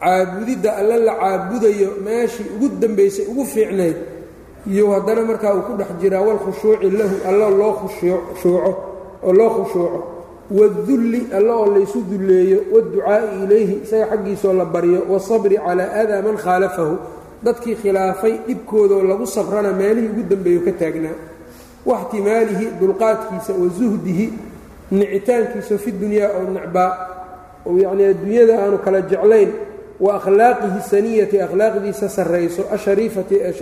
caabudidda 0.00 0.76
alla 0.76 0.96
la 0.96 1.12
caabudayo 1.20 1.88
meeshii 2.04 2.46
ugu 2.56 2.68
dambaysay 2.80 3.26
ugu 3.26 3.44
fiicnayd 3.44 3.96
iyo 4.70 4.90
haddana 4.90 5.22
markaa 5.24 5.54
uu 5.54 5.62
ku 5.62 5.72
dhex 5.78 5.88
jiraa 6.00 6.20
walkhushuuci 6.20 6.90
lahu 6.90 7.16
alla 7.28 7.50
loo 7.50 7.72
khushuuco 7.72 8.70
oo 9.22 9.32
loo 9.32 9.50
khushuuco. 9.50 10.00
Wadulli 10.50 11.26
alla 11.36 11.52
oo 11.56 11.66
laysu 11.74 12.00
dulleeyo 12.10 12.58
waadducaa'i 12.72 13.44
ilayhi 13.44 13.74
isaga 13.84 14.06
xaggiisaoo 14.10 14.52
la 14.52 14.64
baryo 14.64 15.00
wasabri 15.10 15.56
calaa 15.56 15.90
aadaa 16.00 16.22
man 16.22 16.36
khaalafahu. 16.36 16.96
Dadkii 17.44 17.74
khilaafay 17.74 18.34
dhibkoodoo 18.46 19.02
lagu 19.02 19.26
sabrana 19.26 19.72
meelihii 19.72 20.08
ugu 20.08 20.22
dambeeyo 20.30 20.60
ka 20.66 20.72
taagnaa. 20.72 21.16
Waxtimaalihi 21.86 22.66
dulqaadkiisa 22.80 23.52
oo 23.60 23.68
suhdihi 23.78 24.26
nicitaankiisa 24.90 25.78
fi 25.78 25.90
dunyaa 25.92 26.30
oo 26.38 26.50
necbaa 26.54 26.90
oo 27.66 27.78
yacnii 27.82 28.04
adduunyada 28.12 28.54
aanu 28.62 28.78
kala 28.78 29.00
jeclayn 29.10 29.50
wa 30.00 30.16
akhlaaqihi 30.16 30.80
saniyati 30.90 31.42
akhlaaqdiisa 31.42 32.08
sarrayso 32.08 32.68
ashariifati 32.70 33.34
ee 33.34 33.52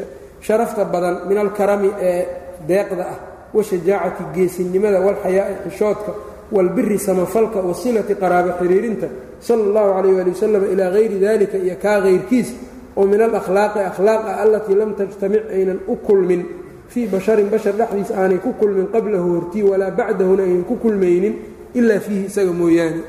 sharafta 0.40 0.84
badan 0.84 1.28
min 1.28 1.38
alkarami 1.38 1.90
ee 2.00 2.26
deeqda 2.68 3.02
ah 3.02 3.18
washajaacati 3.54 4.24
geesinimada 4.34 5.00
walxayaa'i 5.00 5.54
xishoodka 5.70 6.12
walbiri 6.52 6.98
samafalka 6.98 7.60
wasilati 7.60 8.14
qaraabo 8.14 8.50
xiriirinta 8.60 9.06
sala 9.40 9.62
اllahu 9.62 9.94
calayh 9.94 10.20
ali 10.20 10.30
wasalam 10.30 10.64
ilaa 10.72 10.90
hayri 10.90 11.20
dalika 11.20 11.56
iyo 11.58 11.76
kaa 11.82 12.00
hayrkiis 12.00 12.54
oo 12.96 13.06
min 13.06 13.20
alakhlaaqi 13.20 13.78
akhlaaq 13.78 14.22
ah 14.26 14.42
allatii 14.42 14.74
lam 14.74 14.94
tajtamic 14.94 15.42
aynan 15.50 15.78
u 15.88 15.96
kulmin. 15.96 16.46
Fii 16.88 17.06
basharin 17.06 17.50
bashar 17.50 17.74
dhexdiis 17.74 18.10
aanay 18.10 18.38
ku 18.38 18.52
kulmin 18.52 18.86
qablahu 18.86 19.34
hortii 19.34 19.62
walaa 19.62 19.90
bacdahuna 19.90 20.42
aynan 20.42 20.64
ku 20.64 20.76
kulmaynin 20.76 21.34
ilaa 21.74 21.98
fiihi 22.00 22.24
isaga 22.26 22.52
mooyaane 22.52 23.02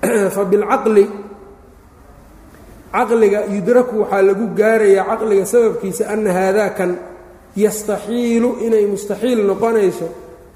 caqliga 2.92 3.40
yudraku 3.54 3.94
waxaa 4.02 4.22
lagu 4.28 4.46
gaarayaa 4.58 5.04
caqliga 5.10 5.44
sababkiisa 5.52 6.02
ana 6.12 6.30
haadaakan 6.38 6.92
yastaxiilu 7.64 8.50
inay 8.66 8.84
mustaxiil 8.92 9.40
noqonayso 9.50 10.06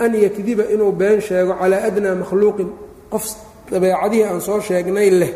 an 0.05 0.13
yakdiba 0.25 0.65
inuu 0.75 0.93
been 1.01 1.21
sheego 1.21 1.53
calaa 1.61 1.83
adnaa 1.89 2.15
makhluuqin. 2.23 2.69
Qof 3.13 3.25
dabeecadihii 3.71 4.25
aan 4.31 4.41
soo 4.41 4.61
sheegnay 4.61 5.11
leh 5.21 5.33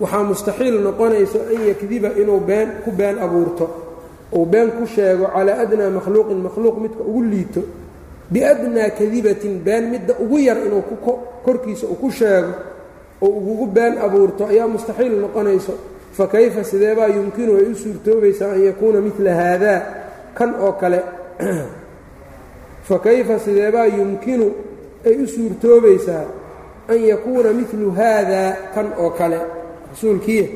waxaa 0.00 0.22
mustaxiil 0.30 0.76
noqonayso 0.86 1.38
an 1.52 1.60
yakdiba 1.70 2.08
inuu 2.22 2.40
been 2.48 2.68
ku 2.84 2.90
been 2.92 3.16
abuurto. 3.24 3.66
Uu 4.36 4.46
been 4.52 4.70
ku 4.76 4.84
sheego 4.94 5.24
calaa 5.34 5.58
adnaa 5.64 5.90
makhluuqin 5.98 6.38
makhluuq 6.46 6.76
midka 6.82 7.02
ugu 7.10 7.22
liito. 7.32 7.62
Biadnaa 8.32 8.90
kadibatin 8.98 9.54
been 9.66 9.84
midda 9.92 10.14
ugu 10.22 10.38
yar 10.38 10.58
inuu 10.66 10.82
korkiisa 11.44 11.86
uu 11.86 11.96
ku 12.02 12.10
sheego 12.10 12.52
oo 13.20 13.28
ugugu 13.38 13.66
been 13.76 13.94
abuurto 13.98 14.42
ayaa 14.52 14.68
mustaxiil 14.68 15.14
noqonayso 15.24 15.72
fa 16.12 16.26
kayfa 16.26 16.64
sideebaa 16.64 17.06
yumkinu 17.06 17.56
ay 17.56 17.66
u 17.72 17.74
suurtoobaysaa 17.74 18.52
an 18.52 18.64
yakuuna 18.64 19.00
midla 19.00 19.34
haadaa 19.34 19.80
kan 20.34 20.54
oo 20.60 20.72
kale. 20.72 21.02
Fa 22.88 22.98
kayfa 22.98 23.38
sideebaa 23.38 23.86
yumkinu 23.86 24.54
ay 25.06 25.22
u 25.22 25.26
suurtoobaysaa 25.26 26.24
an 26.88 26.98
yakuuna 27.06 27.52
milu 27.52 27.90
haadaa 27.90 28.52
kan 28.74 28.92
oo 28.98 29.10
kale. 29.10 29.40
Rasuulkiiya 29.90 30.48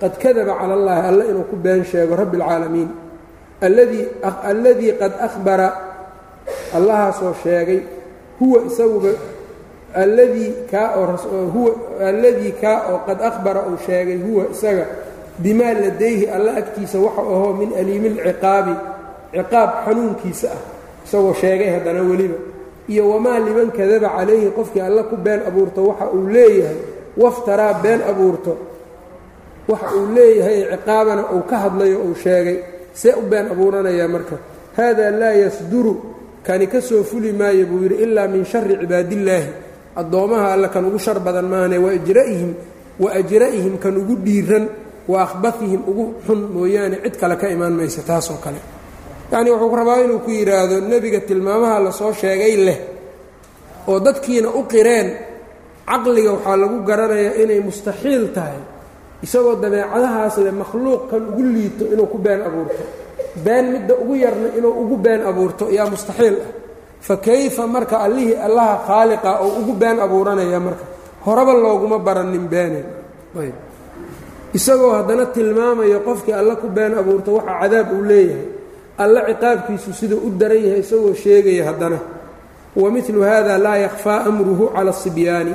qad 0.00 0.18
kadaba 0.18 0.56
cala 0.58 0.74
allahi 0.74 1.08
alla 1.08 1.24
inuu 1.24 1.44
ku 1.50 1.56
been 1.56 1.84
sheego 1.84 2.16
rabbi 2.16 2.36
اlcaalamiin 2.40 2.90
alladii 3.60 4.92
qad 5.00 5.12
ahbara 5.20 5.68
allahaasoo 6.74 7.34
sheegay 7.42 7.80
huwa 8.40 8.64
isaguba 8.66 9.12
alladii 9.94 10.52
kaa 10.70 10.94
oo 10.96 11.16
alladii 12.08 12.52
kaa 12.62 12.78
oo 12.92 12.98
qad 13.06 13.18
ahbara 13.22 13.62
uu 13.70 13.78
sheegay 13.86 14.18
huwa 14.22 14.44
isaga 14.52 14.86
bimaa 15.38 15.72
ladayhi 15.74 16.26
alla 16.26 16.56
agtiisa 16.56 16.98
waxa 16.98 17.22
ahoo 17.22 17.52
min 17.60 17.70
aliimi 17.80 18.08
اlciqaabi 18.08 18.74
ciqaab 19.34 19.70
xanuunkiisa 19.84 20.48
ah 20.56 20.62
isagoo 21.06 21.34
sheegay 21.34 21.70
haddana 21.74 22.02
weliba. 22.02 22.34
Iyo 22.88 23.10
wamaa 23.10 23.38
liman 23.38 23.70
kadaba 23.70 24.08
calayhi 24.16 24.50
qofkii 24.56 24.80
alla 24.80 25.02
ku 25.10 25.16
been 25.16 25.40
abuurto 25.48 25.80
waxa 25.88 26.06
uu 26.16 26.26
leeyahay 26.34 26.76
waftaraa 27.22 27.74
been 27.82 28.00
abuurto 28.10 28.52
waxa 29.68 29.88
uu 29.96 30.06
leeyahay 30.16 30.58
ciqaabana 30.72 31.22
uu 31.34 31.42
ka 31.50 31.56
hadlayo 31.64 31.98
uu 32.06 32.14
sheegay 32.14 32.56
see 32.92 33.12
u 33.12 33.22
been 33.30 33.46
abuuranayaa 33.52 34.08
marka. 34.08 34.36
Haadaa 34.76 35.10
laa 35.10 35.32
yasduru 35.44 35.92
kani 36.46 36.66
ka 36.66 36.80
soo 36.80 37.02
fuli 37.02 37.32
maayo 37.32 37.66
buu 37.66 37.82
yidhi 37.82 37.96
ilaa 38.04 38.26
min 38.28 38.44
shari 38.44 38.76
cibaadillaahi 38.80 39.48
addoommaha 40.02 40.46
alle 40.54 40.68
kan 40.74 40.84
ugu 40.88 40.98
shar 41.04 41.18
badan 41.26 41.46
maahane 41.52 41.76
waajra'ihim 41.84 42.50
wa 43.02 43.08
ajra'ihim 43.20 43.74
kan 43.82 43.94
ugu 44.00 44.14
dhiiran 44.26 44.64
wa 45.10 45.16
akhbatihim 45.26 45.80
ugu 45.90 46.04
xun 46.26 46.40
mooyaane 46.54 46.96
cid 47.04 47.14
kale 47.20 47.34
ka 47.40 47.46
imaan 47.54 47.72
maysa 47.78 48.02
taasoo 48.08 48.38
kale. 48.44 48.60
Yacnii 49.32 49.50
wuxuu 49.54 49.76
rabaa 49.80 49.98
inuu 50.04 50.18
ku 50.24 50.30
yidhaahdo 50.30 50.76
nebiga 50.90 51.20
tilmaamaha 51.28 51.76
la 51.84 51.92
soo 51.92 52.12
sheegay 52.20 52.54
leh 52.66 52.78
oo 53.90 53.98
dadkiina 54.06 54.48
u 54.58 54.62
qireen 54.72 55.08
caqliga 55.90 56.30
waxaa 56.36 56.56
lagu 56.62 56.76
garanayaa 56.88 57.34
inay 57.42 57.60
mustaxiil 57.68 58.24
tahay 58.36 58.60
isagoo 59.24 59.54
dabeecadahaas 59.62 60.36
leh 60.44 60.52
makhluuq 60.62 61.02
kan 61.10 61.22
ugu 61.30 61.42
liito 61.54 61.84
inuu 61.92 62.06
ku 62.12 62.18
been 62.18 62.40
abuurto. 62.48 62.82
Been 63.44 63.64
midda 63.72 63.94
ugu 64.02 64.14
yarna 64.24 64.48
inuu 64.58 64.72
ugu 64.82 64.96
been 65.04 65.22
abuurto 65.30 65.64
yaa 65.76 65.86
mustaxiil 65.92 66.36
ah 66.46 66.50
fa 67.00 67.16
kayfa 67.16 67.66
marka 67.66 67.96
allihii 68.06 68.36
allaha 68.46 68.74
khaaliqa 68.88 69.30
oo 69.44 69.50
ugu 69.60 69.72
been 69.82 69.98
abuuranaya 70.00 70.60
marka 70.60 70.84
horeba 71.24 71.52
looguma 71.64 71.98
baranin 71.98 72.46
beeneen 72.52 72.86
ayb. 73.40 73.54
Isagoo 74.54 74.92
haddana 74.98 75.26
tilmaamayo 75.26 76.00
qofkii 76.00 76.32
alle 76.40 76.54
ku 76.56 76.68
been 76.68 76.94
abuurto 77.00 77.30
waxa 77.38 77.54
cadaab 77.60 77.88
uu 77.92 78.02
leeyahay 78.04 78.44
alle 78.98 79.20
ciqaabkiisu 79.28 79.90
siduu 79.98 80.18
u 80.26 80.30
daran 80.40 80.62
yahay 80.66 80.80
isagoo 80.84 81.14
sheegaya 81.14 81.64
haddana 81.68 81.98
wa 82.76 82.90
milu 82.90 83.22
hada 83.22 83.58
laa 83.58 83.76
yakhfaa 83.86 84.24
amruhu 84.28 84.64
cala 84.74 84.90
asibyaani 84.90 85.54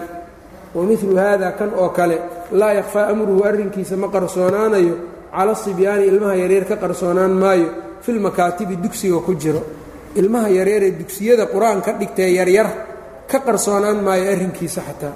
wa 0.76 0.84
milu 0.84 1.16
haada 1.18 1.52
kan 1.52 1.70
oo 1.82 1.90
kale 1.90 2.18
laa 2.52 2.74
yakhfaa 2.80 3.08
amruhu 3.12 3.44
arrinkiisa 3.50 3.96
ma 3.98 4.08
qarsoonaanayo 4.08 4.96
cala 5.36 5.56
sibyaani 5.56 6.04
ilmaha 6.12 6.36
yaryar 6.42 6.66
ka 6.70 6.76
qarsoonaan 6.84 7.32
maayo 7.44 7.68
filmakaatibi 8.02 8.76
dugsiga 8.84 9.20
ku 9.28 9.34
jiro 9.36 9.62
ilmaha 10.20 10.50
yaryaree 10.58 10.92
dugsiyada 11.00 11.46
qur'aan 11.54 11.80
ka 11.86 11.92
dhigtee 12.00 12.30
yaryar 12.40 12.68
ka 13.32 13.38
qarsoonaan 13.48 14.00
maayo 14.06 14.26
arrinkiisa 14.34 14.82
xataa. 14.88 15.14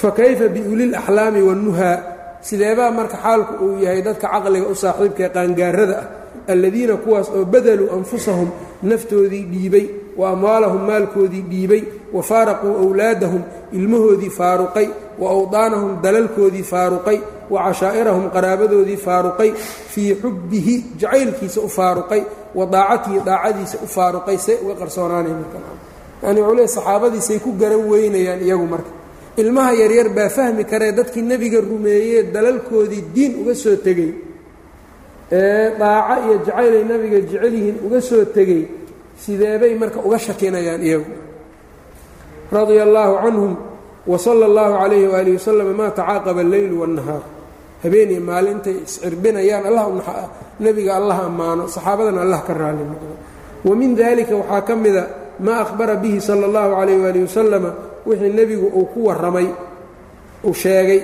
Fa 0.00 0.08
kayfa 0.18 0.46
biulil 0.54 0.92
axlaami 1.00 1.40
wannuhaa 1.48 1.96
sideebaa 2.48 2.90
marka 2.98 3.16
xaalku 3.24 3.52
uu 3.64 3.76
yahay 3.84 4.00
dadka 4.06 4.26
caqliga 4.34 4.66
u 4.72 4.74
saaxiibka 4.82 5.22
ee 5.26 5.32
qaangaarada 5.36 5.96
ah 6.02 6.06
alladiina 6.52 6.94
kuwaas 7.04 7.28
oo 7.36 7.44
badaluu 7.54 7.88
anfusahum 7.98 8.48
naftoodii 8.90 9.44
dhiibay 9.52 9.86
wa 10.20 10.30
amwaalahum 10.34 10.82
maalkoodii 10.90 11.44
dhiibay 11.52 11.82
wa 12.12 12.22
faaraquu 12.30 12.68
wlaadahum 12.90 13.42
ilmahoodii 13.78 14.30
faaruqay 14.38 14.88
wa 15.22 15.30
awdaanahum 15.36 15.90
dalalkoodii 16.04 16.62
faaruqay 16.72 17.18
wa 17.50 17.58
cashaa'irahum 17.66 18.30
qaraabadoodii 18.34 18.96
faaruqay 19.06 19.50
fii 19.92 20.14
xubbihi 20.22 20.74
jacaylkiisa 21.00 21.60
u 21.60 21.68
faaruqay 21.78 22.22
wa 22.54 22.66
daacatihi 22.74 23.20
daacadiisa 23.28 23.78
u 23.84 23.86
faaruqay 23.96 24.38
say 24.46 24.56
uga 24.64 24.74
qarsoonaanay 24.80 25.34
markayani 25.42 26.40
leey 26.56 26.68
saxaabadiisay 26.76 27.38
ku 27.44 27.50
garan 27.60 27.82
weynayaan 27.90 28.40
iyagu 28.46 28.66
marka. 28.72 28.90
Ilmaha 29.36 29.72
yaryar 29.82 30.08
baa 30.16 30.28
fahmi 30.28 30.64
karee 30.64 30.92
dadkii 30.92 31.22
nebiga 31.22 31.60
rumeeyee 31.60 32.22
dalalkoodii 32.34 33.04
diin 33.14 33.32
uga 33.42 33.54
soo 33.54 33.76
tegey 33.76 34.10
ee 35.32 35.78
daaco 35.78 36.14
iyo 36.26 36.36
jacaylay 36.46 36.84
nabiga 36.84 37.20
jecel 37.20 37.54
yihiin 37.54 37.78
uga 37.86 38.00
soo 38.00 38.24
tegey 38.36 38.62
sideebay 39.20 39.72
marka 39.76 40.00
uga 40.00 40.18
shakinayaan 40.18 40.82
iyagu? 40.82 41.12
radia 42.52 42.82
allaahu 42.88 43.14
canhum 43.24 43.52
wa 44.06 44.16
sala 44.18 44.44
allahu 44.50 44.72
calayhi 44.80 45.06
waalihi 45.12 45.36
wasalam 45.38 45.68
maa 45.76 45.90
tacaaqaba 45.94 46.40
alleylu 46.40 46.74
waannahaar 46.82 47.22
habeeniyo 47.84 48.20
maalintay 48.20 48.76
iscirbinayaan 48.86 49.64
allah 49.70 49.84
nebiga 50.60 50.96
allah 50.98 51.16
ammaano 51.30 51.68
saxaabadana 51.68 52.20
allah 52.26 52.40
ka 52.44 52.52
raali 52.52 52.82
noqdo. 52.84 53.14
Wa 53.64 53.72
min 53.76 53.96
dalika 53.96 54.34
waxaa 54.36 54.62
ka 54.68 54.74
mida 54.76 55.04
maa 55.40 55.64
akhbara 55.64 55.94
bihi 55.96 56.20
sala 56.20 56.44
allahu 56.48 56.70
calayh 56.80 56.96
waalihi 57.00 57.24
wasalama 57.28 57.70
wixii 58.08 58.32
nebigu 58.32 58.66
uu 58.68 58.86
ku 58.92 58.98
warramay 59.08 59.48
uu 60.44 60.52
sheegay. 60.52 61.00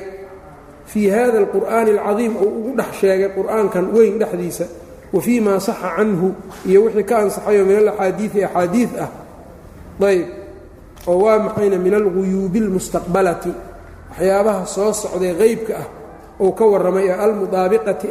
Fii 0.86 1.08
hada 1.08 1.38
alqur'aani 1.44 1.90
alcadiim 1.96 2.32
uu 2.36 2.48
ugu 2.58 2.70
dhex 2.76 2.90
sheegay 3.00 3.28
qur'aankan 3.36 3.84
weyn 3.96 4.18
dhexdiisa 4.20 4.66
wa 5.16 5.22
fii 5.22 5.40
maa 5.40 5.60
saxa 5.60 5.96
canhu 5.96 6.34
iyo 6.68 6.84
wixii 6.84 7.04
ka 7.04 7.18
ansaxayo 7.18 7.64
min 7.64 7.76
alaxaadiidi 7.76 8.44
axaadiid 8.44 8.90
ah. 9.00 9.10
Ayb 10.04 10.26
oo 11.06 11.18
waa 11.24 11.38
maxayna 11.38 11.78
min 11.78 11.94
alguyuubi 11.94 12.58
almustaqbalati 12.58 13.52
waxyaabaha 14.10 14.66
soo 14.66 14.92
socday 14.92 15.32
qeybka 15.40 15.72
ah 15.82 15.86
uu 16.40 16.52
ka 16.52 16.64
warramay 16.72 17.08
ee 17.08 17.16
almudaabiqati 17.26 18.06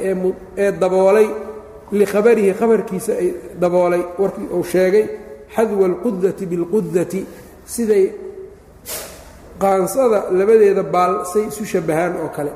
ee 0.58 0.72
daboolay 0.72 1.28
likhabarihi 1.91 2.53
khabarkiisa 2.60 3.14
ay 3.22 3.30
daboolay 3.62 4.01
warkii 4.18 4.49
uu 4.56 4.64
sheegay 4.64 5.06
xadwa 5.56 5.86
alqudati 5.86 6.45
bilqudati 6.45 7.26
siday 7.66 8.06
qaansada 9.62 10.20
labadeeda 10.32 10.84
baal 10.84 11.26
say 11.26 11.43
isu 11.47 11.66
shabbahaan 11.66 12.14
oo 12.24 12.30
kale. 12.36 12.51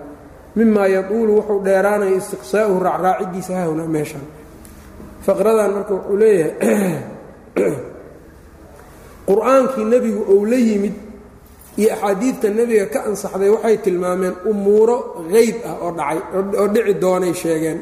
Mimaa 0.56 0.88
yaduulu 0.88 1.36
wuxuu 1.38 1.64
dheeraanaya 1.66 2.16
istiqsaa'uhu 2.18 2.80
raacraaciddiisa 2.80 3.54
hahuna 3.56 3.86
meeshan 3.86 4.39
faqradan 5.26 5.70
marka 5.76 5.94
wuxuu 5.94 6.18
leeyahay 6.18 6.54
qur'aankii 9.30 9.86
nebigu 9.86 10.22
ou 10.32 10.46
la 10.46 10.58
yimid 10.58 10.96
iyo 11.78 11.94
axaadiidta 11.94 12.50
nebiga 12.50 12.86
ka 12.86 13.00
ansaxday 13.10 13.50
waxay 13.50 13.78
tilmaameen 13.78 14.36
umuuro 14.50 14.98
qeyb 15.32 15.56
ah 15.70 15.76
oo 15.86 15.92
dhacay 15.98 16.20
oo 16.60 16.68
dhici 16.68 16.94
doonay 17.00 17.34
sheegeen 17.34 17.80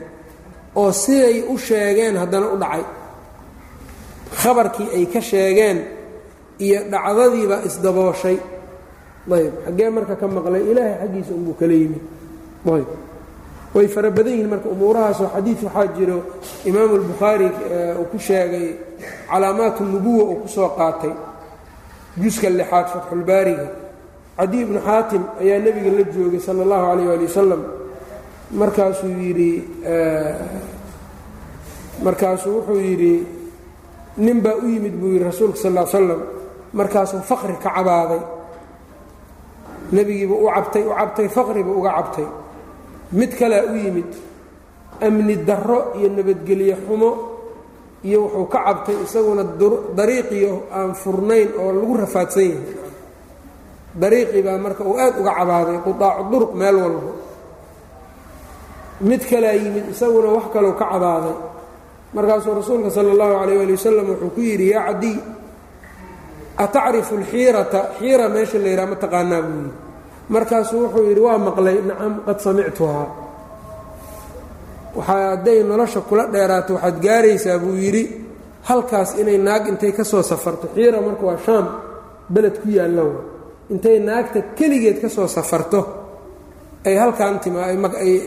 oo 0.77 0.91
siday 0.91 1.43
u 1.49 1.57
sheegeen 1.57 2.17
haddana 2.17 2.47
u 2.53 2.57
dhacay. 2.57 2.83
Khabarkii 4.41 4.89
ay 4.95 5.05
ka 5.05 5.21
sheegeen 5.21 5.77
iyo 6.59 6.79
dhacdadiibaa 6.91 7.65
isdabooshay. 7.65 8.37
Ayb 9.31 9.53
xaggee 9.65 9.89
marka 9.89 10.15
ka 10.15 10.27
maqlay 10.27 10.63
ilaahay 10.71 10.97
xaggiisa 11.01 11.33
unbuu 11.33 11.55
kala 11.59 11.73
yimid. 11.73 12.03
Ayb 12.65 12.89
way 13.77 13.87
fara 13.93 14.09
badan 14.17 14.33
yihiin 14.33 14.49
marka 14.53 14.67
umuurahaasoo 14.75 15.29
xadiid 15.35 15.59
waxaa 15.65 15.87
jiro 15.97 16.17
imaamu 16.69 16.93
albukhaari 16.99 17.47
uu 17.99 18.05
ku 18.11 18.17
sheegay 18.27 18.67
calaamaat 19.29 19.77
nubuwa 19.91 20.23
uu 20.31 20.35
ku 20.43 20.47
soo 20.55 20.69
qaatay 20.79 21.13
juska 22.21 22.47
lixaad 22.59 22.87
fatxulbaariga 22.93 23.67
cadi 24.37 24.57
ibnu 24.65 24.79
xaatim 24.87 25.23
ayaa 25.41 25.59
nebiga 25.65 25.91
la 25.97 26.03
joogay 26.13 26.39
sala 26.45 26.61
allahu 26.65 26.83
calayh 26.89 27.09
ali 27.15 27.25
wasalam 27.29 27.61
markaasuu 28.59 29.11
yidhi 29.23 29.51
markaasuu 32.05 32.53
wuxuu 32.57 32.79
yidhi 32.87 33.13
nin 34.25 34.37
baa 34.43 34.55
u 34.63 34.67
yimid 34.73 34.95
buu 34.99 35.11
yidhi 35.13 35.25
rasuulka 35.29 35.57
sal 35.63 35.73
l 35.77 35.87
slam 35.93 36.21
markaasuu 36.79 37.21
faqri 37.29 37.53
ka 37.63 37.69
cabaaday. 37.75 38.21
Nebigiiba 39.95 40.35
u 40.35 40.47
cabtay 40.55 40.83
u 40.83 40.91
cabtay 40.99 41.27
faqriba 41.37 41.71
uga 41.79 41.91
cabtay 41.97 42.27
mid 43.11 43.31
kalea 43.39 43.63
u 43.71 43.75
yimid 43.75 44.11
amni 45.01 45.35
darro 45.47 45.93
iyo 45.99 46.09
nabadgelye 46.09 46.75
xumo 46.87 47.11
iyo 48.03 48.19
wuxuu 48.23 48.45
ka 48.53 48.59
cabtay 48.65 48.95
isaguna 49.05 49.43
dariiqiyo 49.97 50.53
aan 50.73 50.93
furnayn 50.95 51.49
oo 51.61 51.71
lagu 51.71 51.93
rafaadsan 52.03 52.43
yahay. 52.43 52.75
Dariiqii 54.01 54.41
baa 54.45 54.57
marka 54.57 54.83
uu 54.85 54.97
aad 55.03 55.15
uga 55.21 55.31
cabaaday 55.39 55.77
qudaacu 55.85 56.23
duruq 56.31 56.51
meel 56.59 56.75
walba. 56.83 57.11
Mid 59.01 59.21
kalea 59.29 59.53
yimid 59.61 59.85
isaguna 59.93 60.29
wax 60.37 60.45
kalou 60.53 60.73
ka 60.79 60.85
cabaaday. 60.91 61.35
Markaasuu 62.13 62.53
rasuulka 62.59 62.89
sala 62.89 63.09
allahu 63.13 63.33
calayh 63.41 63.59
ali 63.63 63.73
wasalam 63.77 64.05
wuxuu 64.11 64.29
ku 64.35 64.41
yidhi 64.41 64.67
yaa 64.73 64.85
cadiy 64.93 65.17
atacrifu 66.57 67.13
alxiirata 67.19 67.79
xiira 67.99 68.25
meesha 68.29 68.57
la 68.63 68.69
yidhaha 68.71 68.87
ma 68.91 68.95
taqaanaa 69.03 69.41
buu 69.41 69.57
yidhi 69.61 69.86
markaasuu 70.33 70.79
wuxuu 70.83 71.03
yidhi 71.09 71.21
waa 71.27 71.37
maqlay. 71.47 71.77
Nacam 71.89 72.13
qad 72.25 72.37
samictuhaa. 72.45 73.05
Waxaa 74.97 75.29
hadday 75.31 75.59
nolosha 75.69 76.01
kula 76.09 76.23
dheeraato 76.33 76.73
waxaad 76.73 76.97
gaaraysaa 77.05 77.57
buu 77.63 77.75
yidhi. 77.83 78.03
Halkaas 78.67 79.09
inay 79.21 79.37
naag 79.37 79.63
intay 79.71 79.91
ka 79.97 80.03
soo 80.03 80.21
safarto 80.23 80.67
xiira 80.75 80.99
marka 81.01 81.23
waa 81.29 81.37
shaam 81.45 81.65
beled 82.33 82.55
ku 82.61 82.67
yaallow 82.77 83.11
intay 83.73 83.99
naagta 83.99 84.39
keligeed 84.57 84.97
ka 85.01 85.07
soo 85.15 85.27
safarto 85.27 85.79
ay 86.87 86.95
halkan 87.01 87.39
timaay 87.39 87.75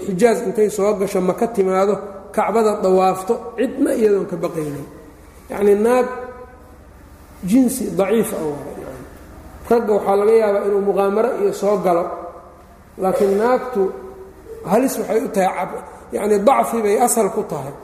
xijaaj 0.07 0.39
intay 0.49 0.69
soo 0.77 0.95
gasho 1.01 1.21
maka 1.21 1.47
timaado 1.57 1.95
kacbada 2.33 2.73
dawaafto 2.85 3.35
cidna 3.59 3.91
iyadoon 4.01 4.27
ka 4.31 4.37
baqaynin. 4.37 4.87
Yacnii 5.51 5.77
naag 5.87 6.07
jinsi 7.51 7.85
daciif 7.99 8.31
ah 8.33 8.45
ragga 9.71 9.93
waxaa 9.97 10.17
laga 10.21 10.33
yaabaa 10.43 10.65
inuu 10.69 10.83
muqaamaro 10.89 11.31
iyo 11.43 11.53
soo 11.63 11.77
galo 11.85 12.05
laakiin 13.03 13.35
naagtu 13.41 13.83
halis 14.71 14.95
waxay 15.01 15.21
u 15.25 15.29
tahay 15.35 15.69
yacni 16.15 16.37
dacfi 16.49 16.79
bay 16.85 16.97
asal 17.07 17.29
ku 17.37 17.43
tahay. 17.53 17.75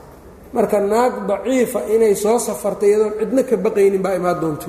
Marka 0.55 0.78
naag 0.93 1.12
daciifa 1.28 1.80
inay 1.95 2.14
soo 2.22 2.39
safarta 2.47 2.84
iyadoon 2.87 3.12
cidna 3.20 3.43
ka 3.49 3.57
baqaynin 3.64 4.03
baa 4.05 4.14
imaa 4.18 4.34
doonta 4.43 4.66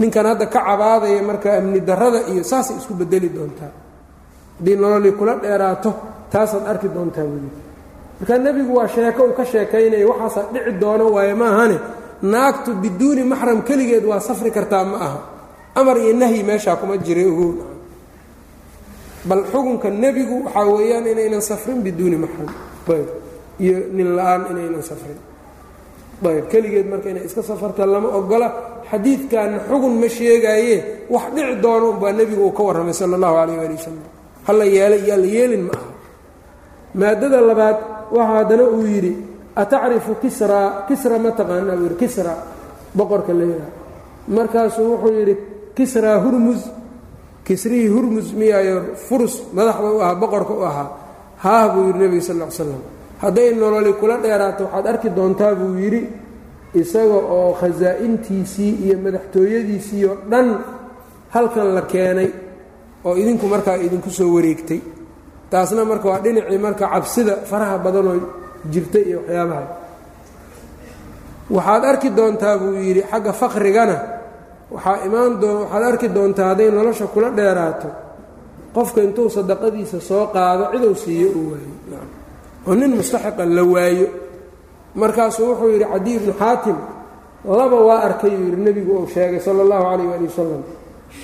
ninkan 0.00 0.26
hadda 0.30 0.46
ka 0.54 0.60
cabaadaya 0.66 1.22
marka 1.28 1.48
amni 1.58 1.80
darrada 1.88 2.20
iyo 2.32 2.42
saasay 2.50 2.76
isku 2.80 2.92
bedeli 3.00 3.28
doontaa. 3.36 3.72
Haddii 4.58 4.76
nololii 4.82 5.12
kula 5.18 5.34
dheeraato 5.42 5.90
taasaad 6.32 6.64
arki 6.70 6.88
doontaa 6.96 7.24
weli. 7.32 7.50
Markaa 8.20 8.38
nebigu 8.44 8.72
waa 8.78 8.88
sheeko 8.94 9.22
uu 9.28 9.34
ka 9.38 9.44
sheekaynaya 9.50 10.06
waxaasaa 10.10 10.44
dhici 10.52 10.72
doono 10.82 11.04
waaye 11.16 11.34
maahane 11.34 11.76
naagtu 12.32 12.70
biduuni 12.82 13.22
maxram 13.32 13.60
keligeed 13.68 14.04
waa 14.10 14.20
safri 14.28 14.50
kartaa 14.56 14.84
ma 14.90 14.96
aha 15.06 15.20
amar 15.78 15.96
iyo 16.04 16.12
nahyi 16.20 16.42
meeshaa 16.48 16.76
kuma 16.80 16.96
jira 17.06 17.22
ogow 17.30 17.52
bal 19.28 19.42
xukunka 19.52 19.88
nebigu 20.02 20.36
waxaa 20.46 20.66
weeyaan 20.74 21.06
inaynan 21.12 21.42
safrin 21.50 21.78
biduuni 21.84 22.16
maxram 22.22 22.48
ayb. 22.94 23.08
Iyo 23.64 23.76
nin 23.96 24.08
la'aan 24.16 24.42
inaynan 24.54 24.82
safrin. 24.90 25.18
Ayb. 26.24 26.44
Keligeed 26.52 26.86
marka 26.92 27.08
inay 27.10 27.24
iska 27.28 27.42
safarta 27.42 27.82
lama 27.86 28.08
ogola. 28.18 28.48
Xadiidkanna 28.90 29.58
xugun 29.68 29.94
ma 30.00 30.08
sheegaaye. 30.08 30.76
Wax 31.10 31.26
dhici 31.34 31.54
doono 31.62 31.86
unbaa 31.92 32.12
nebigu 32.12 32.42
uu 32.46 32.52
ka 32.56 32.62
warramay 32.62 32.94
sala 32.94 33.16
allahu 33.18 33.34
calayh 33.34 33.58
ali 33.66 33.74
wasalam 33.74 34.04
hala 34.46 34.64
yeelay 34.64 35.02
yaa 35.08 35.16
la 35.22 35.26
yeelin 35.26 35.62
ma 35.68 35.72
aha. 35.76 35.88
Maadada 36.94 37.40
labaad 37.48 37.76
waxa 38.16 38.32
haddana 38.38 38.64
uu 38.76 38.86
yidhi 38.86 39.12
atacrifu 39.56 40.12
kisraa 40.22 40.86
kisra 40.88 41.18
ma 41.18 41.30
taqaanaa? 41.38 41.76
Buu 41.76 41.84
yidhi 41.90 41.98
kisra. 42.02 42.32
Boqorka 42.96 43.32
leeyaha 43.40 43.68
markaasuu 44.36 44.86
wuxuu 44.92 45.12
yidhi 45.18 45.34
kisraa 45.78 46.18
hurmus 46.24 46.60
kisrihii 47.46 47.88
hurmus 47.94 48.28
miyaayo 48.40 48.76
furus 49.08 49.34
madaxda 49.56 49.88
u 49.96 50.00
ahaa 50.04 50.14
boqorka 50.22 50.52
u 50.52 50.62
ahaa 50.70 50.88
haah 51.44 51.64
buu 51.74 51.82
yidhi 51.88 51.98
nebiga 52.02 52.22
sal 52.28 52.36
ly 52.42 52.46
slam 52.58 52.80
hadday 53.22 53.48
nololi 53.60 53.92
kula 54.00 54.16
dheeraato 54.24 54.62
waxaad 54.64 54.86
arki 54.92 55.08
doontaa 55.18 55.52
buu 55.60 55.72
yidhi 55.82 56.00
isaga 56.80 57.18
oo 57.36 57.50
khasaa'intiisii 57.60 58.72
iyo 58.84 58.96
madaxtooyadiisii 59.04 60.02
oo 60.10 60.16
dhan 60.30 60.46
halkan 61.34 61.68
la 61.76 61.82
keenay 61.92 62.28
oo 63.06 63.14
idinku 63.22 63.46
markaa 63.54 63.76
idinku 63.86 64.10
soo 64.18 64.30
wareegtay. 64.36 64.80
Taasna 65.50 65.82
marka 65.90 66.06
waa 66.10 66.20
dhinacii 66.24 66.58
marka 66.66 66.84
cabsida 66.92 67.34
faraha 67.50 67.76
badanoo 67.84 68.16
jirta 68.72 68.98
iyo 69.08 69.18
waxyaabaha. 69.24 69.62
Waxaad 71.56 71.84
arki 71.90 72.08
doontaa 72.18 72.58
buu 72.60 72.74
yidhi 72.86 73.02
xagga 73.10 73.32
faqrigana 73.40 73.96
waxaa 74.74 75.04
imaan 75.06 75.32
doo 75.40 75.54
waxaad 75.62 75.82
arki 75.90 76.08
doontaa 76.16 76.48
hadday 76.50 76.70
nolosha 76.70 77.06
kula 77.06 77.30
dheeraato. 77.38 77.88
Qofka 78.74 79.00
intuu 79.06 79.28
sadaqadiisa 79.36 80.00
soo 80.00 80.26
qaado 80.34 80.64
ciduu 80.72 80.94
siiyo 80.94 81.28
uu 81.38 81.50
waayo. 81.52 82.06
Oo 82.66 82.74
nin 82.74 82.90
mustaxiqa 82.96 83.44
la 83.56 83.62
waayo. 83.74 84.06
Markaasuu 85.00 85.46
wuxuu 85.50 85.68
yidhi 85.74 85.86
cadiy 85.92 86.16
ibnu 86.16 86.32
xaatim 86.40 86.76
laba 87.60 87.76
waa 87.88 88.00
arkay 88.08 88.30
uu 88.36 88.44
yidhi 88.44 88.60
nebigu 88.66 88.92
uu 88.98 89.06
sheegay 89.14 89.40
sala 89.40 89.60
allahu 89.64 89.82
calayh 89.90 90.06
waali 90.10 90.26
wasalam 90.30 90.62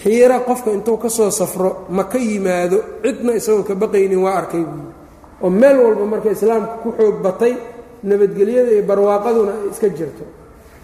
xiira 0.02 0.36
qofka 0.48 0.70
intuu 0.76 0.96
ka 1.02 1.08
soo 1.08 1.30
safro 1.30 1.70
ma 1.96 2.04
ka 2.04 2.18
yimaado 2.18 2.78
cidna 3.02 3.32
isagoon 3.38 3.64
ka 3.68 3.74
baqaynin 3.82 4.20
waa 4.24 4.34
arkay 4.40 4.60
buu 4.70 4.80
yidhi. 4.80 4.94
Oo 5.42 5.50
meel 5.50 5.76
walba 5.84 6.04
marka 6.12 6.28
islaamka 6.36 6.74
ku 6.82 6.88
xoog 6.98 7.16
batay 7.26 7.54
nabadgelyada 8.08 8.70
iyo 8.72 8.82
barwaaqaduna 8.90 9.52
ay 9.52 9.68
iska 9.72 9.88
jirto 9.98 10.24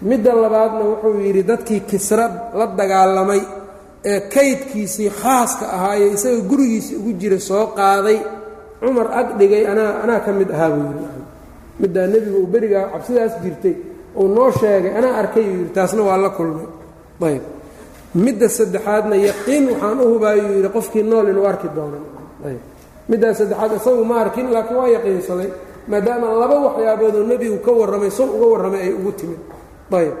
midda 0.09 0.31
labaadna 0.43 0.83
wuxuu 0.91 1.19
yidhi 1.25 1.43
dadkii 1.51 1.81
kisra 1.89 2.25
la 2.59 2.65
dagaalamay 2.79 3.41
ee 4.11 4.19
kaydkiisii 4.33 5.09
khaaska 5.21 5.65
ahaayee 5.75 6.09
isaga 6.17 6.41
gurigiisii 6.49 6.95
ugu 6.99 7.11
jira 7.21 7.39
soo 7.49 7.65
qaaday 7.79 8.17
cumar 8.79 9.07
ag 9.19 9.27
dhigay 9.39 9.63
anaa 9.71 9.91
anaa 10.03 10.19
ka 10.25 10.31
mid 10.39 10.49
ahaa 10.55 10.69
buu 10.75 10.85
yidhi. 10.89 11.21
Middaa 11.81 12.07
nebigu 12.13 12.37
uu 12.41 12.47
berigaa 12.53 12.85
cabsidaas 12.93 13.33
jirtay 13.43 13.75
uu 14.21 14.27
noo 14.35 14.49
sheegay 14.59 14.93
anaa 14.99 15.13
arkay 15.21 15.43
uu 15.49 15.55
yidhi 15.59 15.71
taasna 15.77 16.01
waa 16.07 16.17
la 16.23 16.29
kulmay. 16.37 16.65
Ayb. 17.27 17.43
Midda 18.23 18.47
saddexaadna 18.57 19.15
yaqiin 19.27 19.63
waxaan 19.71 19.99
u 20.01 20.07
hubaayuu 20.13 20.51
yidhi 20.57 20.69
qofkii 20.75 21.03
nool 21.11 21.27
inuu 21.31 21.45
arki 21.51 21.67
doono. 21.75 21.97
Ayb. 22.47 22.59
Middaa 23.09 23.33
saddexaad 23.39 23.71
isagu 23.79 24.03
ma 24.09 24.15
arkin 24.23 24.47
laakiin 24.53 24.77
waa 24.79 24.87
yaqiinsaday 24.95 25.49
maadaama 25.91 26.27
laba 26.41 26.55
waxyaaboodoo 26.67 27.23
nebigu 27.31 27.57
ka 27.65 27.71
warramay 27.79 28.11
sow 28.17 28.27
uga 28.35 28.47
warramay 28.53 28.81
ay 28.87 28.93
ugu 28.99 29.11
timid 29.19 29.39
ayb. 29.99 30.13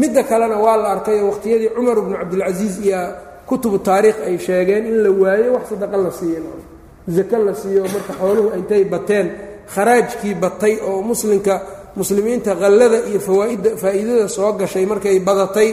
Midda 0.00 0.22
kalena 0.30 0.56
waa 0.64 0.76
la 0.82 0.88
arkayoo 0.94 1.28
waqhtiyadii 1.30 1.70
cumar 1.76 1.96
bnu 2.04 2.16
cabdilcasiis 2.20 2.76
iyo 2.86 3.00
kutubu 3.48 3.78
taariikh 3.86 4.18
ay 4.28 4.36
sheegeen 4.38 4.84
in 4.90 4.96
la 5.04 5.10
waayo 5.22 5.48
wax 5.56 5.64
sadaqa 5.72 5.96
la 6.04 6.10
siiyo 6.18 6.40
zako 7.16 7.36
la 7.46 7.52
siiyo 7.62 7.82
marka 7.94 8.12
xooluhu 8.20 8.48
intay 8.58 8.82
bateen 8.92 9.26
kharaajkii 9.74 10.34
batay 10.44 10.74
oo 10.88 11.02
muslimka 11.10 11.54
muslimiinta 11.98 12.52
qallada 12.62 12.98
iyo 13.10 13.20
fawaaidda 13.26 13.70
faa'iidada 13.82 14.26
soo 14.36 14.52
gashay 14.60 14.84
markay 14.92 15.16
badatay 15.28 15.68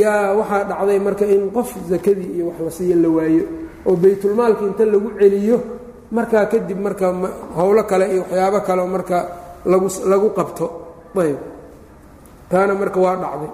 yaa 0.00 0.36
waxaa 0.38 0.64
dhacday 0.70 0.98
marka 1.06 1.24
in 1.34 1.42
qof 1.56 1.68
sakadii 1.90 2.30
iyo 2.36 2.44
wax 2.52 2.58
la 2.66 2.70
siiyo 2.78 2.96
la 3.04 3.08
waayo 3.16 3.44
oo 3.88 3.94
baytulmaalka 4.02 4.62
inta 4.70 4.84
lagu 4.92 5.08
celiyo 5.20 5.56
markaa 6.16 6.44
kadib 6.52 6.78
marka 6.86 7.06
howlo 7.56 7.82
kale 7.90 8.04
iyo 8.14 8.22
waxyaabo 8.28 8.58
kale 8.66 8.82
marka 8.94 9.16
lagu 9.70 9.88
lagu 10.10 10.28
qabto. 10.38 10.66
Ayb 11.22 11.38
taana 12.52 12.74
marka 12.80 12.98
waa 13.04 13.16
dhacday. 13.22 13.50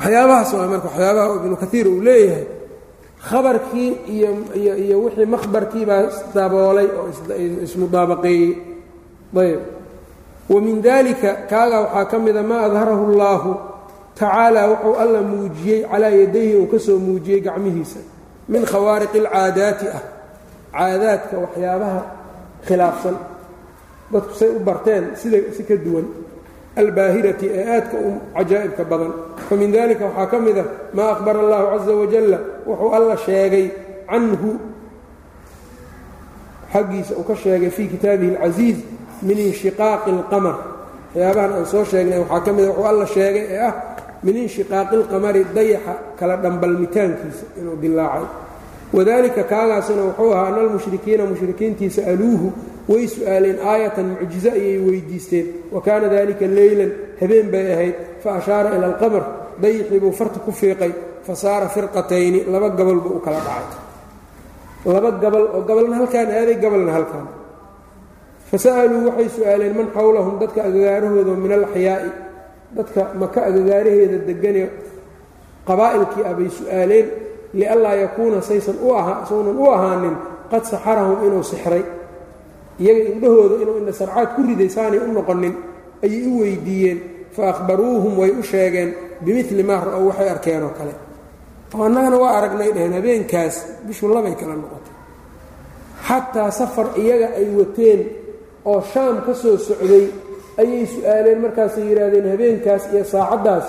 Waxyaabahaas 0.00 0.50
waa 0.56 0.66
marka 0.72 0.88
waxyaabaha 0.88 1.34
ibnu 1.38 1.56
kaiir 1.62 1.86
uu 1.92 2.00
leeyahay 2.06 2.44
khabarkii 3.28 3.90
iyo 4.14 4.30
iyo 4.60 4.74
iyo 4.84 4.96
wixii 5.04 5.26
makhbarkii 5.34 5.84
baa 5.90 6.02
daboolay 6.34 6.88
oo 6.98 7.06
ismudaabaqeeyey 7.66 8.50
ayb. 9.42 9.60
Wa 10.52 10.60
min 10.66 10.76
dalika 10.86 11.30
kaaga 11.50 11.78
waxaa 11.84 12.04
ka 12.10 12.16
mida 12.24 12.42
maa 12.50 12.62
adharahu 12.68 13.02
اllahu 13.10 13.50
tacaala 14.18 14.60
wuxuu 14.70 14.94
alla 15.02 15.20
muujiyey 15.30 15.80
calaa 15.90 16.10
yadayhi 16.20 16.54
uu 16.60 16.66
ka 16.72 16.78
soo 16.86 16.98
muujiyey 17.06 17.40
gacmihiisa 17.46 18.00
min 18.52 18.62
khawaariqi 18.70 19.18
اlcaadaati 19.22 19.86
ah 19.98 20.02
caadaadka 20.74 21.34
waxyaabaha 21.44 22.00
khilaafsan. 22.66 23.16
Dadku 24.12 24.34
say 24.40 24.48
u 24.50 24.58
barteen 24.68 25.04
sida 25.20 25.38
si 25.56 25.62
ka 25.68 25.76
duwan 25.84 26.06
albaahirati 26.76 27.46
ee 27.46 27.64
aadka 27.68 27.96
u 27.96 28.20
cajaa'ibka 28.36 28.84
badan. 28.84 29.12
Famin 29.48 29.72
dalika 29.72 30.04
waxaa 30.04 30.26
ka 30.26 30.38
mid 30.40 30.58
a 30.58 30.64
maa 30.94 31.12
akhbara 31.12 31.40
allahu 31.40 31.78
caza 31.78 31.92
wajalla 31.92 32.38
wuxuu 32.66 32.94
alla 32.94 33.16
sheegay 33.16 33.70
canhu 34.10 34.58
xaggiisa 36.72 37.14
uu 37.18 37.24
ka 37.24 37.36
sheegay 37.36 37.70
fii 37.70 37.88
kitaabihi 37.88 38.36
alcasiiz 38.36 38.78
min 39.22 39.38
inshiqaaqi 39.38 40.10
اlqamar 40.10 40.56
waxyaabahan 41.14 41.52
aan 41.52 41.66
soo 41.66 41.84
sheegnay 41.84 42.18
waxaa 42.18 42.40
ka 42.40 42.52
mida 42.52 42.68
ah 42.68 42.72
wuxuu 42.72 42.88
alla 42.88 43.06
sheegay 43.06 43.46
ee 43.50 43.58
ah 43.68 43.74
min 44.22 44.36
inshiqaaqi 44.36 44.94
اlqamari 44.96 45.44
dayaxa 45.54 45.94
kala 46.18 46.36
dhambalmitaankiisa 46.36 47.44
inuu 47.60 47.76
dilaacay 47.82 48.26
wadalika 48.92 49.42
kaagaasina 49.44 50.02
wuxuu 50.08 50.32
ahaa 50.32 50.46
ana 50.48 50.60
almushrikiina 50.64 51.26
mushrikiintiisa 51.26 52.06
aluuhu 52.12 52.52
way 52.88 53.04
su'aaleen 53.14 53.58
aayatan 53.72 54.06
mucjizo 54.20 54.50
ayay 54.58 54.78
weydiisteen. 54.86 55.46
Wa 55.74 55.80
kaana 55.86 56.08
dalika 56.08 56.46
leylan 56.46 56.90
habeen 57.20 57.46
bay 57.52 57.66
ahayd. 57.74 57.94
Fa 58.22 58.30
ashaara 58.38 58.68
ila 58.76 58.86
alqamar 58.92 59.24
dayixii 59.62 60.00
buu 60.00 60.12
farta 60.12 60.38
ku 60.40 60.50
fiiqay. 60.52 60.92
Fa 61.26 61.34
saara 61.34 61.68
firqatayni 61.68 62.40
laba 62.52 62.68
gabal 62.78 62.98
buu 63.04 63.16
u 63.16 63.20
kala 63.20 63.38
dhacay. 63.46 63.78
Laba 64.94 65.10
gabal 65.22 65.44
oo 65.54 65.60
gabalna 65.68 65.96
halkaan 66.00 66.28
aaday 66.38 66.56
gabalna 66.64 66.92
halkaan. 66.92 67.26
Fa 68.50 68.56
sa'aluu 68.58 69.06
waxay 69.08 69.28
su'aaleen 69.36 69.74
man 69.78 69.88
xowlahum 69.96 70.34
dadka 70.42 70.60
agagaarahooda 70.68 71.32
min 71.44 71.52
alaxyaa'i 71.58 72.10
dadka 72.76 73.02
maka 73.20 73.40
agagaaraheeda 73.48 74.18
degane 74.28 74.64
qabaa'ilkii 75.68 76.24
ah 76.28 76.34
bay 76.38 76.48
su'aaleen 76.58 77.06
lianlaa 77.58 77.94
yakuuna 78.04 78.40
saysan 78.42 78.76
u 78.82 78.88
ahaa 79.00 79.24
saunan 79.28 79.56
u 79.56 79.66
ahaanin 79.70 80.16
qad 80.50 80.62
saxarahum 80.72 81.18
inuu 81.26 81.42
sixray 81.52 81.82
iyaga 82.80 83.02
indhahooda 83.12 83.54
inuu 83.62 83.76
indha 83.78 83.92
sarcaad 83.92 84.28
ku 84.36 84.42
riday 84.42 84.68
saanay 84.68 85.00
u 85.00 85.12
noqonin 85.12 85.54
ayay 86.04 86.26
u 86.26 86.40
weydiiyeen 86.40 86.98
fa 87.32 87.48
akhbaruuhum 87.52 88.18
way 88.18 88.30
u 88.30 88.42
sheegeen 88.42 88.94
bimili 89.20 89.62
maa 89.62 89.84
ra'ow 89.84 90.08
waxay 90.08 90.28
arkeen 90.28 90.62
oo 90.62 90.74
kale. 90.78 90.94
Oo 91.74 91.84
annagana 91.84 92.16
waa 92.16 92.32
aragnay 92.38 92.72
dheheen 92.72 92.92
habeenkaas 92.92 93.56
bishu 93.86 94.08
labay 94.08 94.34
kala 94.34 94.54
noqotay. 94.56 94.94
Xataa 96.08 96.50
safar 96.50 96.88
iyaga 96.96 97.28
ay 97.36 97.48
wateen 97.56 98.00
oo 98.64 98.80
shaam 98.92 99.22
ka 99.26 99.34
soo 99.34 99.56
socday 99.56 100.08
ayay 100.58 100.86
su'aaleen 100.86 101.40
markaasay 101.40 101.84
yidhaahdeen 101.88 102.30
habeenkaas 102.30 102.92
iyo 102.92 103.04
saacaddaas 103.04 103.66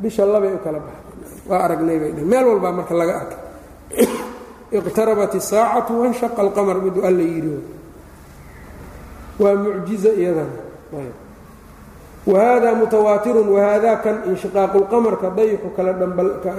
bisha 0.00 0.26
labay 0.26 0.52
u 0.52 0.58
kala 0.64 0.78
baxday. 0.80 1.48
Waa 1.48 1.60
aragnay 1.64 1.98
bay 1.98 2.12
dheheen 2.12 2.28
meel 2.28 2.46
walbaa 2.46 2.72
marka 2.72 2.94
laga 2.94 3.14
arkay. 3.20 3.40
Iqtarabat 4.78 5.34
isaacatu 5.34 6.00
wanshaqa 6.00 6.42
alqamar 6.42 6.76
miduu 6.84 7.02
alla 7.08 7.22
yidhi 7.22 7.77
waa 9.38 9.54
mucjizo 9.54 10.10
iyadana 10.12 10.58
wahada 12.28 12.74
mutawaatirun 12.74 13.48
wahaada 13.48 13.96
kan 14.04 14.16
inshiqaaqu 14.30 14.76
lqamarka 14.84 15.32
dayixu 15.32 15.68
kala 15.76 15.96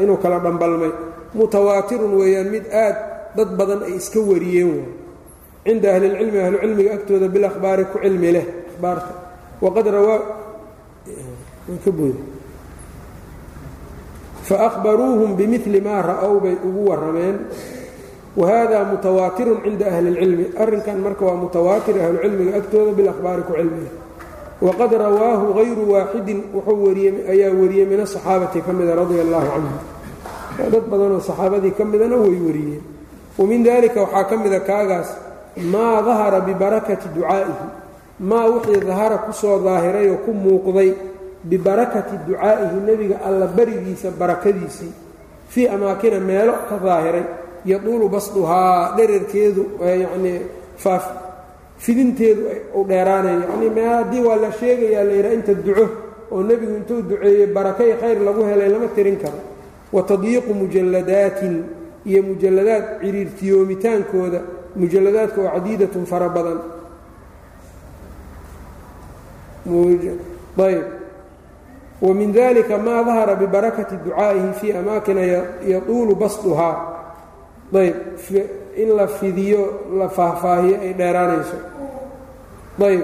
inuu 0.01 0.17
kala 0.17 0.39
dhambalmay. 0.39 0.91
Mutawaatirun 1.34 2.11
weeyaan 2.17 2.49
mid 2.49 2.65
aad 2.73 2.97
dad 3.38 3.49
badan 3.53 3.86
ay 3.86 4.01
iska 4.01 4.17
wariyeen 4.17 4.69
waay 4.73 4.89
cinda 5.65 5.88
ahli 5.93 6.05
اlcilmi 6.09 6.39
ahlucilmiga 6.41 6.91
agtooda 6.97 7.27
bilahbaari 7.30 7.84
ku 7.93 7.97
cilmi 8.01 8.30
leh 8.34 8.45
ahbaarta 8.73 9.13
waqad 9.61 9.86
rawaa 9.93 10.19
faahbaruuhum 14.49 15.38
bimili 15.38 15.80
maa 15.82 16.01
ra'ow 16.01 16.41
bay 16.41 16.57
ugu 16.57 16.82
warrameen 16.89 17.36
wahada 18.39 18.77
mutawaatirun 18.91 19.57
cinda 19.65 19.85
ahli 19.91 20.07
اlcilmi 20.13 20.45
arrinkan 20.63 20.97
marka 21.05 21.23
waa 21.29 21.37
mutawaatir 21.43 21.95
ahlucilmiga 22.05 22.51
agtooda 22.59 22.91
bilahbaari 22.97 23.41
ku 23.47 23.53
cilmiga 23.59 23.91
waqad 24.67 24.91
rawaahu 25.05 25.45
hayru 25.59 25.83
waaxidin 25.93 26.39
wuxuu 26.55 26.79
wariyey 26.87 27.13
ayaa 27.33 27.51
wariyey 27.61 27.85
min 27.91 27.99
asaxaabati 28.05 28.59
ka 28.65 28.71
mida 28.79 28.93
radia 28.99 29.21
allahu 29.25 29.47
canhum 29.53 29.77
dad 30.73 30.83
badanoo 30.91 31.21
saxaabadii 31.29 31.73
ka 31.79 31.83
midana 31.91 32.15
way 32.23 32.37
wariyeen 32.47 32.83
wamin 33.39 33.61
dalika 33.67 33.99
waxaa 34.05 34.23
ka 34.29 34.35
mida 34.43 34.59
kaagaas 34.69 35.09
maa 35.73 35.99
dahara 36.07 36.39
bibarakati 36.47 37.07
ducaa'ihi 37.15 37.67
maa 38.29 38.45
wixii 38.53 38.81
dahara 38.89 39.17
ku 39.27 39.31
soo 39.41 39.57
daahiray 39.67 40.07
oo 40.15 40.19
ku 40.27 40.31
muuqday 40.43 40.89
bibarakati 41.51 42.15
ducaa'ihi 42.27 42.77
nebiga 42.87 43.17
alla 43.27 43.47
barigiisa 43.57 44.11
barakadiisii 44.19 44.91
fii 45.51 45.67
amaakina 45.75 46.19
meelo 46.19 46.53
ka 46.69 46.75
daahiray 46.87 47.25
yaduulu 47.66 48.10
basduhaa 48.10 48.95
dherarkeedu 48.97 49.66
yacnii 50.01 50.39
faaf 50.78 51.05
fidinteedu 51.78 52.41
u 52.76 52.84
dheeraanayo 52.88 53.39
yacnii 53.39 53.70
mee 53.70 53.88
haddii 53.88 54.22
waa 54.28 54.36
la 54.36 54.51
sheegayaa 54.51 55.03
la 55.03 55.14
yidhaha 55.14 55.34
inta 55.34 55.53
duco 55.53 55.86
oo 56.32 56.43
nebigu 56.43 56.76
intuu 56.76 57.01
duceeyey 57.01 57.47
barakay 57.47 57.93
khayr 58.01 58.20
lagu 58.22 58.43
helay 58.43 58.70
lama 58.70 58.88
tirin 58.95 59.18
karo. 59.18 59.39
Wa 59.93 60.01
tadyiiqu 60.03 60.53
mujalladaatin 60.53 61.64
iyo 62.05 62.24
mujalladaad 62.24 62.84
ciriirtiyoomitaankooda 63.01 64.39
mujalladaadka 64.76 65.41
oo 65.41 65.49
cadiidatun 65.55 66.05
fara 66.05 66.30
badan. 66.30 66.60
Ayb 70.60 70.84
wa 72.01 72.14
min 72.14 72.32
dalika 72.34 72.78
maa 72.78 73.03
dahara 73.03 73.36
bibarakati 73.36 73.95
ducaa'ihi 74.05 74.53
fii 74.60 74.74
amaakina 74.74 75.22
yatuulu 75.68 76.16
basduhaa 76.16 76.99
ayb 77.74 77.95
in 78.76 78.95
la 78.95 79.07
fidiyo 79.07 79.91
la 79.97 80.09
faahfaahiyo 80.09 80.82
ay 80.82 80.93
dheeraanayso. 80.93 81.57
Ayb 82.80 83.03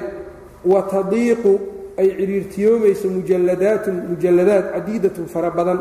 wa 0.65 0.81
tadiiqu 0.81 1.59
ay 1.97 2.09
ciriirtiyoomayso 2.17 3.09
mujalladaatun 3.09 3.95
mujalladaad 4.09 4.65
cadiidatun 4.73 5.25
fara 5.27 5.51
badan. 5.51 5.79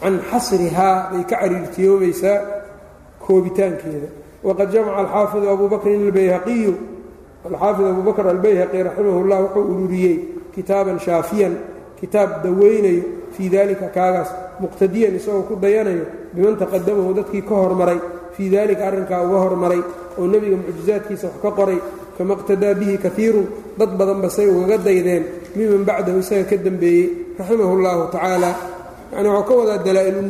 Can 0.00 0.20
xasrihaa 0.30 1.10
bay 1.12 1.24
ka 1.24 1.36
ciriirtiyoomaysaa 1.42 2.38
koobitaankeeda. 3.20 4.08
Waqad 4.42 4.72
jamaca 4.72 4.98
alxaafidu 5.04 5.48
abu 5.48 5.68
bakrin 5.68 6.06
albayhaqiyu 6.06 6.74
alxaafid 7.44 7.86
abu 7.86 8.02
bakr 8.02 8.28
albayhaqi 8.28 8.82
raximah 8.84 9.16
llah 9.24 9.40
wuxuu 9.48 9.64
ururiyey 9.64 10.16
kitaaban 10.54 11.00
shaafiyan 11.00 11.56
kitaab 12.00 12.42
daweynayo 12.44 13.02
fii 13.32 13.48
dalika 13.48 13.88
kaagaas 13.88 14.28
muqtadiyan 14.62 15.14
isagoo 15.18 15.44
ku 15.48 15.54
dayanayo 15.56 16.04
biman 16.34 16.56
taqadamahu 16.62 17.10
dadkii 17.18 17.42
ka 17.48 17.54
hormaray 17.54 17.98
fii 18.34 18.48
dalika 18.54 18.82
arrinkaa 18.88 19.22
uga 19.26 19.38
hormaray 19.44 19.80
oo 20.18 20.26
nebiga 20.32 20.56
mucjizaadkiisa 20.60 21.26
wax 21.32 21.36
ka 21.42 21.50
qoray 21.58 21.78
kama 22.16 22.34
qtadaa 22.40 22.74
bihi 22.80 22.98
kaiirun 23.04 23.46
dad 23.78 23.90
badanba 23.98 24.28
say 24.30 24.46
ugaga 24.46 24.76
daydeen 24.86 25.24
miman 25.56 25.82
bacdahu 25.88 26.18
isaga 26.20 26.44
ka 26.50 26.56
dembeeyey 26.56 27.06
raximahu 27.38 27.74
llahu 27.84 28.02
tacaala. 28.12 28.50
Yani 29.12 29.28
waxuu 29.28 29.48
ka 29.48 29.54
wadaa 29.60 29.78
dalaa'ilu 29.86 30.20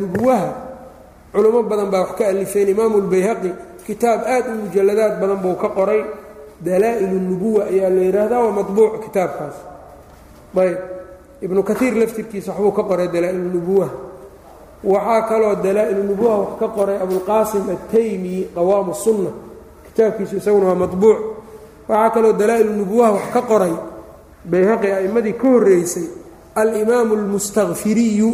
culummo 1.33 1.59
badan 1.63 1.89
baa 1.93 2.01
wax 2.07 2.11
ka 2.17 2.23
alifeen 2.31 2.67
imaamu 2.73 2.97
lbayhaqi 3.05 3.51
kitaab 3.87 4.21
aad 4.33 4.45
u 4.47 4.53
mujalladaad 4.65 5.13
badan 5.21 5.37
buu 5.43 5.55
ka 5.61 5.69
qoray. 5.77 6.01
Dalaa'ilu 6.65 7.51
ayaa 7.69 7.89
la 7.89 8.01
yidhaahdaa 8.07 8.39
waa 8.45 8.55
mabuuc 8.59 8.93
kitaabkaas. 9.05 9.57
Ayb 10.57 10.77
ibnu 11.45 11.59
kaiir 11.63 11.93
laftirkiisa 12.01 12.51
waxbuu 12.51 12.71
ka 12.77 12.83
qoray 12.89 13.07
dalaa'ilu 13.07 13.59
waxaa 14.83 15.21
kaloo 15.29 15.55
dalaa'ilu 15.63 16.03
nubuwa 16.03 16.35
wax 16.37 16.51
ka 16.59 16.67
qoray 16.67 16.97
abulqaasim 17.03 17.63
ataymi 17.69 18.47
qawaamu 18.55 18.93
sunna 18.93 19.31
kitaabkiisu 19.85 20.35
isaguna 20.41 20.65
waa 20.73 20.75
mabuuc 20.83 21.19
waxaa 21.89 22.09
kaloo 22.15 22.33
dalaa'ilu 22.33 22.71
nubuwaha 22.81 23.11
wax 23.17 23.25
ka 23.33 23.41
qoray 23.41 23.73
bayhaqi 24.51 24.87
a'immadii 24.97 25.33
ka 25.41 25.47
horreysay 25.47 26.07
alimaamu 26.55 27.13
almustakfiriyu 27.15 28.29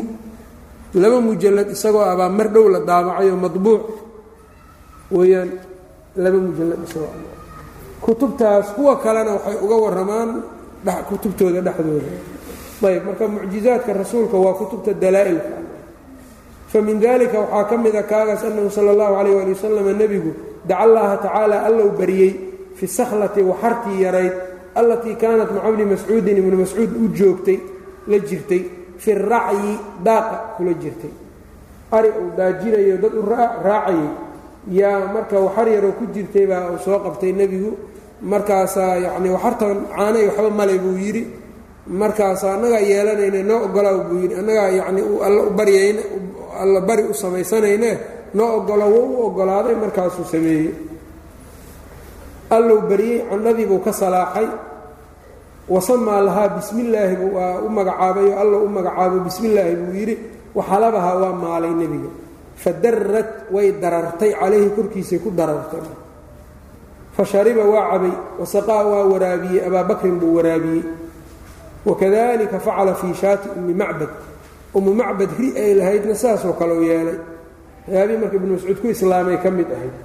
laba 0.95 1.17
mujalad 1.21 1.67
isagoo 1.75 2.01
abaa 2.13 2.29
mar 2.29 2.47
dhow 2.53 2.65
la 2.73 2.79
daabacayo 2.79 3.35
mabuuc 3.35 3.81
weyaan 5.11 5.49
laba 6.15 6.37
mujalad 6.37 6.79
isagoo 6.87 7.11
kutubtaas 8.01 8.67
kuwa 8.75 8.95
kalena 9.03 9.31
waxay 9.35 9.57
uga 9.63 9.75
warramaan 9.75 10.29
kutubtooda 11.09 11.59
dhexdooda. 11.61 12.11
Ayb 12.87 13.03
marka 13.05 13.27
mucjizaadka 13.27 13.91
rasuulka 13.93 14.37
waa 14.37 14.53
kutubta 14.53 14.93
dalaa'ilka 14.93 15.66
famin 16.71 16.99
dalika 16.99 17.39
waxaa 17.43 17.63
ka 17.69 17.75
mida 17.77 18.03
kaagaas 18.03 18.43
annahu 18.47 18.69
sala 18.69 18.91
allahu 18.95 19.13
calayh 19.17 19.41
ali 19.43 19.51
wasalam 19.55 19.87
nebigu 20.01 20.31
daca 20.67 20.79
allaha 20.85 21.15
tacaala 21.23 21.57
allow 21.67 21.89
bariyey 21.99 22.31
fi 22.77 22.85
sakhlati 22.87 23.41
waxartii 23.49 23.99
yarayd 24.05 24.33
allatii 24.79 25.15
kaanat 25.21 25.49
maca 25.55 25.69
bni 25.73 25.85
mascuudin 25.93 26.37
ibnu 26.41 26.55
mascuud 26.63 26.91
u 27.03 27.05
joogtay 27.17 27.57
la 28.11 28.17
jirtay 28.29 28.61
fi 29.03 29.11
racyi 29.13 29.73
daaqa 30.05 30.35
kula 30.57 30.73
jirtay. 30.81 31.11
Ari 31.91 32.09
uu 32.19 32.29
daajinayo 32.37 32.97
dad 33.03 33.13
u 33.13 33.21
raacayay 33.29 33.99
yaa 34.79 34.99
marka 35.13 35.39
waxar 35.45 35.67
yaroo 35.73 35.93
ku 35.99 36.05
jirtay 36.13 36.45
baa 36.51 36.71
uu 36.73 36.79
soo 36.85 36.99
qabtay 37.05 37.31
nebigu. 37.39 37.71
Markaasaa 38.21 38.95
yacnii 39.05 39.29
waxartan 39.35 39.77
caanay 39.95 40.25
waxba 40.29 40.49
malay 40.59 40.79
buu 40.83 40.97
yidhi. 40.97 41.23
Markaasaa 42.01 42.53
annagaa 42.57 42.81
yeelanayne 42.89 43.43
noo 43.49 43.59
ogolaaw 43.65 43.99
buu 44.09 44.19
yidhi. 44.23 44.35
Annagaa 44.41 44.69
yacnii 44.79 45.03
alla 45.27 45.41
u 45.47 45.49
baryayne 45.57 46.01
alla 46.63 46.81
bari 46.81 47.03
u 47.03 47.13
samaysanayne 47.13 47.91
noo 48.33 48.57
ogolo 48.57 48.85
wou 48.93 49.05
u 49.13 49.25
ogolaaday 49.27 49.75
markaasuu 49.75 50.25
sameeyey. 50.25 50.73
Allou 52.49 52.81
baryey 52.89 53.25
candhadiibuu 53.29 53.79
ka 53.83 53.91
salaaxay. 53.93 54.47
Wasamaa 55.69 56.21
lahaa 56.21 56.47
bismi 56.49 56.81
illaahi 56.83 57.15
buu 57.15 57.35
waa 57.35 57.59
u 57.59 57.69
magacaabayoo 57.69 58.39
alla 58.39 58.57
u 58.57 58.67
magacaabo 58.69 59.19
bismi 59.19 59.47
illaahi 59.49 59.75
buu 59.75 59.93
yidhi. 59.99 60.15
Waxalabahaa 60.55 61.15
waa 61.21 61.33
maalay 61.33 61.73
nebiga. 61.81 62.09
Fadarrat 62.55 63.51
way 63.51 63.71
darartay 63.81 64.31
calayhi 64.33 64.69
korkiisay 64.75 65.19
ku 65.19 65.29
darartay. 65.31 65.83
Fa 67.15 67.25
shariba 67.25 67.63
waa 67.67 67.91
cabay. 67.91 68.13
Wasaqaa 68.39 68.83
waa 68.91 69.03
waraabiyey. 69.11 69.65
Abaa 69.67 69.83
bakrin 69.83 70.15
buu 70.19 70.35
waraabiyey. 70.39 70.83
Wakadalika 71.85 72.59
facala 72.59 72.95
fii 72.95 73.13
shaati 73.13 73.49
ummi 73.57 73.73
macbad 73.73 74.09
ummu 74.75 74.91
macbad 74.93 75.29
ri 75.39 75.47
ay 75.63 75.71
lahaydna 75.79 76.15
saasoo 76.15 76.53
kale 76.59 76.73
u 76.73 76.83
yeelay. 76.83 77.17
Waxyaabii 77.87 78.17
marka 78.21 78.35
ibnu 78.39 78.51
mascuud 78.55 78.77
ku 78.81 78.87
islaamay 78.91 79.37
ka 79.43 79.49
mid 79.51 79.69
ahayd 79.71 79.95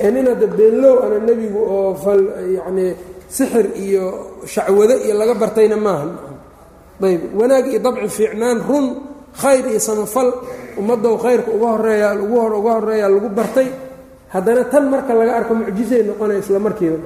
ee 0.00 0.10
nin 0.10 0.26
hadda 0.30 0.46
beenlow 0.58 0.96
ana 1.04 1.18
nebigu 1.28 1.60
oo 1.76 1.94
fal 2.04 2.20
yacnii 2.56 2.92
sixir 3.28 3.66
iyo 3.84 4.04
shacwado 4.52 4.94
iyo 5.04 5.14
laga 5.20 5.34
bartayna 5.42 5.76
maaha 5.76 6.06
ayb 7.08 7.22
wanaag 7.40 7.66
iyo 7.72 7.80
dabci 7.86 8.08
fiicnaan 8.16 8.58
run 8.68 8.86
khayr 9.40 9.64
iyo 9.72 9.80
samafal 9.80 10.28
ummaddow 10.80 11.14
khayrka 11.24 11.50
uga 11.56 11.68
horreeya 11.76 12.08
ugu 12.24 12.36
hor 12.40 12.52
uga 12.60 12.72
horeeyaa 12.80 13.08
lagu 13.14 13.28
bartay. 13.38 13.68
Haddana 14.32 14.64
tan 14.72 14.84
marka 14.92 15.12
laga 15.14 15.32
arko 15.40 15.52
mucjisay 15.54 16.02
noqonaya 16.08 16.40
isla 16.40 16.58
markiiba. 16.66 16.98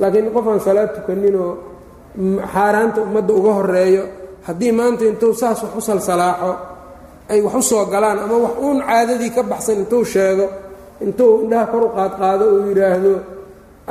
Laakiin 0.00 0.28
qofaan 0.34 0.60
salaad 0.60 0.90
tukaninoo 0.96 1.52
xaaraanta 2.52 3.00
ummadda 3.06 3.32
uga 3.40 3.52
horeeyo 3.58 4.02
haddii 4.46 4.72
maanta 4.78 5.04
intuu 5.10 5.32
saas 5.40 5.58
wax 5.64 5.72
u 5.76 5.80
salsalaaxo 5.88 6.52
ay 7.32 7.40
wax 7.46 7.54
u 7.54 7.62
soo 7.70 7.84
galaan 7.92 8.18
ama 8.24 8.36
wax 8.44 8.54
uun 8.64 8.78
caadadii 8.88 9.30
ka 9.36 9.42
baxsan 9.50 9.76
intuu 9.82 10.04
sheego 10.12 10.46
intuu 11.04 11.32
indhaha 11.44 11.66
kor 11.72 11.82
u 11.84 11.88
qaadqaado 11.96 12.44
uu 12.54 12.62
yidhaahdo 12.68 13.12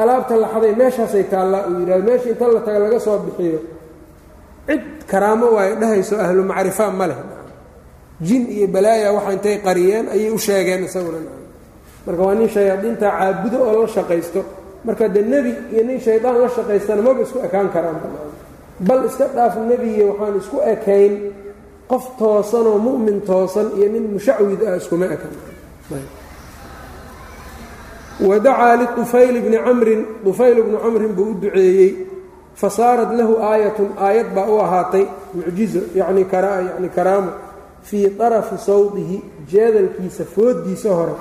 alaabta 0.01 0.33
laxaday 0.43 0.73
meeshaasay 0.79 1.23
taallaa 1.31 1.63
uu 1.69 1.79
yidhahdo 1.81 2.03
meesha 2.09 2.27
inta 2.33 2.45
la 2.55 2.59
taga 2.65 2.79
laga 2.83 2.99
soo 3.05 3.17
bixiyo 3.25 3.59
cid 4.67 4.83
karaamo 5.11 5.45
waayo 5.55 5.75
dhahayso 5.81 6.15
ahlu 6.25 6.41
macrifaa 6.51 6.91
ma 6.99 7.05
leh. 7.09 7.19
Jin 8.27 8.43
iyo 8.55 8.67
balaaya 8.75 9.09
waxa 9.17 9.31
intay 9.37 9.57
qariyeen 9.65 10.05
ayay 10.13 10.29
u 10.29 10.37
sheegeen 10.45 10.81
isaguna. 10.87 11.17
Marka 12.05 12.21
waa 12.27 12.35
nin 12.39 12.49
shayaadiinta 12.55 13.07
caabudo 13.17 13.57
oo 13.69 13.81
la 13.81 13.87
shaqaysto. 13.95 14.41
Marka 14.85 15.05
dee 15.13 15.23
nebi 15.31 15.51
iyo 15.73 15.83
nin 15.87 15.99
shaydaan 16.05 16.35
la 16.43 16.49
shaqaystana 16.55 17.01
maba 17.05 17.21
isku 17.25 17.37
ekaan 17.47 17.67
karaan 17.75 17.97
bal 18.79 19.05
iska 19.05 19.27
dhaaf 19.35 19.55
nebiye 19.69 20.03
waxaan 20.09 20.37
isku 20.37 20.57
ekayn 20.73 21.13
qof 21.89 22.05
toosanoo 22.19 22.77
mu'min 22.77 23.21
toosan 23.21 23.67
iyo 23.77 23.87
nin 23.91 24.05
mushacwid 24.13 24.61
ah 24.67 24.77
iskuma 24.77 25.05
ekan. 25.05 25.33
Wadacaa 28.19 28.75
liufayl 28.77 29.41
bni 29.41 29.57
camrin 29.65 30.01
dufayl 30.25 30.63
bni 30.63 30.77
camrin 30.83 31.13
buu 31.17 31.31
u 31.31 31.33
duceeyey 31.41 32.07
fasaarat 32.55 33.11
lahu 33.15 33.39
aayatun 33.39 33.95
aayad 33.97 34.35
baa 34.35 34.47
u 34.47 34.59
ahaatay 34.59 35.05
mucjizo 35.33 35.81
yacni 35.95 36.27
yani 36.31 36.89
karaamo 36.95 37.31
fii 37.83 38.09
طarafi 38.19 38.57
sawdihi 38.57 39.23
jeedalkiisa 39.51 40.23
fooddiisa 40.35 40.89
hore 40.89 41.15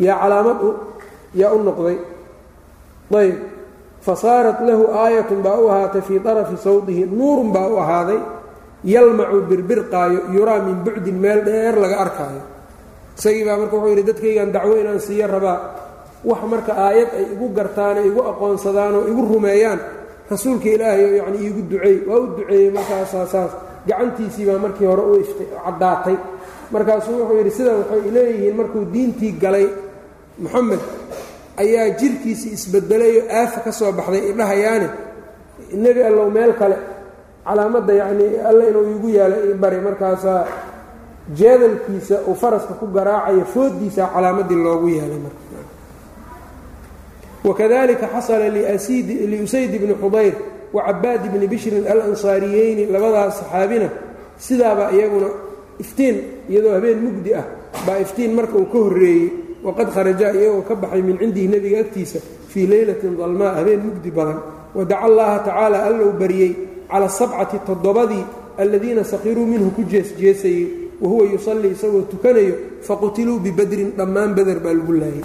yaa 0.00 0.18
calaamad 0.18 0.58
yaa 1.34 1.54
u 1.54 1.62
noqday. 1.64 1.98
Ayb 3.20 3.36
fasaarat 4.06 4.58
lahu 4.68 4.84
aayatun 5.04 5.40
baa 5.46 5.58
u 5.60 5.68
ahaatay 5.72 6.02
fii 6.08 6.20
طarafi 6.26 6.56
sawdihi 6.66 7.02
nuurun 7.18 7.52
baa 7.52 7.68
u 7.68 7.76
ahaaday 7.84 8.20
yalmacu 8.84 9.38
birbirqaayo 9.50 10.20
yuraa 10.36 10.60
min 10.66 10.76
bucdin 10.84 11.16
meel 11.24 11.40
dheer 11.44 11.74
laga 11.82 11.96
arkaayo 12.04 12.42
isagii 13.18 13.44
baa 13.48 13.56
marka 13.60 13.76
wuxuu 13.76 13.92
yidhi 13.92 14.04
dadkaygan 14.10 14.50
dacwo 14.54 14.74
inaan 14.80 15.00
siiyo 15.06 15.26
rabaa 15.34 15.58
wax 16.24 16.40
marka 16.52 16.72
aayad 16.86 17.08
ay 17.18 17.24
igu 17.34 17.46
gartaanoo 17.58 18.04
igu 18.10 18.20
aqoonsadaanoo 18.30 19.04
igu 19.10 19.22
rumeeyaan 19.32 19.80
rasuulka 20.30 20.68
ilaahay 20.74 21.16
yacni 21.20 21.38
iigu 21.44 21.60
duceey 21.70 21.96
waa 22.08 22.18
u 22.24 22.26
duceeyey 22.36 22.70
markaasaa 22.76 23.26
saas 23.32 23.52
gacantiisii 23.88 24.46
baa 24.48 24.58
markii 24.64 24.86
hore 24.90 25.02
u 25.12 25.14
caddaatay 25.64 26.16
markaasuu 26.72 27.14
wuxuu 27.20 27.36
yidhi 27.40 27.52
sidaa 27.58 27.76
waxay 27.80 28.10
leeyihiin 28.16 28.56
markuu 28.60 28.82
diintii 28.94 29.32
galay 29.42 29.66
moxamed 30.42 30.80
ayaa 31.62 31.86
jirkiisii 32.00 32.52
isbedelayoo 32.58 33.24
aafa 33.40 33.58
ka 33.64 33.72
soo 33.78 33.92
baxday 33.98 34.22
idhahayaane 34.30 34.88
nebi 35.84 36.00
allow 36.08 36.26
meel 36.36 36.52
kale 36.60 36.76
calaamadda 37.46 37.92
yacnii 38.00 38.30
alle 38.48 38.62
inuu 38.70 38.84
iigu 38.92 39.08
yaalo 39.18 39.36
ii 39.48 39.54
bari 39.62 39.78
markaasaa 39.86 40.40
jeedalkiisa 41.38 42.16
uu 42.28 42.34
faraska 42.42 42.74
ku 42.80 42.86
garaacayo 42.96 43.44
fooddiisa 43.54 44.02
calaamaddii 44.14 44.60
loogu 44.64 44.88
yeelay 44.88 45.20
marka. 45.26 45.42
Wakadalika 47.44 48.06
xasala 48.14 48.48
liusayd 49.32 49.72
bni 49.80 49.94
xudayr 50.02 50.34
wacabaad 50.76 51.22
bni 51.32 51.46
bishrin 51.52 51.84
alansaariyeyni 51.92 52.86
labadaas 52.92 53.34
saxaabina 53.40 53.88
sidaabaa 54.46 54.90
iyaguna 54.96 55.28
iftiin 55.82 56.16
iyadoo 56.50 56.72
habeen 56.76 56.98
mugdi 57.04 57.30
ah 57.40 57.44
baa 57.86 57.98
iftiin 58.04 58.32
marka 58.38 58.54
uu 58.60 58.66
ka 58.72 58.78
horreeyey 58.84 59.28
waqad 59.64 59.88
kharajaa 59.94 60.32
iyagoo 60.32 60.62
ka 60.68 60.74
baxay 60.74 61.02
min 61.02 61.16
cindihi 61.18 61.48
nebiga 61.48 61.78
agtiisa 61.84 62.18
fii 62.48 62.66
leylatin 62.66 63.16
dalmaa 63.16 63.54
habeen 63.58 63.80
mugdi 63.86 64.10
badan. 64.10 64.38
Wadaca 64.74 65.02
allaha 65.06 65.38
tacaala 65.46 65.78
allou 65.88 66.12
bariyey 66.20 66.52
cala 66.90 67.08
sabcati 67.08 67.58
toddobadii 67.66 68.24
aladiina 68.58 69.02
sakhiruu 69.04 69.46
minhu 69.46 69.70
ku 69.76 69.82
jeesjeesayey 69.82 70.64
wahuwa 71.00 71.24
yusallii 71.32 71.72
isagoo 71.76 72.02
tukanayo 72.10 72.54
faqutiluu 72.86 73.38
bibadrin 73.40 73.90
dhammaan 73.98 74.34
beder 74.34 74.58
baa 74.60 74.74
lagu 74.74 74.92
laayay. 74.92 75.24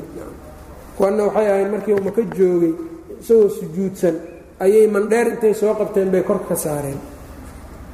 Kuwanna 0.97 1.23
waxay 1.27 1.47
ahayd 1.51 1.69
markii 1.71 1.93
uu 1.93 2.03
maka 2.03 2.21
joogay 2.37 2.73
isagoo 3.21 3.49
sujuudsan 3.49 4.15
ayay 4.59 4.87
mandheer 4.87 5.27
intay 5.33 5.53
soo 5.53 5.73
qabteen 5.75 6.09
bay 6.11 6.23
kor 6.23 6.39
ka 6.47 6.55
saareen. 6.55 6.99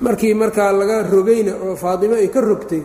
Markii 0.01 0.33
markaa 0.33 0.71
laga 0.73 1.03
rogayna 1.03 1.53
oo 1.65 1.75
faadimo 1.75 2.15
ay 2.15 2.27
ka 2.29 2.41
rogtay 2.41 2.81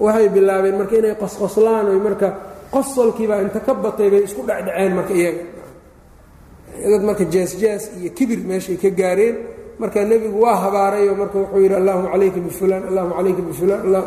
waxay 0.00 0.28
bilaabeen 0.28 0.76
marka 0.80 0.96
inay 0.96 1.14
qosqoslaan 1.20 1.86
oy 1.92 2.00
marka 2.06 2.28
qosolkiibaa 2.74 3.40
inta 3.46 3.60
ka 3.66 3.72
batay 3.84 4.08
bay 4.12 4.22
isku 4.28 4.40
dhecdhaceen 4.48 4.92
marka 4.98 5.14
iyaga. 5.20 5.42
Dad 6.92 7.02
marka 7.08 7.24
jees-jees 7.32 7.82
iyo 8.00 8.10
kibir 8.16 8.40
meeshay 8.50 8.76
ka 8.82 8.90
gaareen. 9.00 9.36
Marka 9.80 9.98
nebigu 10.04 10.38
waa 10.44 10.56
habaarayoo 10.64 11.16
marka 11.22 11.36
wuxuu 11.42 11.60
yidhi 11.64 11.74
allahuma 11.80 12.08
calayka 12.12 12.40
bifulaan 12.46 12.82
allahuma 12.90 13.14
calayka 13.18 13.42
bifulaan 13.48 14.04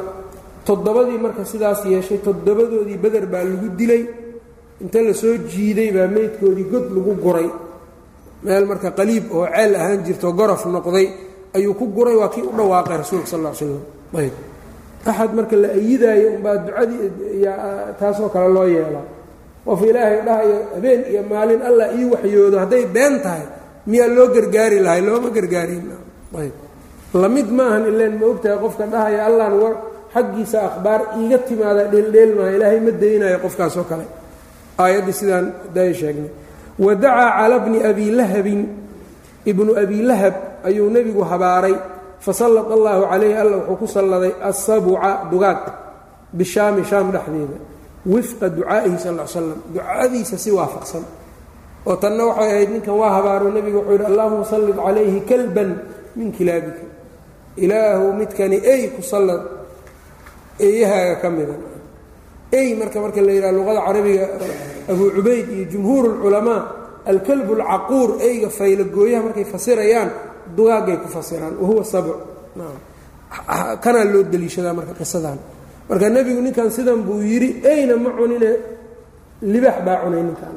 toddobadii 0.68 1.20
marka 1.26 1.42
sidaas 1.52 1.80
yeeshay 1.86 2.20
toddobadoodii 2.26 2.98
beder 3.04 3.26
baa 3.34 3.44
lagu 3.44 3.68
dilay. 3.80 4.04
Inta 4.84 5.00
la 5.08 5.14
soo 5.14 5.36
jiiday 5.52 5.90
baa 5.96 6.08
meydkoodii 6.16 6.68
god 6.74 6.86
lagu 6.96 7.14
guray. 7.24 7.50
Meel 8.46 8.66
marka 8.72 8.90
qaliib 8.98 9.26
oo 9.32 9.46
ceel 9.56 9.72
ahaan 9.76 10.00
jirto 10.06 10.28
gorof 10.34 10.66
noqday 10.66 11.08
ayuu 11.56 11.74
ku 11.80 11.86
guray 11.96 12.16
waa 12.22 12.30
kii 12.34 12.44
u 12.50 12.52
dhawaaqay 12.58 12.98
rasuulka 12.98 13.28
sal 13.32 13.42
l 13.46 13.56
slam 13.56 13.82
ayb 14.22 14.34
axad 15.10 15.32
marka 15.38 15.56
la 15.64 15.68
ayidaayo 15.80 16.28
umbaa 16.38 16.58
ducadii 16.66 17.46
taasoo 18.00 18.30
kale 18.34 18.50
loo 18.56 18.68
yeelaa. 18.76 19.06
Qof 19.66 19.82
ilaahay 19.90 20.20
dhahayo 20.28 20.58
habeen 20.76 21.02
iyo 21.12 21.22
maalin 21.32 21.62
allah 21.70 21.88
ii 21.98 22.06
waxyoodo 22.14 22.58
hadday 22.64 22.84
been 22.96 23.16
tahay 23.26 23.46
miyaa 23.90 24.08
loo 24.18 24.28
gargaari 24.36 24.78
lahay? 24.86 25.02
Looma 25.08 25.30
gargaarin 25.38 25.84
ayb. 26.42 26.54
Lamid 27.22 27.48
maahan 27.58 27.84
ileen 27.92 28.14
ma 28.20 28.26
ogtahay 28.32 28.58
qofka 28.64 28.86
dhahaya 28.94 29.22
allaan 29.30 29.54
war 29.62 29.74
xaggiisa 30.14 30.58
akhbaar 30.70 31.02
iiga 31.20 31.38
timaada 31.48 31.84
dheeldheel 31.94 32.32
maaha 32.38 32.52
ilaahay 32.58 32.80
ma 32.86 32.92
daynayo 33.02 33.38
qofkaasoo 33.46 33.86
kale. 33.90 34.06
Aayaddii 34.84 35.14
sidaan 35.20 35.46
day 35.76 35.90
sheegnay. 36.00 36.32
Wadacaa 36.86 37.30
cala 37.40 37.58
bni 37.66 37.78
abi 37.90 38.06
lahabin 38.20 38.62
ibnu 39.52 39.72
abi 39.84 39.98
lahab 40.10 40.36
ayuu 40.68 40.90
nebigu 40.96 41.22
habaaray 41.32 41.76
fasallad 42.20 42.68
allaahu 42.72 43.04
calayhi 43.12 43.34
alla 43.44 43.58
wuxuu 43.58 43.78
ku 43.82 43.88
salladay 43.88 44.34
assabuca 44.50 45.12
dugaag 45.32 45.62
bishaami 46.34 46.84
shaam 46.84 47.12
dhexdeeda 47.16 47.58
wifqa 48.14 48.48
ducaa'ihi 48.50 48.98
sal 49.04 49.16
l 49.20 49.28
slam 49.28 49.60
ducadiisa 49.74 50.38
si 50.38 50.50
waafaqsan 50.52 51.04
oo 51.90 51.96
tanna 52.04 52.24
waxay 52.30 52.50
ahayd 52.52 52.70
ninkan 52.76 52.94
waa 53.02 53.12
habaaro 53.18 53.48
nebigu 53.56 53.78
wuxuu 53.80 53.94
yidhi 53.98 54.06
allahuma 54.12 54.46
sallid 54.54 54.76
calayhi 54.86 55.20
kalban 55.30 55.70
min 56.18 56.32
kilaabika 56.38 56.84
ilaahu 57.64 58.06
midkani 58.20 58.58
ey 58.74 58.82
ku 58.96 59.02
sallad 59.02 59.42
eeyahaaga 60.60 61.16
ka 61.22 61.30
mida 61.30 61.56
ey 62.52 62.68
marka 62.80 62.98
marka 63.04 63.22
la 63.22 63.32
yidhaha 63.38 63.54
luqada 63.58 63.82
carabiga 63.88 64.26
abu 64.92 65.04
cubayd 65.16 65.46
iyo 65.56 65.66
jumhuur 65.74 66.04
اlculamaa 66.14 66.62
alkalbu 67.12 67.52
اlcaquur 67.60 68.10
eyga 68.28 68.50
faylagooyaha 68.60 69.22
markay 69.28 69.46
fasirayaan 69.54 70.10
dugaagay 70.58 70.98
ku 71.04 71.08
fasiraan 71.16 71.54
wahuwa 71.62 71.84
sabc 71.84 72.10
kanaa 73.84 74.06
loo 74.14 74.24
deliishadaa 74.24 74.74
marka 74.74 74.94
qisadan. 74.94 75.38
Marka 75.90 76.10
nebigu 76.10 76.42
ninkan 76.42 76.70
sidan 76.72 77.02
buu 77.06 77.22
yidhi 77.22 77.62
eyna 77.72 77.96
ma 77.98 78.10
cunine? 78.18 78.52
Libaax 79.42 79.78
baa 79.86 79.98
cunay 80.04 80.24
ninkan. 80.24 80.54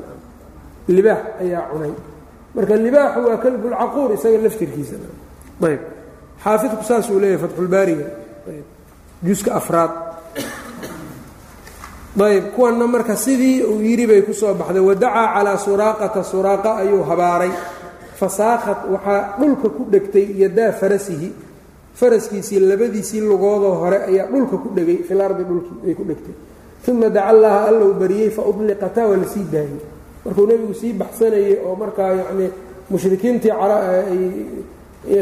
Libaax 0.88 1.20
ayaa 1.42 1.68
cunay. 1.72 1.92
Marka 2.54 2.74
libaaxu 2.76 3.20
waa 3.28 3.36
kalbulcaquur 3.44 4.08
isaga 4.16 4.38
laftirkiisa. 4.44 4.96
Ayb. 5.66 5.80
Xaafidku 6.44 6.82
saasuu 6.88 7.18
leeyahay 7.20 7.40
fatxulbaariga 7.44 8.06
juska 9.26 9.50
afraad. 9.60 9.92
Ayb 12.18 12.44
kuwanna 12.54 12.86
marka 12.86 13.16
sidii 13.16 13.62
uu 13.62 13.80
yidhi 13.82 14.06
bay 14.06 14.22
ku 14.22 14.32
soo 14.32 14.54
baxday 14.54 14.80
wadacaa 14.82 15.34
calaa 15.34 15.58
suraaqata 15.58 16.22
suraaqa 16.24 16.70
ayuu 16.82 17.02
habaaray 17.04 17.50
fasaakhat 18.20 18.80
waxaa 18.94 19.36
dhulka 19.40 19.68
ku 19.76 19.82
dhegtay 19.92 20.26
yadaa 20.42 20.72
farasihi. 20.80 21.30
Faraskiisii 21.98 22.60
labadiisii 22.60 23.20
lugoodoo 23.20 23.74
hore 23.82 23.98
ayaa 24.10 24.26
dhulka 24.32 24.56
ku 24.62 24.68
dhegay 24.76 24.98
fil 25.08 25.18
dhulkii 25.18 25.78
ay 25.88 25.94
ku 25.94 26.04
dhegtay. 26.04 26.34
Uma 26.88 27.08
daca 27.10 27.26
allaha 27.32 27.68
allou 27.68 27.92
bariyey 28.00 28.30
fa 28.30 28.42
udliqataa 28.50 29.06
waa 29.10 29.16
la 29.22 29.26
sii 29.26 29.44
daayey 29.52 29.80
markuu 30.24 30.46
nebigu 30.46 30.74
sii 30.74 30.92
baxsanayey 30.92 31.58
oo 31.66 31.74
markaa 31.76 32.12
yacnii 32.20 32.50
mushrikiintii 32.90 33.50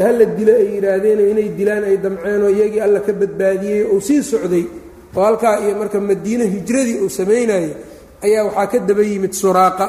hala 0.03 0.25
dilo 0.37 0.53
ay 0.61 0.67
yidhaahdeen 0.75 1.19
inay 1.31 1.49
dilaan 1.57 1.83
ay 1.83 1.97
damceenoo 1.97 2.49
iyagii 2.49 2.79
alla 2.79 2.99
ka 2.99 3.13
badbaadiyey 3.13 3.83
uu 3.93 4.01
sii 4.01 4.23
socday 4.23 4.65
oo 5.15 5.23
halkaa 5.23 5.59
iyo 5.65 5.75
marka 5.81 5.99
madiine 5.99 6.45
hijradii 6.55 6.97
uu 7.03 7.09
samaynayey 7.09 7.71
ayaa 8.23 8.43
waxaa 8.47 8.67
ka 8.71 8.79
daba 8.79 9.03
yimid 9.03 9.33
suraaqa. 9.33 9.87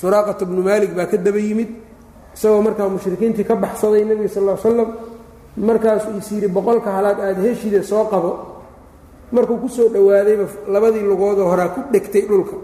Suraaqata 0.00 0.44
bnu 0.44 0.62
maalik 0.62 0.92
baa 0.94 1.06
ka 1.06 1.16
daba 1.16 1.38
yimid 1.38 1.68
isagoo 2.34 2.62
markaa 2.62 2.88
mushrikiintii 2.88 3.44
ka 3.48 3.54
baxsaday 3.56 4.04
nebiga 4.04 4.28
sal 4.34 4.44
l 4.48 4.56
slam 4.58 4.90
markaasuu 5.68 6.18
is 6.18 6.28
yidhi 6.32 6.48
boqolka 6.56 6.90
halaad 6.96 7.18
aada 7.20 7.40
heshide 7.46 7.82
soo 7.82 8.04
qabo. 8.12 8.30
Markuu 9.34 9.56
ku 9.62 9.68
soo 9.68 9.88
dhowaadayba 9.88 10.46
labadii 10.74 11.02
lugoodoo 11.10 11.48
horaa 11.50 11.68
ku 11.74 11.80
dhegtay 11.92 12.22
dhulka. 12.28 12.56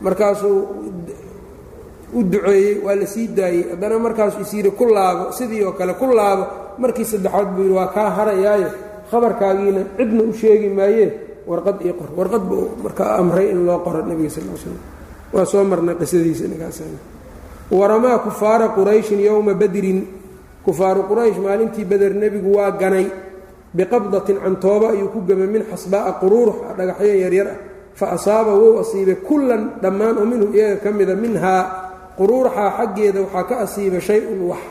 Markaasuu 0.00 0.58
u 2.14 2.22
duceeyey 2.22 2.78
waa 2.84 2.94
la 2.96 3.06
sii 3.06 3.28
daayey. 3.28 3.64
Haddana 3.70 3.98
markaasuu 3.98 4.40
is 4.42 4.52
yidhi 4.54 4.70
ku 4.70 4.84
laabo 4.86 5.32
sidii 5.32 5.62
oo 5.64 5.72
kale 5.72 5.94
ku 5.94 6.06
laabo. 6.14 6.44
Markii 6.78 7.04
saddexaad 7.04 7.48
buu 7.54 7.62
yidhi 7.62 7.74
waa 7.78 7.86
kaa 7.94 8.10
harayaayo 8.10 8.68
khabarkaagiina 9.10 9.82
cidna 9.96 10.22
u 10.22 10.32
sheegi 10.32 10.68
maayee 10.68 11.08
warqad 11.46 11.78
ii 11.86 11.92
qor. 11.98 12.08
Warqad 12.16 12.42
buu 12.48 12.68
markaa 12.82 13.16
amray 13.20 13.50
in 13.50 13.66
loo 13.66 13.78
qoro 13.84 14.02
nebiga 14.06 14.30
sal 14.30 14.44
l 14.50 14.58
slam 14.58 14.78
waa 15.34 15.44
soo 15.44 15.64
marnay 15.64 15.94
qisadiisa 16.00 16.44
ninkaas 16.48 16.78
waramaa 17.72 18.18
kufaara 18.18 18.68
qurayshin 18.76 19.20
yowma 19.20 19.54
badrin 19.54 20.06
kufaaru 20.64 21.02
quraysh 21.10 21.38
maalintii 21.40 21.84
beder 21.84 22.12
nebigu 22.14 22.56
waa 22.56 22.70
ganay 22.70 23.06
biqabdatin 23.74 24.36
cantooba 24.44 24.92
ayuu 24.92 25.08
ku 25.08 25.20
gamay 25.24 25.48
min 25.48 25.62
xasbaa'a 25.70 26.20
quruurux 26.20 26.76
dhagaxyo 26.76 27.14
yaryar 27.24 27.48
ah. 27.48 27.58
Fa 27.92 28.16
asaaba 28.16 28.56
wou 28.56 28.80
asiibay 28.80 29.20
kullan 29.20 29.76
dhammaan 29.82 30.16
oo 30.18 30.24
minhum 30.24 30.48
iyaga 30.56 30.80
ka 30.80 30.90
mida 30.92 31.14
minhaa 31.14 31.62
quruuraxaa 32.16 32.70
xaggeeda 32.78 33.20
waxaa 33.20 33.44
ka 33.44 33.54
asiiba 33.64 34.00
shay-un 34.00 34.40
wax. 34.48 34.64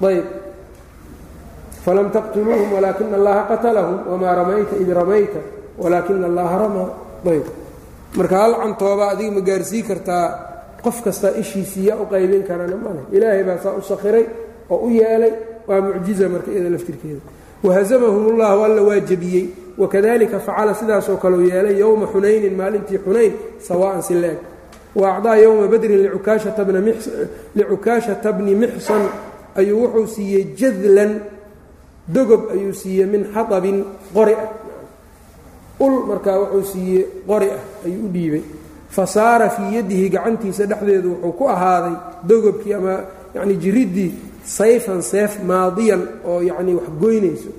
Ayb. 0.00 0.26
Falam 1.84 2.08
taqtuluuhum 2.10 2.72
walaakina 2.72 3.16
allaha 3.20 3.42
qatalahum 3.52 3.98
wamaa 4.08 4.34
ramayta 4.34 4.74
id 4.80 4.88
ramayta 4.88 5.40
walaakina 5.76 6.26
allaha 6.26 6.54
ramaa 6.64 6.88
ayb. 7.28 7.46
Marka 8.16 8.36
hal 8.40 8.52
cantooba 8.56 9.04
adiga 9.12 9.30
ma 9.36 9.40
gaarsii 9.40 9.82
kartaa 9.84 10.51
qof 10.84 11.02
kastaa 11.04 11.30
ishiisii 11.42 11.90
u 12.02 12.06
qaybin 12.12 12.42
karana 12.42 12.76
male 12.76 13.00
ilaahay 13.12 13.44
baa 13.44 13.58
saa 13.62 13.74
u 13.78 13.82
sakhiray 13.82 14.24
oo 14.70 14.76
u 14.86 14.90
yeelay 14.90 15.32
waa 15.68 15.80
mucjiza 15.80 16.28
marka 16.28 16.50
iyada 16.50 16.70
laftirkeeda. 16.70 17.20
Wahazamahum 17.64 18.26
ullahu 18.26 18.64
alla 18.64 18.82
waa 18.82 19.00
jebiyey. 19.00 19.46
Wakadalika 19.78 20.38
facala 20.40 20.74
sidaasoo 20.74 21.16
kaleu 21.16 21.40
yeelay 21.48 21.78
yowma 21.78 22.06
xunaynin 22.06 22.54
maalintii 22.56 22.98
xunayn 22.98 23.32
sawaan 23.68 24.02
si 24.02 24.14
leeg. 24.14 24.38
Wa 24.94 25.16
acdaa 25.16 25.36
yowma 25.36 25.66
badrin 25.68 26.02
licukaashata 27.54 28.32
bni 28.32 28.54
mixsan 28.54 29.02
ayuu 29.56 29.82
wuxuu 29.82 30.06
siiyey 30.06 30.44
jadlan 30.56 31.20
dogob 32.08 32.50
ayuu 32.50 32.74
siiyey 32.74 33.06
min 33.06 33.24
xaabin 33.34 33.84
qori 34.14 34.34
ah. 34.34 34.48
Ul 35.80 36.06
markaa 36.06 36.38
wuxuu 36.40 36.64
siiyey 36.72 37.06
qori 37.26 37.48
ah 37.50 37.62
ayuu 37.86 38.06
u 38.06 38.08
dhiibay 38.12 38.42
fa 38.94 39.06
saara 39.14 39.48
fii 39.54 39.74
yadihi 39.76 40.06
gacantiisa 40.14 40.64
dhexdeedu 40.70 41.10
wuxuu 41.12 41.32
ku 41.38 41.44
ahaaday 41.54 41.94
dogobkii 42.28 42.74
ama 42.78 42.94
yacni 43.34 43.54
jiriddii 43.62 44.10
sayfan 44.56 45.00
seef 45.10 45.32
maadiyan 45.48 46.02
oo 46.30 46.40
yacnii 46.48 46.74
wax 46.78 46.88
goynayso. 47.00 47.50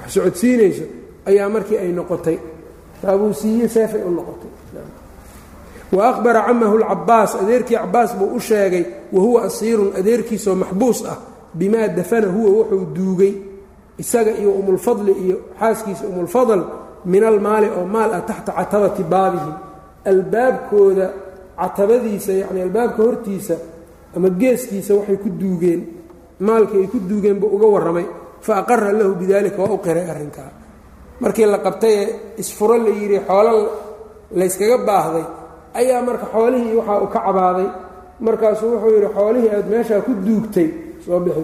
Wax 0.00 0.08
socodsiinayso 0.14 0.84
ayaa 1.28 1.48
markii 1.54 1.76
ay 1.82 1.92
noqotay. 1.98 2.38
Taabuu 3.02 3.32
siiye 3.40 3.68
seefay 3.68 4.02
u 4.02 4.10
noqotay. 4.10 4.50
Wa 5.92 6.02
aqbara 6.10 6.40
camahu 6.46 6.76
lcabaas 6.78 7.34
adeerkii 7.42 7.76
cabaas 7.76 8.10
buu 8.18 8.30
u 8.36 8.40
sheegay 8.40 8.84
wa 9.12 9.20
huwa 9.22 9.42
asiirun 9.44 9.90
adeerkiisoo 9.98 10.54
maxbuus 10.54 11.04
ah 11.12 11.18
bimaa 11.54 11.88
dafana 11.88 12.26
huwa 12.34 12.50
wuxuu 12.50 12.84
duugay 12.94 13.32
isaga 13.98 14.30
iyo 14.40 14.50
umulfadli 14.50 15.12
iyo 15.24 15.36
xaaskiisa 15.60 16.04
umulfadl 16.06 16.60
min 17.04 17.24
almaali 17.24 17.66
oo 17.78 17.84
maal 17.94 18.10
ah 18.14 18.20
taxta 18.28 18.52
catabati 18.52 19.02
baabihim 19.02 19.54
albaabkooda 20.04 21.06
catabadiisa 21.60 22.32
yacni 22.32 22.60
albaabka 22.62 23.02
hortiisa 23.02 23.54
ama 24.16 24.28
geeskiisa 24.40 24.94
waxay 24.94 25.16
ku 25.16 25.28
duugeen 25.40 25.80
maalkii 26.40 26.80
ay 26.82 26.86
ku 26.92 26.98
duugeen 27.08 27.38
buu 27.40 27.50
uga 27.56 27.66
warramay. 27.66 28.06
Fa 28.40 28.52
aqara 28.64 28.92
lahu 28.92 29.14
bidalika 29.20 29.60
waa 29.62 29.72
u 29.76 29.78
qiray 29.78 30.06
arrinkaa. 30.10 30.50
Markii 31.20 31.46
la 31.46 31.58
qabtayee 31.58 32.06
isfuro 32.38 32.76
la 32.78 32.88
yidhi 32.88 33.18
xoolo 33.28 33.52
layskaga 34.38 34.78
baahday 34.88 35.24
ayaa 35.74 36.02
marka 36.02 36.26
xoolihii 36.32 36.74
waxaa 36.78 37.00
uu 37.02 37.06
ka 37.14 37.20
cabaaday. 37.26 37.68
Markaasuu 38.20 38.70
wuxuu 38.72 38.92
yidhi 38.96 39.08
xoolihii 39.16 39.50
aad 39.56 39.66
meeshaa 39.70 40.00
ku 40.06 40.12
duugtay 40.26 40.68
soo 41.04 41.20
bixi. 41.20 41.42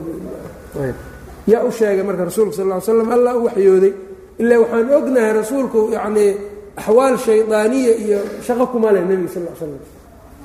Yaa 1.47 1.63
u 1.65 1.71
sheegay 1.71 2.03
marka 2.09 2.25
rasuulka 2.25 2.57
sal 2.57 2.67
ly 2.73 2.81
slam 2.81 3.11
allah 3.17 3.33
u 3.37 3.45
waxyooday. 3.47 3.93
Ilaa 4.41 4.59
waxaan 4.63 4.91
ognahay 4.99 5.33
rasuulku 5.41 5.81
yacnii 5.97 6.31
axwaal 6.77 7.17
shaydaaniya 7.19 7.93
iyo 8.05 8.19
shaqo 8.47 8.67
kuma 8.73 8.93
leh 8.93 9.03
nebiga 9.09 9.33
sal 9.35 9.43
l 9.43 9.57
slam 9.59 9.73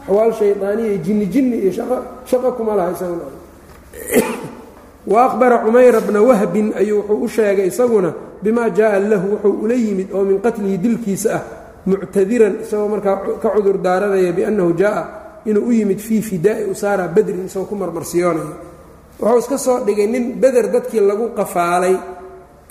axwaal 0.03 0.31
shaydaaniya 0.39 0.97
jinni 1.05 1.25
jinni 1.33 1.57
iyo 1.63 1.71
shaqo 2.25 2.49
kuma 2.57 2.75
laha 2.75 2.91
isaguna. 2.95 3.25
Wa 5.07 5.25
aqbara 5.25 5.57
cumayra 5.65 5.99
bna 6.01 6.21
wahbin 6.21 6.73
ayuu 6.77 7.01
wuxuu 7.01 7.23
u 7.25 7.27
sheegay 7.27 7.67
isaguna 7.67 8.13
bima 8.43 8.69
jaaa 8.69 8.99
lahu 8.99 9.27
wuxuu 9.33 9.61
ula 9.65 9.73
yimid 9.75 10.13
oo 10.13 10.23
min 10.23 10.37
qatlihi 10.39 10.77
dilkiisa 10.77 11.29
ah 11.35 11.43
muctadiran 11.85 12.61
isagoo 12.61 12.87
markaa 12.87 13.17
ka 13.41 13.49
cudur 13.49 13.77
daaranaya 13.81 14.31
biannahu 14.31 14.71
jaaa 14.77 15.03
inuu 15.45 15.65
u 15.67 15.71
yimid 15.73 15.99
fii 15.99 16.21
fidaa'i 16.21 16.69
usaara 16.69 17.07
badrin 17.09 17.45
isagoo 17.49 17.65
ku 17.65 17.75
marmarsiyoonaya. 17.75 18.55
Wuxuu 19.19 19.37
iska 19.41 19.57
soo 19.57 19.77
dhigay 19.85 20.07
nin 20.07 20.37
beder 20.39 20.69
dadkii 20.69 21.01
lagu 21.01 21.33
qafaalay 21.35 21.95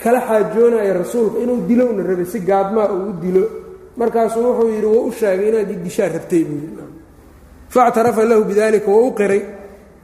kala 0.03 0.19
xaajoonaya 0.27 0.93
rasuulka 0.93 1.37
inuu 1.43 1.59
dilowna 1.69 2.03
rabay 2.09 2.25
si 2.25 2.39
gaadmaa 2.39 2.87
uu 2.95 3.09
u 3.09 3.13
dilo. 3.21 3.43
Markaasuu 3.97 4.43
wuxuu 4.47 4.69
yidhi 4.73 4.85
wou 4.85 5.05
u 5.07 5.11
sheegay 5.11 5.49
inaad 5.49 5.71
idishaa 5.71 6.07
rabtay 6.15 6.43
buu 6.43 6.59
yidhi. 6.63 6.83
Faاctarafa 7.73 8.25
lahu 8.25 8.43
bidalika 8.49 8.89
wou 8.91 9.07
u 9.07 9.13
qiray. 9.19 9.41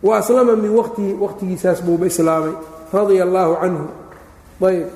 Wa 0.03 0.17
aslama 0.17 0.55
min 0.55 0.71
waqtihi 0.79 1.13
waqtigiisaas 1.23 1.79
buuba 1.85 2.05
islaamay 2.05 2.53
radia 2.93 3.23
allaahu 3.27 3.53
canhu. 3.61 3.85
Ayb 4.67 4.87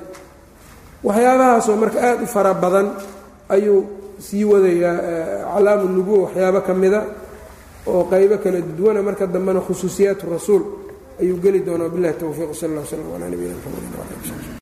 waxyaabahaasoo 1.06 1.76
marka 1.82 1.98
aad 2.08 2.22
u 2.22 2.26
fara 2.26 2.54
badan 2.54 2.86
ayuu 3.48 3.80
sii 4.26 4.44
wadayaa 4.44 4.96
calaamu 5.54 5.88
nubuwa 5.96 6.18
waxyaabo 6.24 6.60
ka 6.66 6.74
mida 6.74 7.00
oo 7.86 8.04
qaybo 8.12 8.36
kala 8.38 8.60
duwana. 8.78 9.02
Marka 9.02 9.26
dambena 9.26 9.60
khusuusiyaat 9.60 10.20
rasuul 10.30 10.62
ayuu 11.20 11.36
geli 11.42 11.60
doonaa 11.66 11.88
bilahi 11.88 12.14
towfiiq 12.20 12.54
sal 12.54 12.70
اllah 12.70 12.86
slm 12.90 13.08
alaa 13.16 13.28
nabiyina 13.32 13.56
mxamedi 13.58 14.50